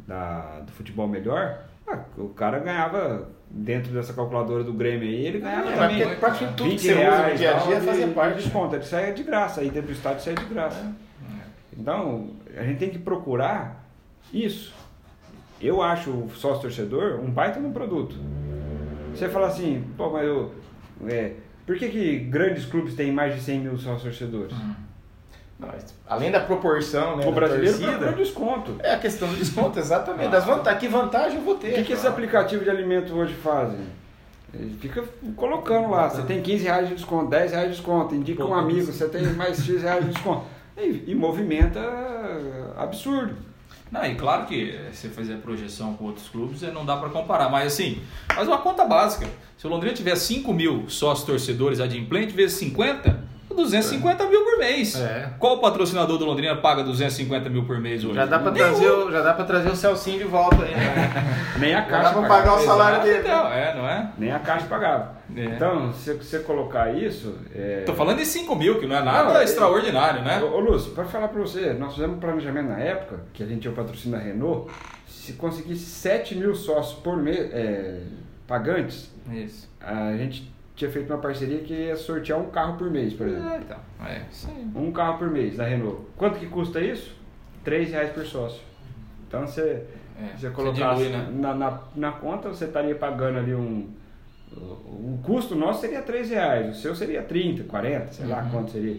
da, 0.08 0.62
do 0.66 0.72
futebol 0.72 1.08
melhor, 1.08 1.60
ah, 1.88 2.00
o 2.18 2.30
cara 2.30 2.60
ganhava 2.60 3.30
dentro 3.50 3.92
dessa 3.94 4.14
calculadora 4.14 4.64
do 4.64 4.74
Grêmio 4.74 5.08
aí, 5.08 5.26
ele 5.28 5.40
ganhava 5.40 5.70
É, 5.72 5.76
também. 5.76 6.02
porque 6.02 6.16
praticamente 6.16 6.58
tudo 6.58 6.70
que 6.72 6.76
20 6.78 6.82
você 6.82 6.94
usa 7.08 7.28
no 7.30 7.36
dia 7.36 7.56
a 7.56 7.60
dia 7.60 7.80
de- 7.80 7.86
fazia 7.86 8.08
de 8.08 8.14
parte. 8.14 8.36
desconto. 8.44 8.76
Isso 8.76 8.96
aí 8.96 9.10
é 9.10 9.12
de 9.12 9.24
graça, 9.24 9.62
aí 9.62 9.70
dentro 9.70 9.88
do 9.88 9.94
estádio 9.94 10.20
isso 10.20 10.30
aí 10.30 10.36
é 10.36 10.40
de 10.40 10.54
graça. 10.54 10.92
Então, 11.78 12.32
a 12.56 12.64
gente 12.64 12.80
tem 12.80 12.90
que 12.90 13.00
procurar 13.00 13.88
isso. 14.34 14.74
Eu 15.62 15.82
acho 15.82 16.10
o 16.10 16.30
sócio 16.36 16.64
torcedor 16.64 17.20
um 17.20 17.30
baita 17.30 17.60
no 17.60 17.72
produto. 17.72 18.16
Você 19.14 19.30
fala 19.30 19.48
assim, 19.48 19.84
pô, 19.96 20.10
mas 20.10 20.26
eu. 20.26 20.52
É, 21.08 21.34
por 21.66 21.78
que, 21.78 21.90
que 21.90 22.20
grandes 22.20 22.66
clubes 22.66 22.96
têm 22.96 23.12
mais 23.12 23.36
de 23.36 23.42
100 23.42 23.60
mil 23.60 23.78
sócios 23.78 24.04
torcedores? 24.04 24.56
Não, 24.58 25.68
mas 25.68 25.96
além 26.08 26.32
da 26.32 26.40
proporção, 26.40 27.18
né, 27.18 27.26
o 27.26 27.32
brasileiro 27.32 27.80
torcida, 27.80 28.12
desconto. 28.12 28.76
é 28.80 28.94
a 28.94 29.00
questão 29.00 29.28
do 29.28 29.36
desconto, 29.36 29.80
exatamente. 29.80 30.30
Das 30.30 30.46
vantagens, 30.46 30.80
que 30.80 30.88
vantagem 30.88 31.40
eu 31.40 31.44
vou 31.44 31.56
ter? 31.56 31.72
O 31.72 31.76
que, 31.76 31.84
que 31.84 31.94
esses 31.94 32.06
aplicativos 32.06 32.64
de 32.64 32.70
alimento 32.70 33.14
hoje 33.16 33.34
fazem? 33.34 33.80
Ele 34.54 34.76
fica 34.80 35.04
colocando 35.36 35.90
lá, 35.90 36.10
você 36.10 36.22
tem 36.22 36.42
15 36.42 36.64
reais 36.64 36.88
de 36.88 36.96
desconto, 36.96 37.30
10 37.30 37.52
reais 37.52 37.70
de 37.70 37.76
desconto, 37.76 38.16
indica 38.16 38.46
um 38.46 38.54
amigo, 38.54 38.80
isso. 38.80 38.94
você 38.94 39.08
tem 39.10 39.24
mais 39.34 39.64
X 39.64 39.82
reais 39.82 40.06
de 40.06 40.12
desconto. 40.12 40.46
E, 40.78 41.12
e 41.12 41.16
movimenta 41.16 41.82
absurdo. 42.78 43.36
Não, 43.92 44.06
e 44.06 44.16
claro 44.16 44.46
que 44.46 44.78
se 44.92 45.08
fazer 45.10 45.36
a 45.36 45.38
projeção 45.38 45.94
com 45.96 46.06
outros 46.06 46.28
clubes, 46.28 46.62
eh, 46.62 46.72
não 46.72 46.86
dá 46.86 46.98
para 46.98 47.10
comparar. 47.10 47.50
Mas 47.50 47.74
assim, 47.74 48.02
faz 48.34 48.48
uma 48.48 48.58
conta 48.58 48.84
básica. 48.86 49.28
Se 49.58 49.66
o 49.66 49.70
Londrina 49.70 49.96
tiver 49.96 50.16
5 50.16 50.54
mil 50.54 50.90
sócios 50.90 51.26
torcedores 51.26 51.80
adimplentes, 51.80 52.36
vezes 52.36 52.58
50, 52.58 53.27
250 53.58 54.26
mil 54.30 54.44
por 54.44 54.58
mês. 54.60 54.96
É. 54.96 55.30
Qual 55.40 55.60
patrocinador 55.60 56.18
do 56.18 56.26
Londrina 56.26 56.56
paga 56.56 56.84
250 56.84 57.50
mil 57.50 57.66
por 57.66 57.80
mês 57.80 58.04
hoje? 58.06 58.16
Já 58.16 58.26
dá, 58.26 58.40
pra 58.40 58.52
Nenhum. 58.52 58.66
trazer 58.70 58.90
o, 58.90 59.12
já 59.12 59.22
dá 59.22 59.34
pra 59.34 59.44
trazer 59.46 59.70
o 59.70 59.76
Celcinho 59.76 60.20
de 60.20 60.24
volta 60.24 60.64
aí, 60.64 60.74
né? 60.76 61.12
Nem 61.60 61.74
a 61.76 61.82
Já 61.82 61.86
caixa 61.88 62.04
dá 62.04 62.12
pra 62.14 62.22
pagava. 62.22 62.42
pagar 62.44 62.56
o 62.56 62.66
salário 62.66 62.96
Exato, 62.98 63.08
dele. 63.08 63.20
então, 63.20 63.48
é, 63.52 63.76
não 63.76 63.90
é? 63.90 64.12
Nem 64.18 64.32
a 64.32 64.40
caixa 64.40 64.66
pagava. 64.68 65.18
É. 65.36 65.44
Então, 65.46 65.92
se 65.94 66.14
você 66.14 66.40
colocar 66.40 66.94
isso. 66.96 67.36
É... 67.54 67.84
Tô 67.86 67.94
falando 67.94 68.18
de 68.18 68.26
5 68.26 68.56
mil, 68.56 68.80
que 68.80 68.88
não 68.88 68.96
é 68.96 69.04
nada 69.04 69.34
Não, 69.34 69.40
é- 69.42 69.44
extraordinário, 69.44 70.22
né? 70.24 70.40
Ô, 70.42 70.56
ô 70.56 70.60
Lúcio, 70.60 70.92
para 70.94 71.04
falar 71.06 71.28
para 71.28 71.42
você, 71.42 71.74
nós 71.74 71.94
fizemos 71.94 72.16
um 72.18 72.20
planejamento 72.20 72.70
na 72.70 72.80
época, 72.80 73.22
que 73.34 73.44
a 73.44 73.46
gente 73.46 73.62
tinha 73.62 73.72
o 73.72 73.76
patrocínio 73.76 74.18
da 74.18 74.24
Renault, 74.24 74.72
se 75.08 75.34
conseguisse 75.34 75.84
7 75.86 76.36
mil 76.36 76.56
sócios 76.56 76.98
por 77.00 77.18
mês, 77.18 77.50
é, 77.52 78.00
pagantes, 78.48 79.12
Isso. 79.30 79.70
a 79.82 80.16
gente 80.16 80.50
tinha 80.78 80.90
feito 80.92 81.12
uma 81.12 81.20
parceria 81.20 81.60
que 81.60 81.74
ia 81.74 81.96
sortear 81.98 82.40
um 82.40 82.50
carro 82.50 82.78
por 82.78 82.90
mês, 82.90 83.14
por 83.14 83.28
exemplo. 83.28 83.50
É, 83.50 83.58
então. 83.58 83.78
É, 84.06 84.22
isso 84.32 84.48
aí. 84.50 84.66
Um 84.76 84.92
carro 84.92 85.18
por 85.18 85.30
mês 85.30 85.58
da 85.58 85.66
Renault. 85.66 86.02
Quanto 86.16 86.40
que 86.40 86.46
custa 86.46 86.80
isso? 86.80 87.14
3 87.64 87.90
reais 87.90 88.12
por 88.12 88.24
sócio. 88.26 88.62
Então 89.28 89.46
você, 89.46 89.62
É, 89.62 90.38
você 90.38 90.48
você 90.48 90.50
colocasse 90.52 91.04
dilui, 91.04 91.18
né? 91.18 91.30
na, 91.34 91.54
na, 91.56 91.80
na 91.96 92.12
conta, 92.14 92.48
você 92.50 92.66
estaria 92.66 92.96
pagando 92.96 93.40
ali 93.40 93.54
um, 93.54 93.90
o, 94.56 95.20
custo 95.24 95.56
nosso 95.56 95.82
seria 95.82 96.02
3 96.02 96.30
reais, 96.30 96.78
o 96.78 96.80
seu 96.80 96.96
seria 96.96 97.22
30, 97.24 97.64
40, 97.64 98.14
sei 98.14 98.26
lá 98.28 98.44
Uhum. 98.44 98.50
quanto 98.52 98.72
seria. 98.72 98.94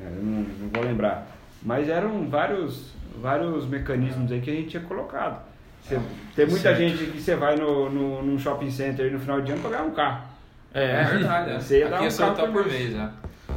Eu 0.00 0.10
não, 0.22 0.42
não 0.42 0.68
vou 0.72 0.84
lembrar. 0.84 1.26
Mas 1.62 1.88
eram 1.88 2.28
vários, 2.28 2.92
vários 3.20 3.66
mecanismos 3.66 4.30
aí 4.30 4.40
que 4.40 4.50
a 4.50 4.54
gente 4.54 4.68
tinha 4.68 4.82
colocado. 4.82 5.42
Você- 5.82 5.98
tem 6.36 6.44
muita 6.46 6.60
Certo. 6.74 6.78
gente 6.78 7.10
que 7.12 7.20
você 7.20 7.34
vai 7.34 7.56
no, 7.56 7.88
no, 7.90 8.22
num 8.22 8.38
shopping 8.38 8.70
center 8.70 9.10
no 9.10 9.18
final 9.18 9.40
de 9.40 9.50
ano 9.52 9.60
pra 9.62 9.70
ganhar 9.70 9.84
um 9.84 9.90
carro. 9.92 10.28
É 10.74 10.84
É, 11.00 11.04
verdade. 11.04 11.50
é. 11.50 11.60
Você 11.60 11.78
ia 11.80 11.88
dar 11.88 11.96
Aqui 11.96 12.04
um 12.04 12.08
é 12.08 12.12
carro 12.16 12.34
por 12.52 12.62
por 12.64 12.66
mês, 12.66 12.94
né? 12.94 13.10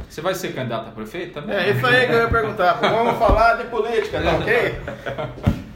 Você 0.08 0.20
vai 0.20 0.34
ser 0.34 0.52
candidato 0.54 0.88
a 0.88 0.92
prefeito 0.92 1.34
também? 1.34 1.56
é 1.56 1.70
isso 1.70 1.86
aí 1.86 2.06
que 2.06 2.12
eu 2.12 2.18
ia 2.18 2.28
perguntar. 2.28 2.74
Vamos 2.80 3.18
falar 3.18 3.54
de 3.56 3.64
política, 3.64 4.20
tá 4.20 4.36
ok? 4.36 4.74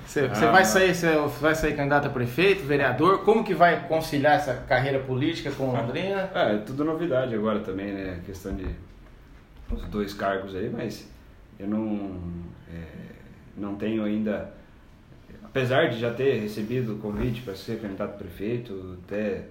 Você, 0.06 0.28
você 0.28 0.44
Ah, 0.44 0.50
vai 0.50 0.64
sair, 0.64 0.94
você 0.94 1.16
vai 1.40 1.54
sair 1.54 1.74
candidato 1.74 2.06
a 2.06 2.10
prefeito, 2.10 2.64
vereador? 2.64 3.24
Como 3.24 3.42
que 3.44 3.54
vai 3.54 3.86
conciliar 3.88 4.36
essa 4.36 4.54
carreira 4.54 4.98
política 5.00 5.50
com 5.50 5.72
Londrina? 5.72 6.30
É, 6.34 6.54
é 6.54 6.58
tudo 6.58 6.84
novidade 6.84 7.34
agora 7.34 7.60
também, 7.60 7.92
né? 7.92 8.18
A 8.20 8.24
questão 8.24 8.54
de 8.54 8.66
os 9.70 9.82
dois 9.84 10.14
cargos 10.14 10.54
aí, 10.54 10.70
mas 10.70 11.08
eu 11.58 11.66
não, 11.66 12.20
é, 12.72 12.82
não 13.56 13.74
tenho 13.74 14.04
ainda, 14.04 14.52
apesar 15.44 15.88
de 15.88 15.98
já 15.98 16.12
ter 16.12 16.38
recebido 16.40 16.94
o 16.94 16.98
convite 16.98 17.40
para 17.42 17.54
ser 17.56 17.80
candidato 17.80 18.10
a 18.14 18.18
prefeito, 18.18 18.98
até 19.04 19.42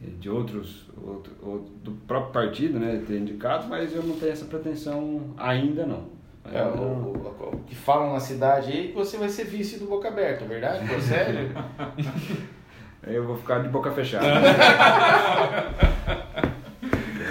de 0.00 0.28
outros, 0.30 0.86
outro, 1.02 1.32
outro- 1.42 1.72
do 1.82 1.92
próprio 2.06 2.32
partido, 2.32 2.78
né, 2.78 3.02
ter 3.06 3.18
indicado, 3.18 3.66
mas 3.68 3.94
eu 3.94 4.02
não 4.02 4.16
tenho 4.16 4.32
essa 4.32 4.44
pretensão 4.44 5.34
ainda 5.36 5.84
não. 5.86 6.14
É, 6.52 6.62
o, 6.62 6.68
o- 6.78 7.50
o 7.54 7.60
que 7.66 7.74
falam 7.74 8.12
na 8.12 8.20
cidade 8.20 8.70
aí 8.70 8.88
que 8.88 8.94
você 8.94 9.16
vai 9.16 9.28
ser 9.28 9.44
vice 9.44 9.78
do 9.78 9.86
Boca 9.86 10.06
Aberta, 10.08 10.44
é 10.44 10.48
verdade? 10.48 10.86
Pô, 10.86 11.00
sério? 11.00 11.50
Eu 13.06 13.24
vou 13.24 13.36
ficar 13.36 13.60
de 13.60 13.68
boca 13.68 13.90
fechada. 13.92 14.26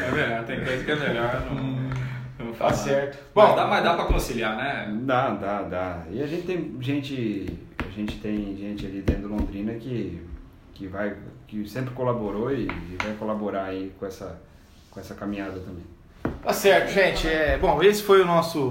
É 0.07 0.11
verdade, 0.11 0.45
tem 0.47 0.63
coisa 0.63 0.83
que 0.83 0.91
é 0.91 0.95
melhor 0.95 1.41
não, 1.51 2.45
não 2.45 2.53
Tá 2.53 2.71
certo. 2.71 3.17
Mas 3.33 3.49
Bom, 3.49 3.55
dá, 3.55 3.67
mas 3.67 3.83
dá 3.83 3.93
pra 3.95 4.05
conciliar, 4.05 4.55
né? 4.55 4.97
Dá, 5.01 5.31
dá, 5.31 5.61
dá. 5.63 6.03
E 6.09 6.21
a 6.23 6.27
gente 6.27 6.43
tem 6.43 6.75
gente, 6.79 7.47
a 7.85 7.89
gente 7.91 8.17
tem 8.19 8.55
gente 8.55 8.85
ali 8.85 9.01
dentro 9.01 9.23
do 9.23 9.29
Londrina 9.35 9.73
que, 9.73 10.21
que 10.75 10.85
vai, 10.87 11.15
que 11.47 11.67
sempre 11.67 11.93
colaborou 11.95 12.51
e, 12.53 12.65
e 12.67 12.97
vai 13.03 13.13
colaborar 13.17 13.63
aí 13.65 13.91
com 13.99 14.05
essa, 14.05 14.39
com 14.91 14.99
essa 14.99 15.15
caminhada 15.15 15.59
também. 15.61 15.83
Tá 16.43 16.53
certo, 16.53 16.91
gente. 16.91 17.27
É, 17.27 17.57
bom, 17.57 17.81
esse 17.81 18.03
foi 18.03 18.21
o 18.21 18.25
nosso 18.25 18.69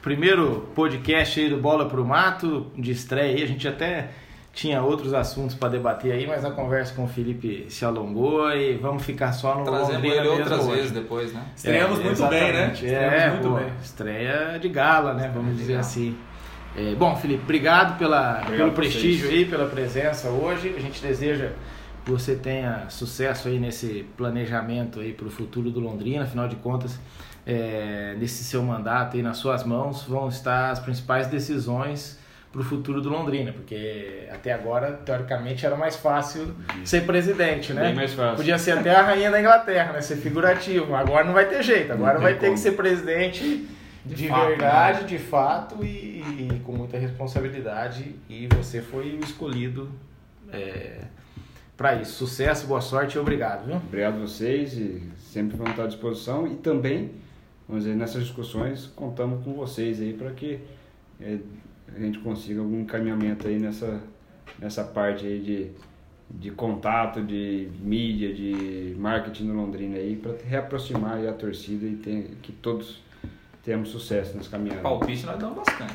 primeiro 0.00 0.68
podcast 0.74 1.38
aí 1.38 1.50
do 1.50 1.58
Bola 1.58 1.86
pro 1.88 2.04
Mato, 2.06 2.70
de 2.76 2.90
estreia 2.92 3.36
aí. 3.36 3.42
A 3.42 3.46
gente 3.46 3.68
até 3.68 4.08
tinha 4.52 4.82
outros 4.82 5.12
assuntos 5.14 5.54
para 5.54 5.68
debater 5.70 6.12
aí, 6.12 6.26
mas 6.26 6.44
a 6.44 6.50
conversa 6.50 6.94
com 6.94 7.04
o 7.04 7.08
Felipe 7.08 7.66
se 7.68 7.84
alongou 7.84 8.50
e 8.52 8.74
vamos 8.74 9.02
ficar 9.04 9.32
só 9.32 9.54
no 9.58 9.64
Trazemos 9.64 9.92
Londrina 9.94 10.14
ele 10.16 10.28
outras 10.28 10.60
hoje. 10.66 10.76
vezes 10.76 10.90
depois, 10.92 11.32
né? 11.32 11.44
Estreamos 11.54 11.98
É, 12.00 12.02
muito 12.02 12.26
bem, 12.26 12.52
né? 12.52 12.70
Estreamos 12.72 13.12
É, 13.22 13.30
muito 13.30 13.48
pô, 13.48 13.54
bem. 13.56 13.72
estreia 13.82 14.58
de 14.58 14.68
gala, 14.68 15.14
né? 15.14 15.30
Vamos 15.34 15.56
dizer 15.56 15.72
gala. 15.74 15.80
assim. 15.80 16.16
É, 16.76 16.94
bom, 16.94 17.16
Felipe, 17.16 17.42
obrigado 17.42 17.98
pela, 17.98 18.42
Obrigado 18.42 18.56
pelo 18.56 18.62
a 18.70 18.74
vocês. 18.74 18.92
prestígio 18.92 19.28
aí, 19.28 19.44
pela 19.44 19.66
presença 19.66 20.28
hoje. 20.28 20.74
A 20.76 20.80
gente 20.80 21.02
deseja 21.02 21.50
que 22.04 22.10
você 22.10 22.34
tenha 22.34 22.86
sucesso 22.88 23.48
aí 23.48 23.58
nesse 23.58 24.06
planejamento 24.16 25.00
aí 25.00 25.12
para 25.12 25.26
o 25.26 25.30
futuro 25.30 25.70
do 25.70 25.80
Londrina. 25.80 26.24
Afinal 26.24 26.48
de 26.48 26.56
contas, 26.56 26.98
é, 27.46 28.14
nesse 28.18 28.44
seu 28.44 28.62
mandato 28.62 29.16
aí 29.16 29.22
nas 29.22 29.38
suas 29.38 29.64
mãos 29.64 30.04
vão 30.04 30.28
estar 30.28 30.70
as 30.70 30.78
principais 30.78 31.26
decisões 31.26 32.18
para 32.52 32.60
o 32.62 32.64
futuro 32.64 33.00
do 33.00 33.08
Londrina, 33.08 33.52
porque 33.52 34.26
até 34.32 34.52
agora, 34.52 34.92
teoricamente, 35.04 35.64
era 35.64 35.76
mais 35.76 35.94
fácil 35.94 36.52
ser 36.84 37.02
presidente, 37.02 37.72
né? 37.72 37.82
Bem 37.82 37.94
mais 37.94 38.12
fácil. 38.12 38.36
Podia 38.36 38.58
ser 38.58 38.72
até 38.72 38.90
a 38.92 39.02
rainha 39.02 39.30
da 39.30 39.38
Inglaterra, 39.38 39.92
né? 39.92 40.00
Ser 40.00 40.16
figurativo. 40.16 40.94
Agora 40.96 41.24
não 41.24 41.32
vai 41.32 41.46
ter 41.46 41.62
jeito. 41.62 41.92
Agora 41.92 42.18
vai 42.18 42.34
ter 42.34 42.46
como. 42.46 42.54
que 42.54 42.60
ser 42.60 42.72
presidente 42.72 43.68
de, 44.04 44.14
De 44.14 44.28
fato, 44.28 44.48
verdade, 44.48 45.04
de 45.06 45.18
fato 45.18 45.84
e, 45.84 46.20
e 46.20 46.60
com 46.64 46.72
muita 46.72 46.98
responsabilidade. 46.98 48.14
E 48.28 48.46
você 48.48 48.80
foi 48.80 49.16
o 49.16 49.20
escolhido 49.20 49.90
para 51.76 51.94
isso. 51.94 52.12
Sucesso, 52.12 52.66
boa 52.66 52.80
sorte 52.82 53.16
e 53.16 53.18
obrigado, 53.18 53.64
viu? 53.64 53.76
Obrigado 53.76 54.16
a 54.16 54.18
vocês 54.20 54.74
e 54.74 55.02
sempre 55.16 55.56
vamos 55.56 55.70
estar 55.70 55.84
à 55.84 55.86
disposição 55.86 56.46
e 56.46 56.56
também, 56.56 57.10
vamos 57.66 57.84
dizer, 57.84 57.96
nessas 57.96 58.24
discussões 58.24 58.86
contamos 58.86 59.42
com 59.42 59.54
vocês 59.54 60.00
aí 60.00 60.12
para 60.12 60.30
que 60.32 60.60
eh, 61.20 61.38
a 61.96 61.98
gente 61.98 62.18
consiga 62.18 62.60
algum 62.60 62.80
encaminhamento 62.80 63.48
aí 63.48 63.58
nessa, 63.58 63.98
nessa 64.58 64.84
parte 64.84 65.26
aí 65.26 65.40
de, 65.40 65.70
de 66.30 66.50
contato, 66.50 67.22
de 67.22 67.70
mídia, 67.80 68.34
de 68.34 68.94
marketing 68.98 69.44
no 69.44 69.54
Londrina 69.54 69.96
aí, 69.96 70.16
para 70.16 70.34
reaproximar 70.44 71.14
aí 71.14 71.28
a 71.28 71.32
torcida 71.32 71.86
e 71.86 71.96
ter, 71.96 72.36
que 72.42 72.52
todos 72.52 73.02
tenhamos 73.62 73.90
sucesso 73.90 74.36
nessa 74.36 74.50
caminhada. 74.50 74.80
Palpite 74.80 75.26
nós 75.26 75.38
damos 75.38 75.56
bastante. 75.56 75.92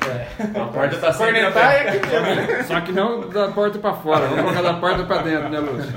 A 0.58 0.64
porta 0.66 0.96
tá 0.98 1.12
sempre 1.12 1.40
aberta. 1.40 1.96
é 2.16 2.20
né? 2.20 2.62
Só 2.64 2.80
que 2.80 2.92
não 2.92 3.28
da 3.28 3.48
porta 3.48 3.78
para 3.78 3.92
fora, 3.94 4.26
vamos 4.26 4.42
colocar 4.44 4.62
da 4.62 4.74
porta 4.74 5.04
para 5.04 5.22
dentro, 5.22 5.48
né, 5.48 5.58
Lúcio? 5.58 5.92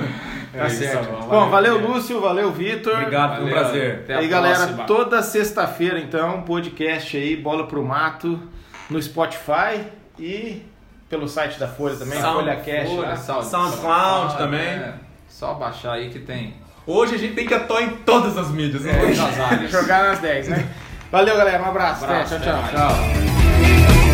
Tá 0.52 0.66
isso, 0.66 0.78
certo. 0.80 1.04
valeu, 1.12 1.28
Bom, 1.30 1.50
valeu. 1.50 1.78
Lúcio, 1.80 2.20
valeu, 2.20 2.52
Vitor. 2.52 2.94
Obrigado, 2.94 3.36
foi 3.38 3.46
um 3.46 3.50
prazer. 3.50 3.96
Até 4.04 4.24
E 4.24 4.28
galera, 4.28 4.58
próxima. 4.58 4.84
toda 4.86 5.22
sexta-feira, 5.22 6.00
então, 6.00 6.42
podcast 6.42 7.16
aí, 7.16 7.36
Bola 7.36 7.68
pro 7.68 7.86
Mato, 7.86 8.40
no 8.90 9.00
Spotify 9.00 9.84
e 10.18 10.64
pelo 11.08 11.28
site 11.28 11.60
da 11.60 11.68
Folha 11.68 11.96
também, 11.96 12.20
Sound 12.20 12.40
Folha 12.40 12.56
Cash. 12.56 12.90
Folha, 12.90 13.10
lá. 13.10 13.16
Sound- 13.16 13.46
SoundCloud 13.46 14.38
também. 14.38 14.60
é. 14.60 14.94
Só 15.28 15.54
baixar 15.54 15.94
aí 15.94 16.10
que 16.10 16.20
tem 16.20 16.56
Hoje 16.88 17.14
a 17.14 17.18
gente 17.20 17.36
tem 17.36 17.46
que 17.46 17.54
atuar 17.54 17.84
em 17.84 17.90
todas 17.98 18.36
as 18.36 18.50
mídias. 18.50 18.82
né? 18.84 18.94
todas 19.00 19.20
as 19.20 19.40
áreas. 19.40 19.72
Jogar 19.72 20.04
nas 20.06 20.20
10, 20.20 20.48
né? 20.50 20.68
Valeu, 21.12 21.36
galera. 21.38 21.62
Um 21.64 21.66
abraço. 21.68 22.04
Abraço, 22.06 22.36
Até, 22.36 22.46
tchau, 22.46 22.64
tchau. 22.64 22.70
tchau. 22.72 24.09